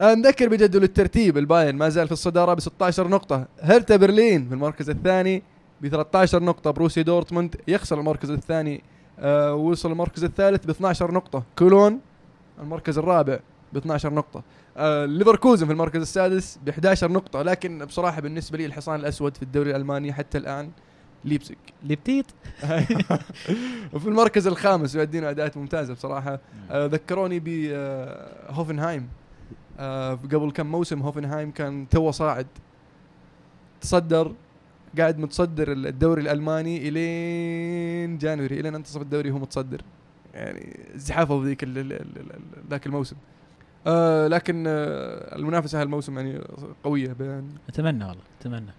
[0.00, 3.46] آه، نذكر بجدول الترتيب البايرن ما زال في الصدارة ب 16 نقطة.
[3.62, 5.42] هرتا برلين في المركز الثاني
[5.80, 6.70] ب 13 نقطة.
[6.70, 8.82] بوروسيا دورتموند يخسر المركز الثاني
[9.20, 11.42] آه وصل المركز الثالث ب 12 نقطة.
[11.58, 12.00] كولون
[12.60, 13.38] المركز الرابع
[13.72, 14.42] ب 12 نقطة.
[14.76, 19.42] آه ليفركوزن في المركز السادس ب 11 نقطة لكن بصراحة بالنسبة لي الحصان الأسود في
[19.42, 20.70] الدوري الألماني حتى الآن
[21.24, 21.58] لايبزيج
[21.88, 22.26] لايبزيج؟
[23.92, 26.40] وفي المركز الخامس يؤدون أداءات ممتازة بصراحة.
[26.70, 29.08] آه ذكروني بهوفنهايم
[29.78, 32.46] آه قبل كم موسم هوفنهايم كان تو صاعد.
[33.80, 34.32] تصدر
[34.98, 39.82] قاعد متصدر الدوري الألماني إلين January إلين أنتصف الدوري هو متصدر.
[40.34, 41.64] يعني زحفوا ذيك
[42.70, 43.16] ذاك الموسم.
[43.86, 46.40] آه لكن آه المنافسة هالموسم يعني
[46.84, 48.72] قوية بين أتمنى والله أتمنى.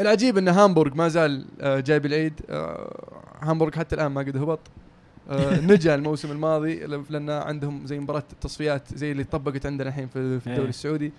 [0.00, 2.40] العجيب إن هامبورغ ما زال آه جايب العيد.
[2.50, 4.60] آه هامبورغ حتى الآن ما قد هبط.
[5.30, 10.18] آه نجا الموسم الماضي لأن عندهم زي مباراة تصفيات زي اللي طبقت عندنا الحين في
[10.18, 10.68] الدوري إيه.
[10.68, 11.12] السعودي.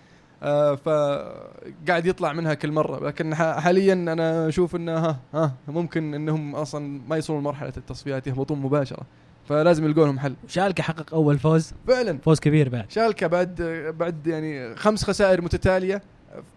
[0.76, 3.08] فقاعد يطلع منها كل مرة.
[3.08, 8.60] لكن حاليا أنا أشوف إنه ها ها ممكن إنهم أصلا ما يوصلون مرحلة التصفيات يهبطون
[8.60, 9.04] مباشرة.
[9.50, 10.36] فلازم يلقون لهم حل.
[10.48, 12.18] شالكه حقق أول فوز؟ فعلا.
[12.18, 12.92] فوز كبير بعد.
[12.92, 13.62] شالكه بعد
[14.00, 16.02] بعد يعني خمس خسائر متتالية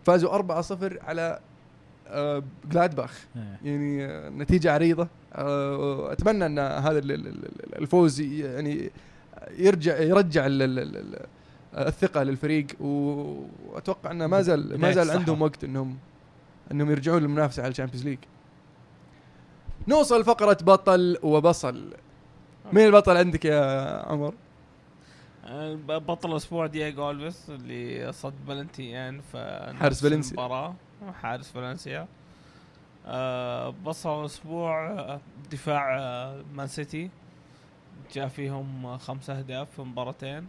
[0.05, 1.39] فازوا 4-0 على
[2.11, 3.59] آه، جلادباخ إيه.
[3.71, 5.09] يعني آه، نتيجة عريضة.
[5.35, 8.91] آه، أتمنى أن هذا ال- ال- ال- الفوز يعني
[9.59, 10.47] يرجع يرجع
[11.75, 15.11] ال- ال- ال- ال- الثقة للفريق و- وأتوقع أنه ما زال ما زال.
[15.11, 15.99] عندهم وقت أنهم
[16.73, 18.19] أنهم يرجعون للمنافسة على ال Champions League
[19.89, 21.95] نوصل فقرة بطل وبصل
[22.73, 24.35] مين البطل عندك يا عمر؟
[25.99, 30.75] بطل الأسبوع دييغو ألفيس اللي صد بلنتيان في حارس فالنسيا.
[31.23, 32.07] حارس فالنسيا
[33.07, 34.95] آه، بصل الأسبوع
[35.51, 37.11] دفاع آه، مان سيتي
[38.15, 40.47] جاء فيهم آه، خمس أهداف في مباراتين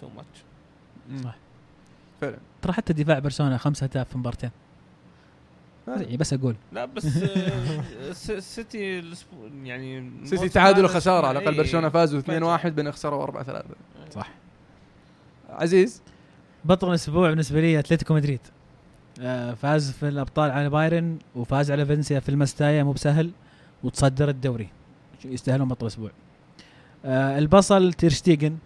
[0.00, 0.42] too much
[1.24, 1.36] صح.
[2.20, 2.38] فعلا.
[2.62, 4.50] ترى حتى دفاع برشلونة خمسة اهداف في مباراتين
[5.88, 6.56] يعني بس أقول.
[6.72, 11.62] لا بس آه، س- سيتي الأسبوع يعني سيتي الموسم تعادل هذا وخسارة على الأقل إيه.
[11.62, 12.58] برشلونة فازوا فجأة.
[12.58, 13.64] 2-1 بين خسروا 4-3
[14.14, 14.30] صح.
[15.50, 16.02] عزيز؟
[16.64, 18.40] بطل الأسبوع بالنسبة لي أتلتيكو مدريد.
[19.20, 23.30] آه، فاز في الأبطال على بايرن وفاز على فالنسيا في المستايا مو بسهل
[23.84, 24.68] وتصدر الدوري.
[25.24, 26.10] يستاهلون بطل الأسبوع.
[27.04, 28.56] آه، البصل تيرشتيجن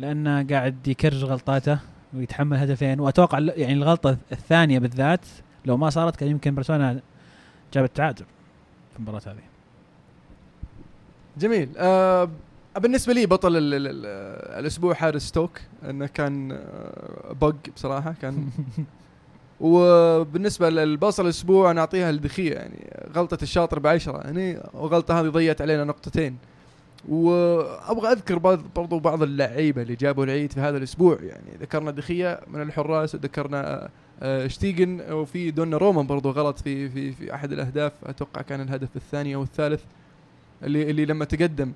[0.00, 1.78] لأنه قاعد يكرر غلطاته
[2.14, 3.00] ويتحمل هدفين.
[3.00, 5.20] وأتوقع يعني الغلطة الثانية بالذات
[5.66, 7.00] لو ما صارت كان يمكن برشلونة
[7.74, 8.24] جاب التعادل
[8.92, 9.42] في المباراة هذه.
[11.38, 11.68] جميل.
[11.76, 12.30] آه
[12.78, 14.06] بالنسبة لي بطل ال ال ال
[14.60, 18.48] الأسبوع حارس ستوك أنه كان آه بق بصراحة كان.
[19.60, 25.84] وبالنسبة للبصل الأسبوع أنا أعطيها لدخية يعني غلطة الشاطر بعشرة يعني وغلطة هذه ضيعت علينا
[25.84, 26.36] نقطتين.
[27.08, 31.18] وأبغى أذكر بعض برضو بعض اللعيبة اللي جابوا العيد في هذا الأسبوع.
[31.22, 33.88] يعني ذكرنا دخية من الحراس وذكرنا
[34.22, 37.92] آه شتيجن وفي دونا رومان برضو غلط في في في أحد الأهداف.
[38.04, 39.82] أتوقع كان الهدف الثاني أو الثالث
[40.62, 41.72] اللي اللي لما تقدم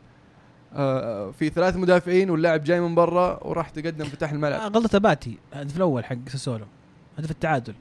[0.77, 5.39] آه، في ثلاث مدافعين واللاعب جاي من برا وراح تقدم فتح آه، الملعب غلطة باتي
[5.53, 6.65] الهدف الأول حق ساسولو
[7.19, 7.75] هدف التعادل.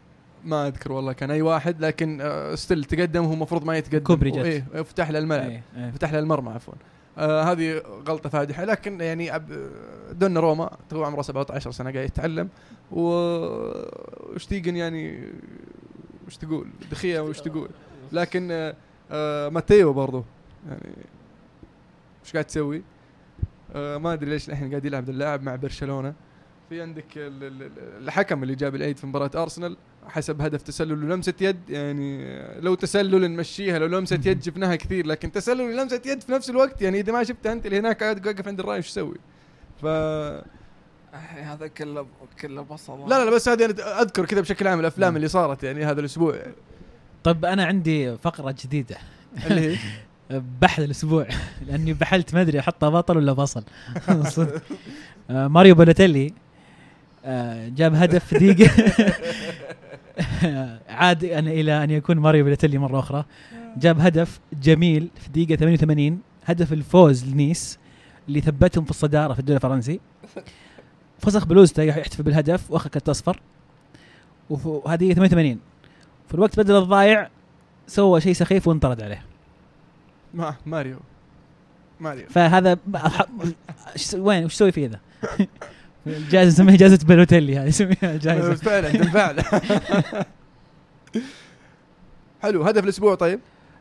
[0.45, 4.03] ما أذكر والله كان أي واحد لكن آه، ستيل تقدم هو المفروض ما يتقدم.
[4.03, 4.37] كوبري جت.
[4.37, 5.49] إيه فتح له الملعب.
[5.49, 5.91] إيه، إيه.
[5.91, 6.73] فتح له المرمى عفوا.
[7.17, 8.65] آه هذه غلطة فادحة.
[8.65, 9.69] لكن يعني أب
[10.11, 12.49] دونا روما تو عمره 17 سنة قاعد يتعلم.
[12.91, 15.29] وشتيجن يعني؟
[16.27, 17.69] وش تقول؟ دخية وش تقول؟
[18.11, 18.75] لكن آه
[19.11, 20.23] آه ماتيو برضو.
[20.69, 20.93] يعني
[22.25, 22.81] وش قاعد تسوي؟
[23.75, 26.13] آه ما أدري ليش الحين قاعد يلعب اللاعب مع برشلونة.
[26.69, 29.77] في عندك ال- ال- ال- الحكم اللي جاب العيد في مباراة أرسنال.
[30.07, 35.31] حسب هدف تسلل ولمسه يد يعني لو تسلل نمشيها لو لمسة يد شفناها كثير لكن
[35.31, 38.47] تسلل ولمسه يد في نفس الوقت يعني إذا ما شفتها أنت اللي هناك قاعد واقف
[38.47, 39.17] عند الرأي وش تسوي؟
[39.81, 42.07] ف لا هذا كله
[42.41, 45.15] كله بصل لا لا بس هذه أنا أذكر كذا بشكل عام الأفلام مم.
[45.15, 46.35] اللي صارت يعني هذا الأسبوع.
[46.35, 46.53] يعني.
[47.23, 48.97] طب أنا عندي فقرة جديدة.
[49.45, 49.77] اللي هي؟
[50.61, 51.27] بحث الأسبوع
[51.67, 53.63] لأني بحلت ما أدري أحطها بطل ولا بصل
[54.23, 54.61] صدق.
[55.29, 56.33] آه، ماريو بالوتيلي
[57.25, 59.13] آه، جاب هدف في دقيقة.
[60.89, 63.25] عاد أنا إلى أن يكون ماريو بالوتيلي مرة أخرى.
[63.77, 67.79] جاب هدف جميل في دقيقة 88 هدف الفوز لنيس
[68.27, 69.99] اللي ثبتهم في الصدارة في الدوري الفرنسي.
[71.19, 73.39] فسخ بلوزته يحتفل بالهدف وأخذ كرت أصفر.
[74.49, 75.59] وهذه دقيقة 88
[76.27, 77.29] في الوقت بدل الضايع
[77.87, 79.25] سوى شيء سخيف وانطرد عليه.
[80.33, 80.97] ما ماريو.
[81.99, 82.25] ماريو.
[82.29, 82.77] فهذا
[84.15, 84.99] وين؟ وش تسوي فيه ذا؟
[86.07, 89.43] جائزة نسميها جائزة بالوتيلي هذه نسميها جائزة فعلا بالفعل
[92.41, 93.39] حلو هدف الأسبوع طيب؟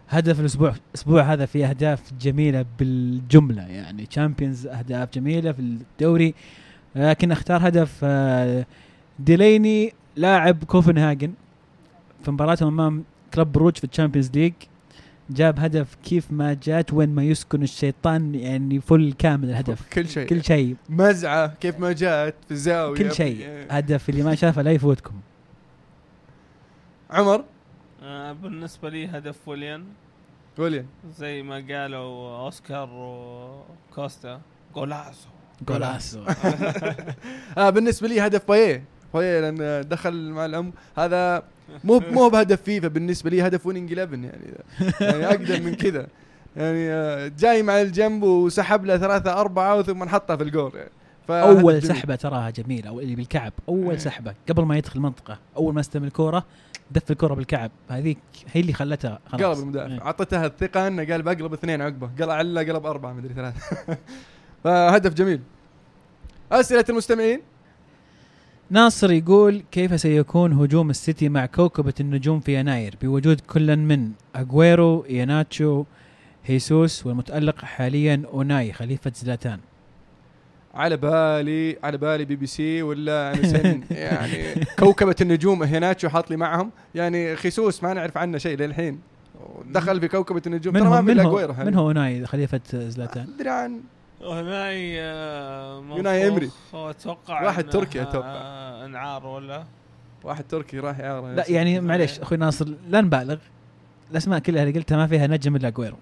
[0.09, 6.35] هدف الأسبوع الأسبوع هذا فيه أهداف جميلة بالجملة يعني Champions أهداف جميلة في الدوري
[6.94, 8.66] لكن أختار هدف آه،
[9.19, 11.32] ديليني لاعب كوفنهاجن
[12.24, 13.05] في مباراتهم أمام
[13.35, 14.53] كلوب بروج في ال Champions League
[15.33, 19.89] جاب هدف كيف ما جات وين ما يسكن الشيطان يعني full كامل الهدف.
[19.95, 20.27] كل شيء.
[20.29, 20.77] كل شيء.
[20.89, 22.99] مزعة كيف ما جات في الزاوية.
[22.99, 23.67] كل شيء.
[23.71, 25.15] هدف اللي ما شافه لا يفوتكم.
[27.11, 27.45] عمر؟
[28.03, 29.85] آه، بالنسبة لي هدف ويليان.
[30.59, 30.87] ويليام
[31.19, 34.41] زي ما قالوا أوسكار وكوستا.
[34.74, 35.29] golazo.
[35.69, 36.20] golazo.
[37.59, 38.85] آه بالنسبة لي هدف بايه؟
[39.15, 40.73] بايه لأن دخل مع الأم.
[40.97, 41.43] هذا
[41.85, 44.35] مو مو بهدف فيفا بالنسبة لي هدف Winning 11 يعني.
[45.01, 46.07] يعني أقدر من كذا.
[46.57, 50.91] يعني آه، جاي مع الجنب وسحب له ثلاثة أربعة وثم حطها في الجول يعني.
[51.81, 51.97] جميل.
[51.97, 53.53] سحبة تراها جميلة أو اللي بالكعب.
[53.69, 53.99] أول إيه.
[53.99, 54.35] سحبة.
[54.49, 56.45] قبل ما يدخل المنطقة أول ما استلم الكورة
[56.91, 57.71] دف الكورة بالكعب.
[57.89, 58.19] هذيك
[58.53, 59.57] هي اللي خلتها خلاص.
[59.57, 59.95] قلب المدافع.
[59.95, 60.03] إيه.
[60.03, 62.11] اعطيتها الثقة إنه قال بقلب اثنين عقبه.
[62.21, 63.59] قال على قلب أربعة مدري ثلاثة.
[64.65, 65.41] فهدف جميل.
[66.53, 67.41] أسئلة المستمعين؟
[68.73, 75.05] ناصر يقول كيف سيكون هجوم السيتي مع كوكبة النجوم في يناير؟ بوجود كل من أغويرو
[75.09, 75.85] ياناتشو
[76.44, 79.59] هيسوس والمتألق حاليا أوناي خليفة زلاتان.
[80.74, 83.32] على بالي على بالي بي بي سي ولا
[83.90, 86.70] يعني كوكبة النجوم هيناتشو حاط لي معهم.
[86.94, 89.01] يعني خيسوس ما نعرف عنه شيء للحين.
[89.66, 90.74] دخل في كوكبة النجوم.
[90.74, 93.27] ترى من ما في من هو, أوناي خليفة زلاتان.
[93.35, 93.81] أدري عن
[94.24, 96.31] هناي آه، يوناي.
[96.31, 98.27] منفوخ، أتوقع واحد تركي أتوقع.
[98.28, 99.65] آه، أنعار ولا؟
[100.24, 103.36] واحد تركي راح يعار لا يعني معليش أخوي ناصر لا نبالغ
[104.11, 105.97] الأسماء كلها اللي قلتها ما فيها نجم إلا اغويرو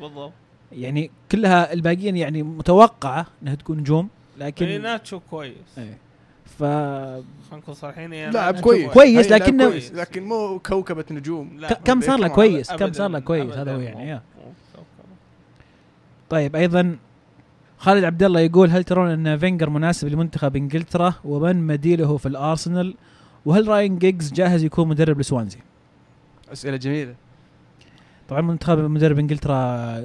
[0.00, 0.32] بالضبط.
[0.72, 4.08] يعني كلها الباقيين يعني متوقعة إنها تكون نجوم
[4.38, 5.78] لكن لكن ناتشو كويس.
[5.78, 5.98] إيه.
[6.58, 7.22] ف خلينا
[7.52, 8.90] نكون صريحين يا لاعب كويس.
[8.92, 11.60] كويس، لكنه- كويس لكن مو كوكبة نجوم.
[11.84, 12.28] كم صار له.
[12.28, 14.20] كويس؟ كم صار له كويس؟ هذا هو يعني.
[16.30, 16.96] طيب أيضا
[17.78, 22.94] خالد عبد الله يقول هل ترون أن فينجر مناسب لمنتخب إنجلترا؟ ومن بديله في الأرسنال؟
[23.44, 25.58] وهل راين جيجز جاهز يكون مدرب لسوانزي؟
[26.52, 27.14] أسئلة جميلة.
[28.28, 30.04] طبعا منتخب مدرب إنجلترا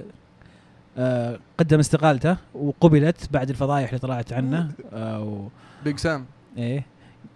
[0.98, 5.48] آه قدم استقالته وقبلت بعد الفضايح اللي طلعت عنه آه
[5.84, 6.26] بيج سام
[6.58, 6.78] إيه.
[6.78, 6.84] آه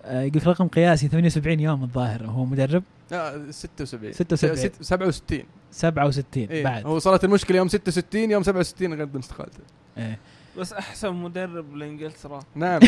[0.10, 4.56] يقول لك رقم قياسي 78 يوم الظاهر هو مدرب؟ لا 76 76.
[4.58, 6.64] ست- 67 67 إيه.
[6.64, 6.86] بعد.
[6.86, 9.60] هو صارت المشكلة يوم 66 يوم 67 قدم استقالته.
[9.98, 10.18] إيه.
[10.58, 12.40] بس أحسن مدرب لإنجلترا.
[12.56, 12.80] نعم.
[12.84, 12.86] 100%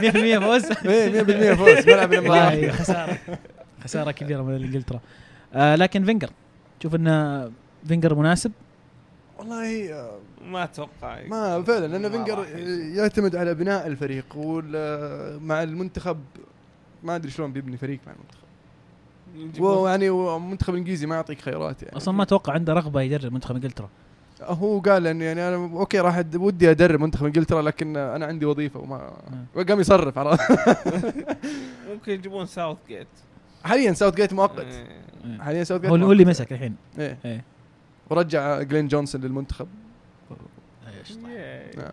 [0.00, 1.22] 100% فوز؟ إيه
[1.52, 3.18] 100% فوز ملعب الامارات خسارة.
[3.84, 5.00] خسارة كبيرة من إنجلترا.
[5.54, 6.30] آه لكن فينجر
[6.80, 7.50] تشوف إن
[7.88, 8.52] فينجر مناسب؟
[9.38, 10.15] والله آه،
[10.46, 12.46] ما أتوقع ما فعلا لأن فينجر.
[12.96, 14.36] يعتمد على بناء الفريق
[15.42, 16.18] مع المنتخب
[17.02, 19.60] ما أدري شلون بيبني فريق مع المنتخب.
[19.62, 21.96] ويعني المنتخب الانجليزي ما يعطيك خيارات يعني.
[21.96, 23.88] أصلا ما أتوقع عنده رغبة يدرب منتخب إنجلترا.
[24.42, 28.80] هو قال إنه يعني أنا okay راح ودي أدرب منتخب إنجلترا لكن أنا عندي وظيفة
[28.80, 29.12] وما
[29.54, 30.40] وقام يصرف عرفت؟
[31.92, 33.06] ممكن يجيبون ساوث جيت
[33.64, 34.58] حاليا ساوث جيت مؤقت.
[34.66, 35.38] إيه.
[35.40, 36.76] حاليا ساوث جيت هو اللي- مسك الحين.
[36.98, 37.18] إيه.
[37.24, 37.44] إيه.
[38.10, 39.66] ورجع جلين جونسون للمنتخب.
[41.10, 41.70] ياي.
[41.76, 41.92] نعم.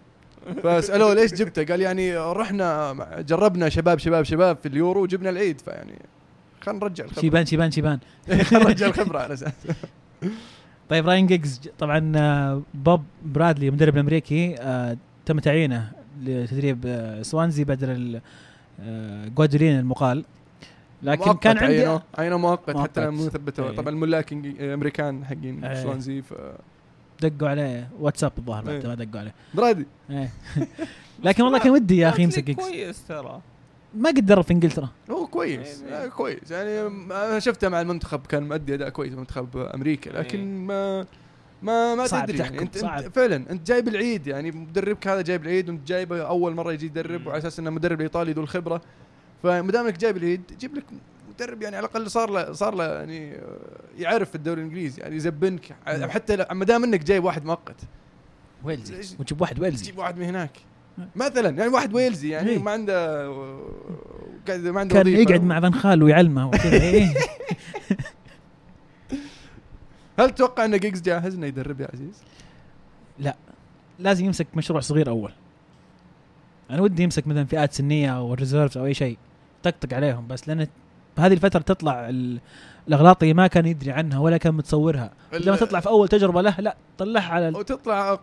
[0.64, 2.94] فسألوه ليش جبته؟ قال يعني رحنا
[3.28, 5.94] جربنا شباب شباب شباب في اليورو وجبنا العيد فيعني
[6.62, 8.00] خلينا نرجع الخبرة شيبان شيبان شيبان
[8.50, 9.54] خلينا نرجع الخبرة على أساس
[10.90, 15.92] طيب راين جيجز طبعا آه، بوب برادلي المدرب الأمريكي آه، تم تعيينه
[16.24, 18.22] لتدريب آه، سوانزي بدل ال-
[18.82, 20.26] آه، جوادولين المقال
[21.04, 22.90] لكن كان عندي عينه مؤقت مؤقت.
[22.90, 23.76] حتى لما ثبتوه إيه.
[23.76, 25.76] طبعا الملاك إنج- أمريكان حقين.
[25.84, 26.34] سوانزي ف
[27.30, 28.88] دقوا عليه واتساب الظاهر بعد إيه.
[28.88, 30.30] ما دقوا عليه برادي إيه.
[31.24, 33.42] لكن والله كان ودي يا أخي يمسك جيجز كويس ترى
[33.96, 36.06] ما قد درب في إنجلترا هو كويس إيه.
[36.06, 36.80] آه كويس يعني
[37.12, 40.66] أنا شفته مع المنتخب كان مؤدي أداء كويس منتخب أمريكا لكن.
[40.68, 41.06] ما
[41.62, 43.04] ما ما صعب تدري يعني تحكم، انت, صعب.
[43.04, 46.86] انت فعلا أنت جايب العيد يعني مدربك هذا جايب العيد وأنت جايبه أول مرة يجي
[46.86, 47.28] يدرب.
[47.28, 48.82] وعلى أساس إنه مدرب إيطالي ذو الخبرة
[49.44, 50.84] فما دام إنك جايب العيد جيب لك
[51.34, 53.60] مدرب يعني على الأقل صار له صار له يعني آه،
[53.98, 55.76] يعرف في الدوري الإنجليزي يعني يزبنك.
[55.86, 57.76] حتى ما دام إنك جايب واحد مؤقت
[58.64, 60.52] ويلزي؟ وتجيب واحد ويلزي تجيب واحد من هناك.
[61.16, 62.60] مثلا يعني واحد ويلزي يعني إيه.
[62.60, 63.26] ما عنده
[64.48, 65.08] قاعد ما عنده كان.
[65.08, 67.14] يقعد مع فان خال ويعلمه إيه.
[70.20, 72.24] هل تتوقع إن جيجز جاهز إنه يدرب يا عزيز؟
[74.00, 75.32] لازم يمسك مشروع صغير أول
[76.70, 79.18] أنا ودي يمسك مثلا فئات سنية أو ال reserves أو أي شيء
[79.64, 80.68] طقطق عليهم بس لأن
[81.18, 82.40] بهذه الفترة تطلع ال-
[82.88, 85.12] الأغلاط اللي ما كان يدري عنها ولا كان متصورها.
[85.34, 88.20] لما تطلع في أول تجربة له لا طلعها على وتطلع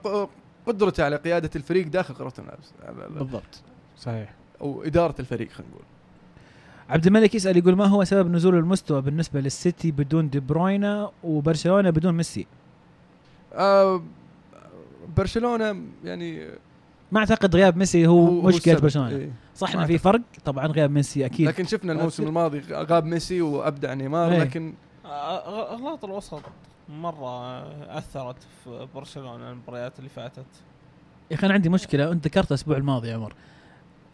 [0.67, 3.63] قدرته على قيادة الفريق داخل غرفة الملابس على ال- بالضبط.
[3.99, 4.33] صحيح.
[4.61, 5.85] أو اداره الفريق خلينا نقول.
[6.91, 11.91] عبد الملك يسأل يقول ما هو سبب نزول المستوى بالنسبة للسيتي بدون دي بروينا وبرشلونة
[11.91, 12.47] بدون ميسي؟
[13.55, 14.03] آه
[15.17, 16.49] برشلونة يعني
[17.13, 18.79] ما أعتقد غياب ميسي هو, مشكلة.
[18.81, 19.31] برشلونة إيه.
[19.57, 23.43] صح ما انه في فرق طبعا غياب ميسي أكيد لكن شفنا الموسم الماضي غاب ميسي
[23.43, 24.39] وأبدع نيمار إيه.
[24.39, 24.75] لكن
[25.05, 26.43] أغلاط الوسط
[26.89, 27.61] مرة
[27.99, 30.45] أثرت في برشلونة المباريات اللي فاتت
[31.31, 33.35] يا أخي أنا عندي مشكلة أنت ذكرتها الأسبوع الماضي يا عمر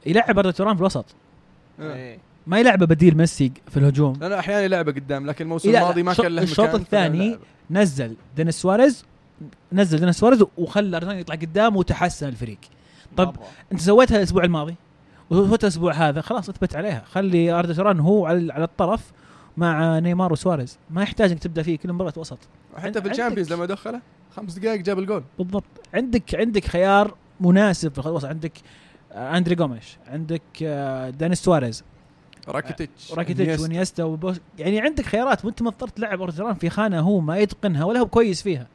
[0.07, 1.05] يلعب اردا توران في الوسط
[1.81, 1.95] آه.
[1.95, 2.19] إيه.
[2.47, 6.03] ما يلعبه بديل ميسي في الهجوم لأنه أحيانا لعبه قدام لكن الموسم لا، لا، الماضي
[6.03, 7.39] ما كان له الشوط الثاني.
[7.71, 9.05] نزل دينيس سواريز
[9.73, 12.59] نزل دينيس سواريز وخلى ارسنال يطلع قدام وتحسن الفريق
[13.17, 13.47] طب مرة.
[13.73, 14.75] انت سويتها الأسبوع الماضي؟
[15.31, 17.03] وسويتها الأسبوع هذا خلاص اثبت عليها.
[17.07, 19.13] خلي اردا توران هو على على الطرف
[19.57, 20.79] مع نيمار وسواريز.
[20.91, 22.39] ما يحتاج انك تبدأ فيه كل مباراة وسط.
[22.77, 24.01] حتى في ال Champions لما دخله
[24.37, 25.65] خمس دقائق جاب الجول بالضبط.
[25.95, 28.25] عندك عندك خيار مناسب في الوسط.
[28.25, 28.53] عندك
[29.13, 29.99] آه، أندري جوميش.
[30.07, 31.85] عندك آه، دينيس سواريز.
[32.49, 33.13] راكيتيتش.
[33.13, 33.63] راكيتيتش إنيستا.
[33.65, 34.41] وإنيستا وبوسكيتس.
[34.59, 35.45] يعني عندك خيارات.
[35.45, 38.67] وأنت مضطر تلعب أردا توران في خانة هو ما يتقنها ولا هو كويس فيها.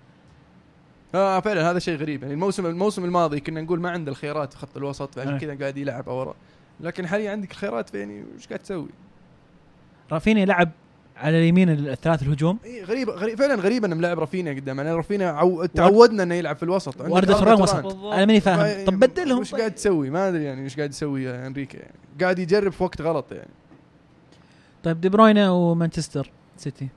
[1.15, 2.21] آه فعلا هذا شيء غريب.
[2.21, 5.39] يعني الموسم الموسم الماضي كنا نقول ما عنده الخيارات في خط الوسط فعشان أي.
[5.39, 6.35] كذا قاعد يلعب ورا
[6.79, 8.89] لكن حاليا عندك الخيارات يعني وش قاعد تسوي؟
[10.11, 10.69] رافينيا لعب
[11.17, 12.57] على اليمين الثلاث الهجوم.
[12.65, 14.77] اي غريب غريب فعلا غريب إنه ملاعب رافينيا قدام.
[14.77, 15.65] يعني رافينيا عو...
[15.65, 17.01] تعودنا إنه يلعب في الوسط.
[17.01, 17.61] أردا توران.
[17.61, 18.85] وسط أنا ماني فاهم.
[18.85, 19.39] طب بدلهم.
[19.39, 19.55] وش.
[19.55, 23.01] قاعد تسوي؟ ما أدري يعني وش قاعد يسوي يا انريكي يعني قاعد يجرب في وقت
[23.01, 23.49] غلط يعني.
[24.83, 26.87] طيب دي بروينا ومانشستر سيتي.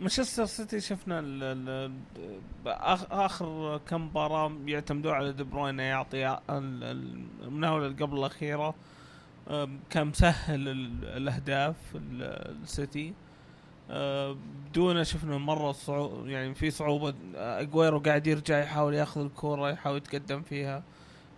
[0.00, 1.92] مانشستر سيتي شفنا ال ال
[3.10, 8.74] آخر كم مباراة يعتمدوا على دي بروين يعطي ال- ال- المناولة اللي قبل الأخيرة
[9.90, 13.12] كان مسهل ال- الأهداف ال- السيتي
[13.90, 20.42] بدونه شفنا مرة صعو يعني في صعوبة أجويرو قاعد يرجع يحاول ياخذ الكورة يحاول يتقدم
[20.42, 20.82] فيها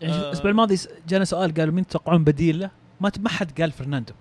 [0.00, 0.20] يعني آه.
[0.28, 0.76] الأسبوع الماضي
[1.08, 2.70] جانا سؤال قالوا مين تتوقعون بديل له؟
[3.00, 4.12] ما ما حد قال فرناندو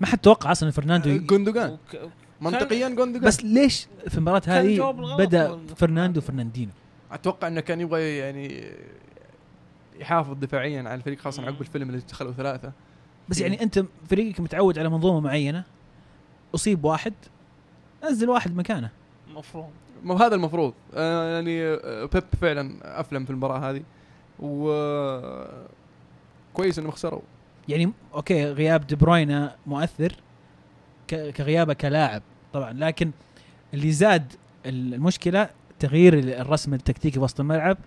[0.00, 1.76] ما حد توقع أصلا فرناندو ي- جوندوجان
[2.40, 6.72] منطقيا جوندوجان بس ليش في المباراة هذه بدأ فرناندو فرناندينو؟
[7.12, 8.64] أتوقع إنه كان يبغى يعني
[10.00, 12.72] يحافظ دفاعيا على الفريق خاصه عقب الفيلم اللي دخلوا ثلاثة.
[13.28, 13.42] بس إيه.
[13.42, 15.64] يعني أنت فريقك متعود على منظومة معينة
[16.54, 17.14] أصيب واحد
[18.04, 18.90] نزل واحد مكانه.
[19.30, 19.70] المفروض
[20.20, 20.74] هذا المفروض.
[20.94, 23.82] آه يعني آه، بيب فعلا أفلم في المباراة هذه.
[24.40, 24.70] و
[26.54, 27.20] كويس إنهم خسروا.
[27.68, 30.16] يعني okay غياب دي بروينا مؤثر
[31.10, 32.22] كغيابه كلاعب
[32.52, 33.10] طبعا لكن
[33.74, 34.32] اللي زاد
[34.66, 37.78] المشكلة تغيير الرسم التكتيكي وسط الملعب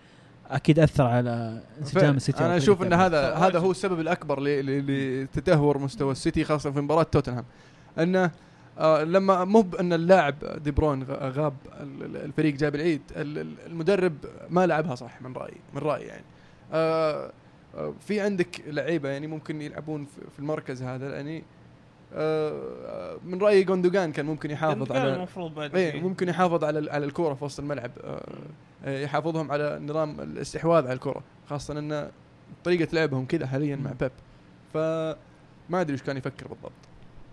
[0.50, 2.16] أكيد أثر على انسجام.
[2.16, 2.94] السيتي أنا أشوف إن.
[2.94, 3.34] هذا.
[3.36, 7.46] هذا هو السبب الأكبر لتدهور مستوى السيتي خاصة في مباراة توتنهام
[8.00, 8.32] انه
[8.80, 13.38] آه لما مو بان اللاعب دي بروين غ- غاب ال- ال- الفريق جاب العيد ال-
[13.38, 14.14] ال- المدرب
[14.50, 16.24] ما لعبها صح من رأيي من رأيي يعني
[16.74, 17.32] آه
[17.78, 21.44] آه في عندك لعيبة يعني ممكن يلعبون في المركز هذا يعني
[22.14, 26.02] آه من رأيي جوندوجان كان ممكن يحافظ كان على المفروض بعد إيه.
[26.02, 28.22] ممكن يحافظ على ال- على الكورة في وسط الملعب آه،
[28.86, 32.10] آه، يحافظهم على نظام الاستحواذ على الكورة خاصة إن
[32.64, 33.92] طريقة لعبهم كذا حاليا مع.
[33.92, 34.12] بيب
[34.74, 34.78] ف
[35.70, 36.72] ما أدري إيش كان يفكر بالضبط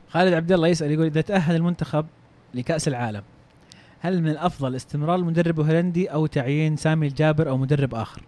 [0.08, 2.06] خالد عبد الله يسأل يقول إذا تأهل المنتخب
[2.54, 3.22] لكأس العالم
[4.00, 8.22] هل من الأفضل استمرار المدرب الهولندي أو تعيين سامي الجابر أو مدرب آخر؟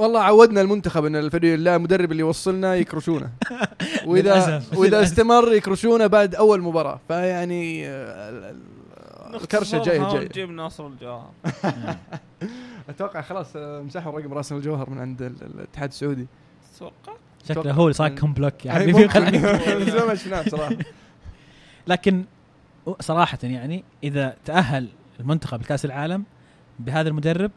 [0.00, 3.30] والله عودنا المنتخب إن الفريق لا المدرب اللي يوصلنا يكرشونه.
[4.06, 4.62] واذا.
[4.76, 5.02] وإذا.
[5.02, 7.00] استمر يكرشونه بعد أول مباراة.
[7.08, 11.30] فيعني آه، ال- ال- الكرشه جاية جاية ونجيب ناصر الجوهر.
[12.90, 16.26] أتوقع خلاص آه، مسحوا رقم رأس الجوهر من عند ال- الاتحاد السعودي.
[16.76, 17.12] أتوقع.
[17.48, 18.92] شكله هو اللي صاكم بلوك يعني.
[18.92, 19.08] من
[19.90, 20.76] زمان ما شفناه بصراحه
[21.86, 22.24] لكن
[23.00, 24.88] صراحة يعني إذا تأهل
[25.20, 26.24] المنتخب لكأس العالم
[26.78, 27.50] بهذا المدرب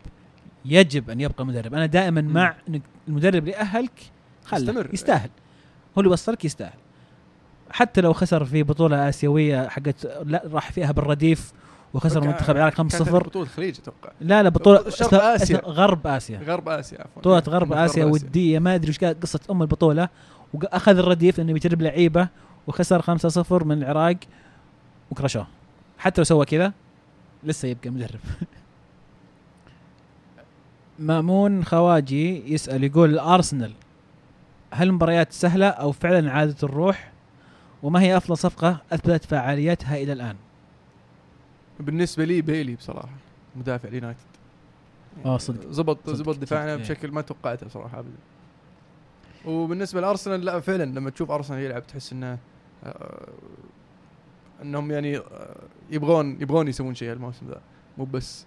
[0.65, 1.73] يجب أن يبقى مدرب.
[1.73, 2.21] أنا دائما.
[2.21, 3.91] مع إنك المدرب اللي أهلك
[4.45, 4.59] خله.
[4.59, 4.89] يستمر.
[4.93, 5.29] يستاهل.
[5.97, 6.77] هو اللي وصلك يستاهل.
[7.71, 11.53] حتى لو خسر في بطولة آسيوية حقت لا راح فيها بالرديف
[11.93, 14.11] وخسر المنتخب العراق 5-0 كانت بطولة الخليج أتوقع.
[14.21, 15.13] لا لا بطولة شرق.
[15.13, 16.39] اسمها غرب آسيا.
[16.39, 17.21] غرب آسيا عفوا.
[17.21, 18.59] بطولة غرب آسيا غرب ودية.
[18.59, 20.09] ما أدري وش كانت قصة أم البطولة.
[20.53, 22.27] وأخذ الرديف لأنه بيجرب لعيبة
[22.67, 24.15] وخسر 5-0 من العراق
[25.11, 25.47] وكرشوه.
[25.97, 26.73] حتى لو سوى كذا
[27.43, 28.19] لسه يبقى مدرب.
[30.99, 33.73] مامون خواجي يسأل يقول الأرسنال
[34.73, 37.11] هل المباريات سهلة أو فعلا عادت الروح؟
[37.83, 40.35] وما هي أفضل صفقة أثبتت فعاليتها إلى الآن؟
[41.79, 43.09] بالنسبة لي بايي بصراحة
[43.55, 44.19] مدافع اليونايتد.
[45.25, 45.71] آه، صدق.
[45.71, 46.95] زبط صدق، زبط دفاعنا صدق، إيه.
[46.95, 48.17] بشكل ما توقعته بصراحة ابدا.
[49.45, 52.37] وبالنسبة لارسنال لا فعلا لما تشوف ارسنال يلعب تحس إنه
[52.83, 53.27] آه،
[54.61, 55.55] إنهم يعني آه،
[55.91, 57.61] يبغون يبغون يسوون شيء الموسم ذا.
[57.97, 58.45] مو بس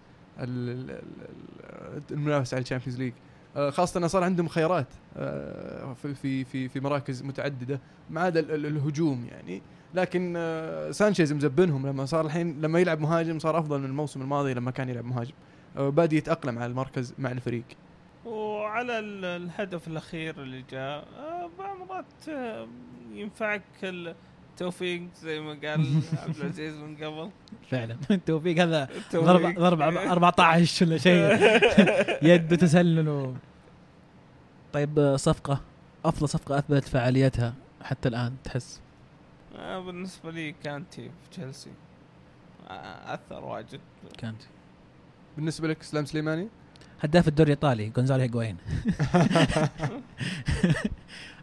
[2.10, 3.12] المنافسة على ال Champions League
[3.56, 4.86] آه، خاصة انه صار عندهم خيارات
[5.16, 7.80] آه، في في في مراكز متعددة
[8.10, 9.62] ما عدا ال- ال- الهجوم يعني.
[9.94, 14.54] لكن آه، سانشيز مزبنهم لما صار الحين لما يلعب مهاجم صار أفضل من الموسم الماضي
[14.54, 15.32] لما كان يلعب مهاجم.
[15.76, 17.64] بادي يتأقلم على المركز مع الفريق.
[18.24, 21.04] وعلى ال- الهدف الأخير اللي جاء
[21.58, 22.28] بعض مرات
[23.12, 23.62] ينفعك
[24.56, 25.86] التوفيق زي ما قال
[26.22, 27.30] عبد العزيز من قبل.
[27.70, 27.96] فعلا.
[28.10, 28.88] التوفيق هذا.
[29.14, 31.22] ضرب ضرب 14 ولا شيء.
[32.32, 33.34] يد تسلل و...
[34.72, 35.60] طيب صفقة.
[36.04, 38.80] أفضل صفقة أثبتت فعاليتها حتى الآن تحس؟
[39.56, 41.70] آه، بالنسبة لي كانتي في تشيلسي.
[42.68, 43.80] آه، أثر واجد.
[44.18, 44.42] كانت
[45.36, 46.48] بالنسبة لك اسلام سليماني؟
[47.00, 48.56] هداف الدوري الإيطالي جونزالو هيغوين.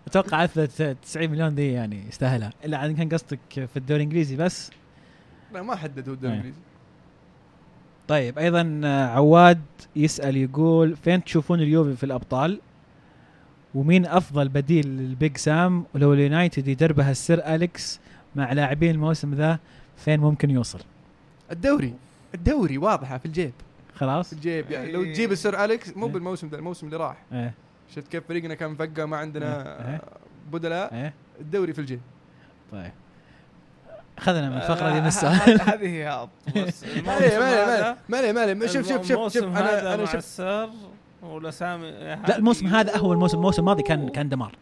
[0.08, 2.50] أتوقع أثبت 90 مليون ذي يعني يستاهلها.
[2.66, 4.72] إلا عاد كان قصدك في الدوري الإنجليزي بس.
[5.54, 6.34] لا ما حدد هو الدوري.
[6.34, 6.60] الانجليزي
[8.08, 9.62] طيب أيضا آه، عواد
[9.96, 12.60] يسأل يقول فين تشوفون اليوفي في الأبطال؟
[13.76, 18.00] ومين أفضل بديل لل Big Sam؟ ولو اليونايتد يدربها ال Sir أليكس
[18.36, 19.60] مع لاعبين الموسم ذا
[19.98, 20.80] فين ممكن يوصل؟
[21.52, 21.94] الدوري
[22.36, 23.54] الدوري واضحة في الجيب.
[23.96, 24.28] خلاص.
[24.28, 25.14] في الجيب يعني لو إيه.
[25.14, 26.08] تجيب ال Sir أليكس مو.
[26.08, 27.18] بالموسم ذا الموسم اللي راح.
[27.34, 27.54] إيه.
[27.96, 30.02] شفت كيف فريقنا كان مفقع ما عندنا إيه.
[30.52, 31.14] بدلاء إيه.
[31.42, 32.02] الدوري في الجيب
[32.72, 32.92] طيب.
[34.18, 36.28] اخذنا من الفقرة دي من آه، هذه هي.
[36.68, 38.54] بس مالي الموسم مالي هذا- مالي مالي.
[38.54, 40.40] مالي شوف شوف شوف شوف هذا أنا أنا شوف.
[41.24, 44.56] والاسامي لا الموسم هذا هو الموسم الموسم الماضي كان كان دمار.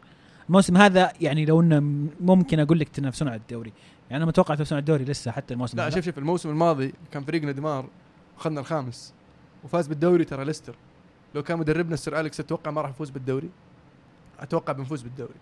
[0.48, 1.80] الموسم هذا يعني لو إنه
[2.22, 3.74] ممكن أقول لك تنافسون على الدوري.
[4.10, 7.24] يعني أنا متوقع تنافسون على الدوري لسه حتى الموسم لا شوف شوف الموسم الماضي كان
[7.24, 7.86] فريقنا دمار.
[8.38, 9.14] اخذنا الخامس.
[9.64, 10.76] وفاز بالدوري ترى ليستر.
[11.36, 13.49] لو كان مدربنا السير أليكس أتوقع ما راح نفوز بالدوري؟
[14.40, 15.34] أتوقع بنفوز بالدوري.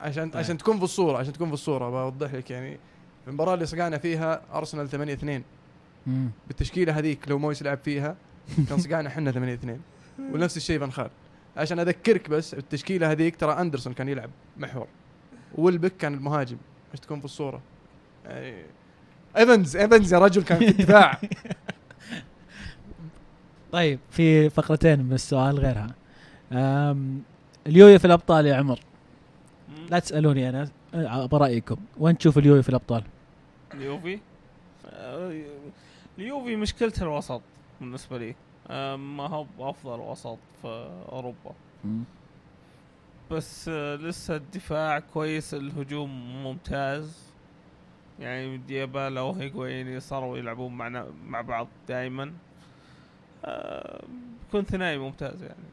[0.00, 0.36] عشان طيب.
[0.36, 2.78] عشان تكون في الصورة عشان تكون في الصورة بوضح لك يعني.
[3.28, 5.42] المباراة اللي صقعنا فيها أرسنال 8 2
[6.06, 6.30] مم.
[6.46, 8.16] بالتشكيلة هذيك لو مويس لعب فيها
[8.68, 9.80] كان صقعنا إحنا 8 2
[10.32, 11.10] ونفس الشيء فان خال.
[11.56, 14.86] عشان أذكرك بس التشكيله هذيك ترى أندرسون كان يلعب محور.
[15.54, 16.56] ويلبك كان المهاجم.
[16.92, 17.60] عشان تكون في الصورة.
[18.24, 18.64] يعني
[19.36, 21.20] ايفنز إيفنز يا رجل كان في الدفاع.
[23.74, 25.94] طيب في فقرتين من السؤال غيرها.
[27.66, 28.80] اليوفي في الأبطال يا عمر.
[29.90, 33.04] لا تسألوني أنا أه، برايكم وين تشوف اليوفي في الأبطال؟
[33.74, 34.18] اليوفي؟
[34.86, 35.42] آه،
[36.18, 37.40] اليوفي مشكلته الوسط
[37.80, 38.34] بالنسبة لي.
[38.96, 41.54] ما هو افضل وسط في أوروبا.
[43.30, 47.32] بس آه، لسه الدفاع كويس الهجوم ممتاز.
[48.20, 52.32] يعني ديابالا وهيغوين صاروا يلعبون معنا مع بعض دائما
[54.44, 55.64] بيكون ثنائي ممتاز يعني.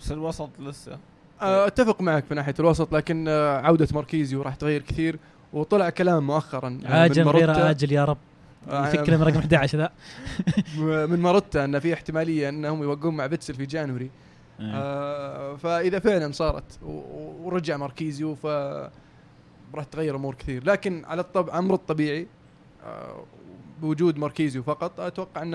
[0.00, 0.98] بس الوسط لسه.
[1.42, 5.18] آه، أتفق معك في ناحية الوسط لكن آه، عودة ماركيزيو راح تغير كثير
[5.52, 8.18] وطلع كلام مؤخرا آه، عاجل غير عاجل يا رب.
[8.70, 9.90] آه، يفكر من رقم 11 ذا
[11.06, 14.10] من ماروتا أن في احتمالية أنهم يوقعون مع ويتسل في January.
[14.60, 14.72] إيه.
[14.74, 16.78] آه فإذا فعلا صارت
[17.42, 18.46] ورجع ماركيزيو ف
[19.74, 20.64] راح تغير أمور كثير.
[20.64, 22.26] لكن على الطبع أمر الطبيعي
[22.84, 23.24] آه
[23.80, 25.54] بوجود ماركيزيو فقط أتوقع إن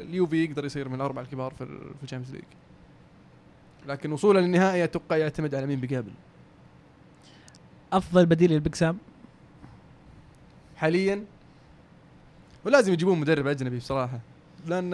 [0.00, 1.66] اليوفي يقدر يصير من الاربعه الكبار في
[1.98, 2.44] في ال Champions League.
[3.88, 6.12] لكن وصولا للنهائي أتوقع يعتمد على مين بيقابل؟
[7.92, 8.98] أفضل بديل للبيج سام؟
[10.76, 11.24] حاليا؟
[12.64, 14.20] ولازم يجيبون مدرب أجنبي بصراحة
[14.66, 14.90] لأن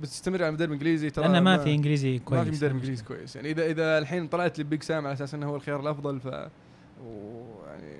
[0.00, 3.36] بتستمر على مدرب إنجليزي ترى لأنه ما في إنجليزي كويس ما في مدرب إنجليزي كويس.
[3.36, 6.26] يعني اذا إذا الحين طلعت لي بيج سام على أساس إنه هو الخيار الأفضل ف
[7.04, 7.96] ويعني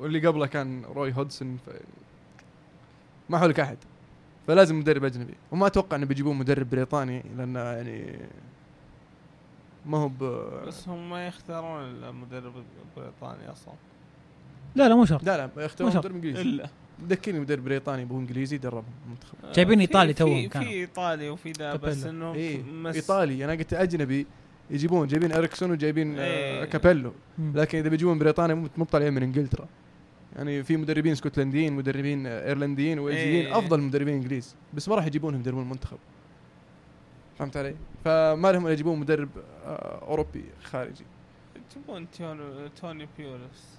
[0.00, 1.58] واللي قبله كان روي هودسون
[3.28, 3.76] ما حولك أحد.
[4.46, 5.34] فلازم مدرب أجنبي.
[5.52, 8.18] وما أتوقع إنه بيجيبون مدرب بريطاني لأنه يعني
[9.86, 10.18] ما هو ب
[10.66, 12.52] بس هم ما يختارون المدرب
[12.96, 13.74] البريطاني أصلا.
[14.74, 15.24] لا لا مو شرط.
[15.24, 15.96] لا لا يختارون.
[15.96, 16.42] مدرب إنجليزي.
[16.42, 16.68] إلا.
[17.08, 18.84] ذكرني مدرب بريطاني ابو إنجليزي دربهم.
[19.06, 20.68] المنتخب جايبين في- توهم كانوا.
[20.68, 22.04] في إيطالي وفي ذا بس.
[22.04, 22.32] انه
[22.72, 23.44] مس- إيطالي.
[23.44, 24.26] أنا قلت أجنبي
[24.70, 26.64] يجيبون جايبين إريكسون وجايبين آه إيه.
[26.64, 27.12] كابيلو.
[27.38, 29.66] لكن إذا بيجون بريطانيا مو مو طالعين من إنجلترا.
[30.36, 33.58] يعني في مدربين اسكتلنديين مدربين آه، ايرلنديين ويلزيين إيه.
[33.58, 34.56] افضل مدربين انجليز.
[34.74, 35.98] بس ما راح يجيبونهم يدربون المنتخب.
[37.38, 37.74] فهمت علي؟
[38.04, 39.28] فما لهم إلا يجيبون مدرب
[39.64, 41.04] آه، أوروبي خارجي.
[41.74, 43.78] تبون توني توني بوليس.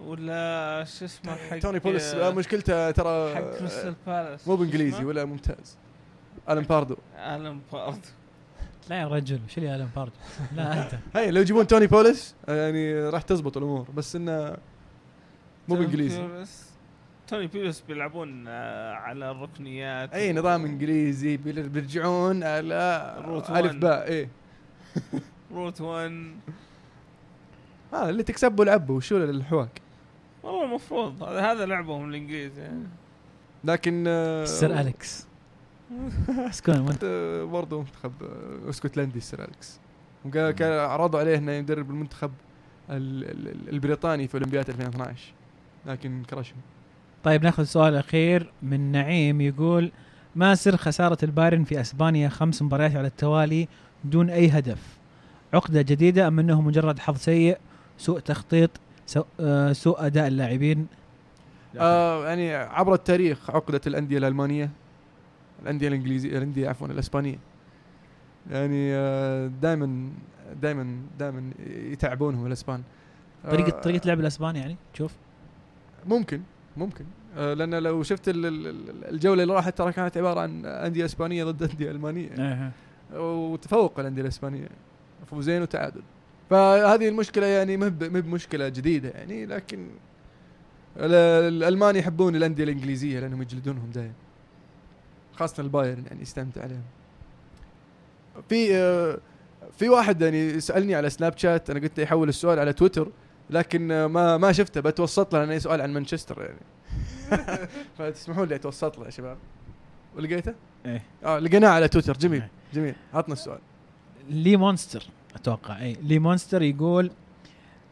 [0.00, 5.04] ولا شو اسمه حق توني بوليس آه، مشكلته ترى حق آه، كريستال بالاس مو بإنجليزي
[5.04, 5.78] ولا ممتاز.
[6.50, 6.96] الن باردو.
[7.18, 8.06] الن بارد
[8.90, 10.12] لا يا رجل شو اللي الن بارد
[10.56, 10.98] لا أنت.
[11.14, 13.86] هاي لو يجيبون توني بوليس آه، يعني راح تزبط الأمور.
[13.96, 14.56] بس إنه
[15.68, 16.26] مو بإنجليزي.
[16.26, 16.70] بيولس
[17.28, 20.14] توني بوليس بيلعبون آه، على الركنيات.
[20.14, 23.76] أي نظام إنجليزي بيرجعون على روت ألف.
[23.76, 24.28] باء إيه.
[25.52, 26.34] روت 1
[27.92, 29.80] ها اللي تكسبه العبه وشو الحواك؟
[30.42, 32.60] والله المفروض هذا هذا لعبهم الإنجليزي.
[32.62, 32.82] يعني
[33.64, 35.26] لكن آه، السير أليكس.
[36.50, 38.12] اسكون آه، برضه منتخب
[38.68, 39.80] اسكتلندي السير أليكس.
[40.24, 42.32] وقال- كان عرضوا عليه إنه يدرب المنتخب
[42.90, 45.32] ال- ال- البريطاني في اولمبياد 2012
[45.86, 46.56] لكن كرشهم.
[47.24, 49.92] طيب ناخذ سؤال أخير من نعيم يقول
[50.36, 53.68] ما سر خسارة البايرن في أسبانيا خمس مباريات على التوالي
[54.04, 54.98] دون أي هدف؟
[55.54, 57.58] عقدة جديدة أم أنه مجرد حظ سيء
[57.98, 58.70] سوء تخطيط
[59.06, 60.86] سوء, آه سوء أداء اللاعبين؟
[61.78, 64.70] آه يعني عبر التاريخ عقدة الأندية الألمانية
[65.62, 67.38] الأندية الإنجليزية الأندية عفوا الأسبانية.
[68.50, 68.90] يعني
[69.48, 70.08] دائما
[70.62, 72.82] دائما دائما يتعبونهم الأسبان.
[73.50, 75.12] طريقه آه، طريقة لعب الأسبان يعني؟ تشوف
[76.06, 76.40] ممكن
[76.76, 77.04] ممكن.
[77.36, 81.04] آه، لأن لو شفت ال- ال- ال- الجولة اللي راحت ترى كانت عبارة عن أندية
[81.04, 82.30] إسبانية ضد أندية ألمانية.
[82.30, 82.72] إيه.
[83.20, 84.68] وتفوق الأندية الإسبانية.
[85.26, 86.02] فوزين وتعادل.
[86.50, 89.86] فهذه المشكلة يعني ما هي بمشكلة جديدة يعني لكن
[90.96, 91.14] ال-
[91.54, 94.12] الألمان يحبون الأندية الإنجليزية لأنهم يجلدونهم دائما.
[95.36, 96.82] خاصة البايرن يعني يستمتع عليهم.
[98.48, 99.18] في آه،
[99.78, 103.08] في واحد يعني سألني على سناب شات أنا قلت له يحول السؤال على تويتر.
[103.50, 106.60] لكن ما ما شفته بتوسط له لأنه سؤال عن مانشستر يعني.
[107.98, 109.36] فتسمحوا لي اتوسط له يا شباب.
[110.16, 110.54] ولقيته؟
[110.86, 111.02] إيه.
[111.24, 112.16] آه لقيناه على تويتر.
[112.16, 112.50] جميل إيه.
[112.74, 112.94] جميل.
[113.14, 113.58] عطنا السؤال.
[114.30, 115.80] لي مونستر أتوقع.
[115.80, 117.10] اي لي مونستر يقول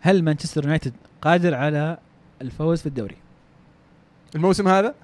[0.01, 0.93] هل مانشستر يونايتد
[1.23, 1.99] قادر على
[2.43, 3.17] الفوز في الدوري؟
[4.35, 4.95] الموسم هذا؟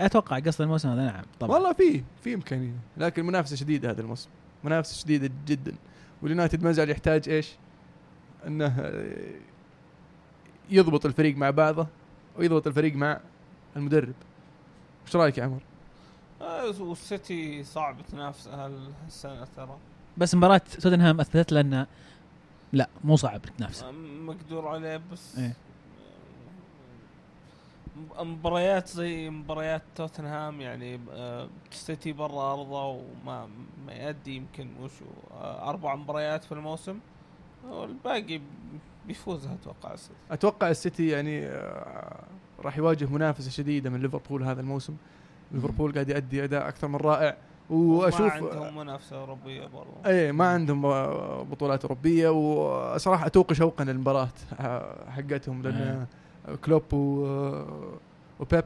[0.00, 1.52] أتوقع قصد الموسم هذا نعم طبعا.
[1.52, 4.28] والله في في إمكانية لكن منافسة شديدة هذا الموسم.
[4.64, 5.74] منافسة شديدة جدا.
[6.22, 7.52] واليونايتد ما زال يحتاج إيش؟
[8.46, 8.92] إنه
[10.70, 11.86] يضبط الفريق مع بعضه
[12.38, 13.20] ويضبط الفريق مع
[13.76, 14.14] المدرب
[15.06, 15.60] إيش رأيك يا عمر؟
[16.42, 19.76] آه، والسيتي صعب تنافس هالسنه ترى
[20.16, 21.86] بس مباراة توتنهام أثبتت لنا
[22.72, 25.54] لا مو صعب تنافس آه، مقدور عليه بس إيه.
[28.18, 31.00] آه، مباريات زي مباريات توتنهام يعني
[31.72, 33.48] السيتي برا أرضه وما
[33.86, 35.04] ما يأدي يمكن وشو
[35.42, 36.98] أربع مباريات في الموسم
[37.68, 38.40] والباقي
[39.06, 40.14] بيفوزها أتوقع السيتي.
[40.30, 42.24] أتوقع السيتي يعني آه،
[42.64, 44.96] راح يواجه منافسة شديدة من ليفربول هذا الموسم.
[45.52, 47.36] ليفربول قاعد يؤدي أداء أكثر من رائع.
[47.70, 52.28] واشوف ما عندهم منافسة أوروبية برضه اي ما عندهم آه، بطولات أوروبية.
[52.28, 54.28] وصراحة اتوق شوقا للمباراة
[54.60, 56.06] آه، حقتهم لأن
[56.64, 57.98] كلوب و آه،
[58.40, 58.64] وبيب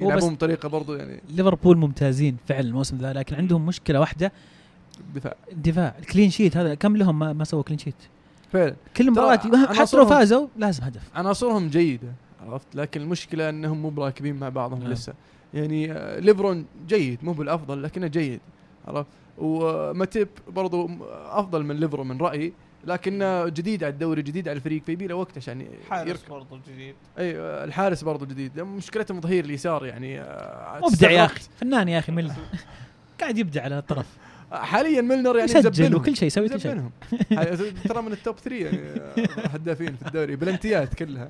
[0.00, 1.20] يلعبون بطريقة برضو يعني.
[1.28, 4.32] ليفربول ممتازين فعلا الموسم ذا لكن عندهم مشكلة واحدة.
[5.14, 5.34] دفاع.
[5.52, 7.94] الدفاع ال clean sheet هذا كم لهم ما, ما سووا clean sheet
[8.52, 8.74] فعلا.
[8.96, 11.02] كل مباراة حتى لو عناصرهم- فازوا لازم هدف.
[11.14, 12.08] عناصرهم جيدة
[12.46, 14.90] عرفت؟ لكن المشكلة إنهم مو براكبين مع بعضهم نعم.
[14.92, 15.12] لسه.
[15.54, 18.40] يعني آه، لوفرين جيد مو بالأفضل لكنه جيد
[18.88, 19.06] عرفت؟
[19.38, 20.90] وماتيب برضو
[21.30, 22.52] أفضل من لوفرين من رأيي
[22.84, 26.30] لكنه جديد على الدوري جديد على الفريق فيبي له وقت عشان حارس يركب.
[26.30, 26.94] برضه جديد.
[27.18, 28.60] أي آه، الحارس برضو جديد.
[28.60, 31.24] مشكلتهم ظهير اليسار يعني آه، مبدع يا.
[31.24, 31.40] أخي.
[31.60, 32.34] فنان يا أخي ميلنر
[33.20, 34.06] قاعد يبدع على الطرف.
[34.52, 35.94] حاليا ميلنر يعني يسجل.
[35.94, 36.82] وكل شيء يسوي كل شيء.
[37.88, 40.36] ترى من ال top 3 يعني آه، هدافين في الدوري.
[40.36, 41.28] بلنتيات كلها.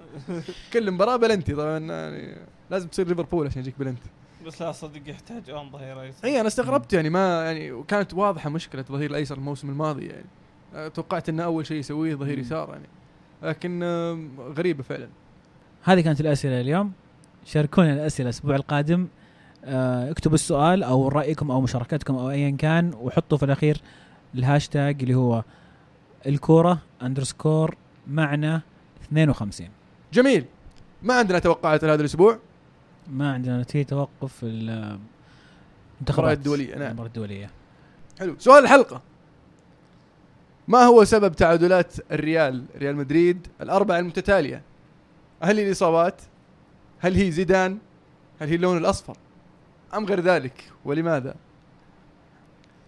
[0.72, 2.36] كل مباراة بلنتي طبعا يعني
[2.70, 4.10] لازم تصير ليفربول عشان يجيك بلنتي.
[4.46, 8.50] بس لا صدق يحتاج اون ظهير ايسر إي أنا استغربت يعني ما يعني وكانت واضحة
[8.50, 10.26] مشكلة ظهير الأيسر الموسم الماضي يعني.
[10.74, 12.38] آه، توقعت إنه أول شيء يسويه ظهير.
[12.38, 12.86] يسار يعني.
[13.42, 13.82] لكن
[14.58, 15.08] غريبة فعلا.
[15.82, 16.92] هذه كانت الأسئلة اليوم.
[17.44, 19.08] شاركونا الأسئلة الأسبوع القادم.
[19.64, 23.80] اكتبوا السؤال أو رأيكم أو مشاركتكم أو ايا كان وحطوا في الأخير
[24.34, 25.42] الهاشتاج اللي هو
[26.26, 27.74] الكورة underscore
[28.06, 28.62] معنا
[29.04, 29.68] 52
[30.12, 30.44] جميل.
[31.02, 32.38] ما عندنا توقعات لهذا الأسبوع؟
[33.10, 34.98] ما عندنا نتيجه توقف ال-
[36.00, 36.38] المنتخبات.
[36.38, 36.82] الدولية، نعم.
[36.88, 37.50] المباريات الدولية.
[38.20, 38.34] حلو.
[38.38, 39.02] سؤال الحلقة.
[40.68, 44.62] ما هو سبب تعادلات الريال ريال مدريد الأربعة المتتالية؟
[45.42, 46.22] هل هي الإصابات؟
[46.98, 47.78] هل هي زيدان؟
[48.40, 49.16] هل هي اللون الأصفر؟
[49.94, 51.34] أم غير ذلك؟ ولماذا؟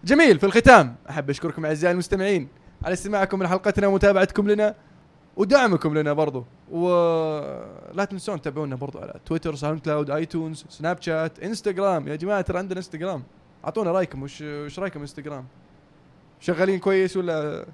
[0.03, 2.47] جميل في الختام أحب أشكركم أعزائي المستمعين
[2.83, 4.75] على استماعكم لحلقتنا ومتابعتكم لنا
[5.37, 6.45] ودعمكم لنا برضو.
[6.71, 12.57] ولا تنسون تتابعونا برضو على تويتر ساوند كلاود ايتونز سناب شات انستغرام يا جماعة ترى
[12.57, 13.23] عندنا انستغرام
[13.65, 15.45] أعطونا رأيكم وش وش رأيكم انستغرام
[16.39, 17.65] شغالين كويس ولا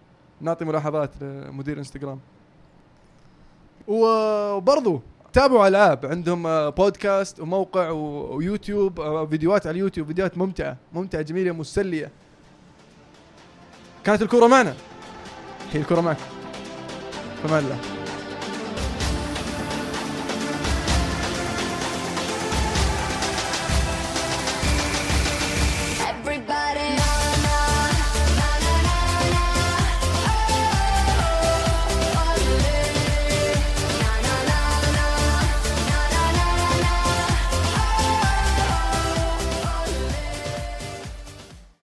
[0.41, 2.19] نعطي ملاحظات لمدير انستغرام
[3.87, 5.01] وبرضو
[5.33, 8.99] تابعوا العاب عندهم آه، بودكاست وموقع ويوتيوب.
[8.99, 10.07] آه، فيديوهات على اليوتيوب.
[10.07, 10.77] فيديوهات ممتعة.
[10.93, 12.11] ممتعة جميلة مسلية.
[14.03, 14.75] كانت الكره معنا؟
[15.73, 16.23] هي الكره معكم
[17.43, 18.00] فمان الله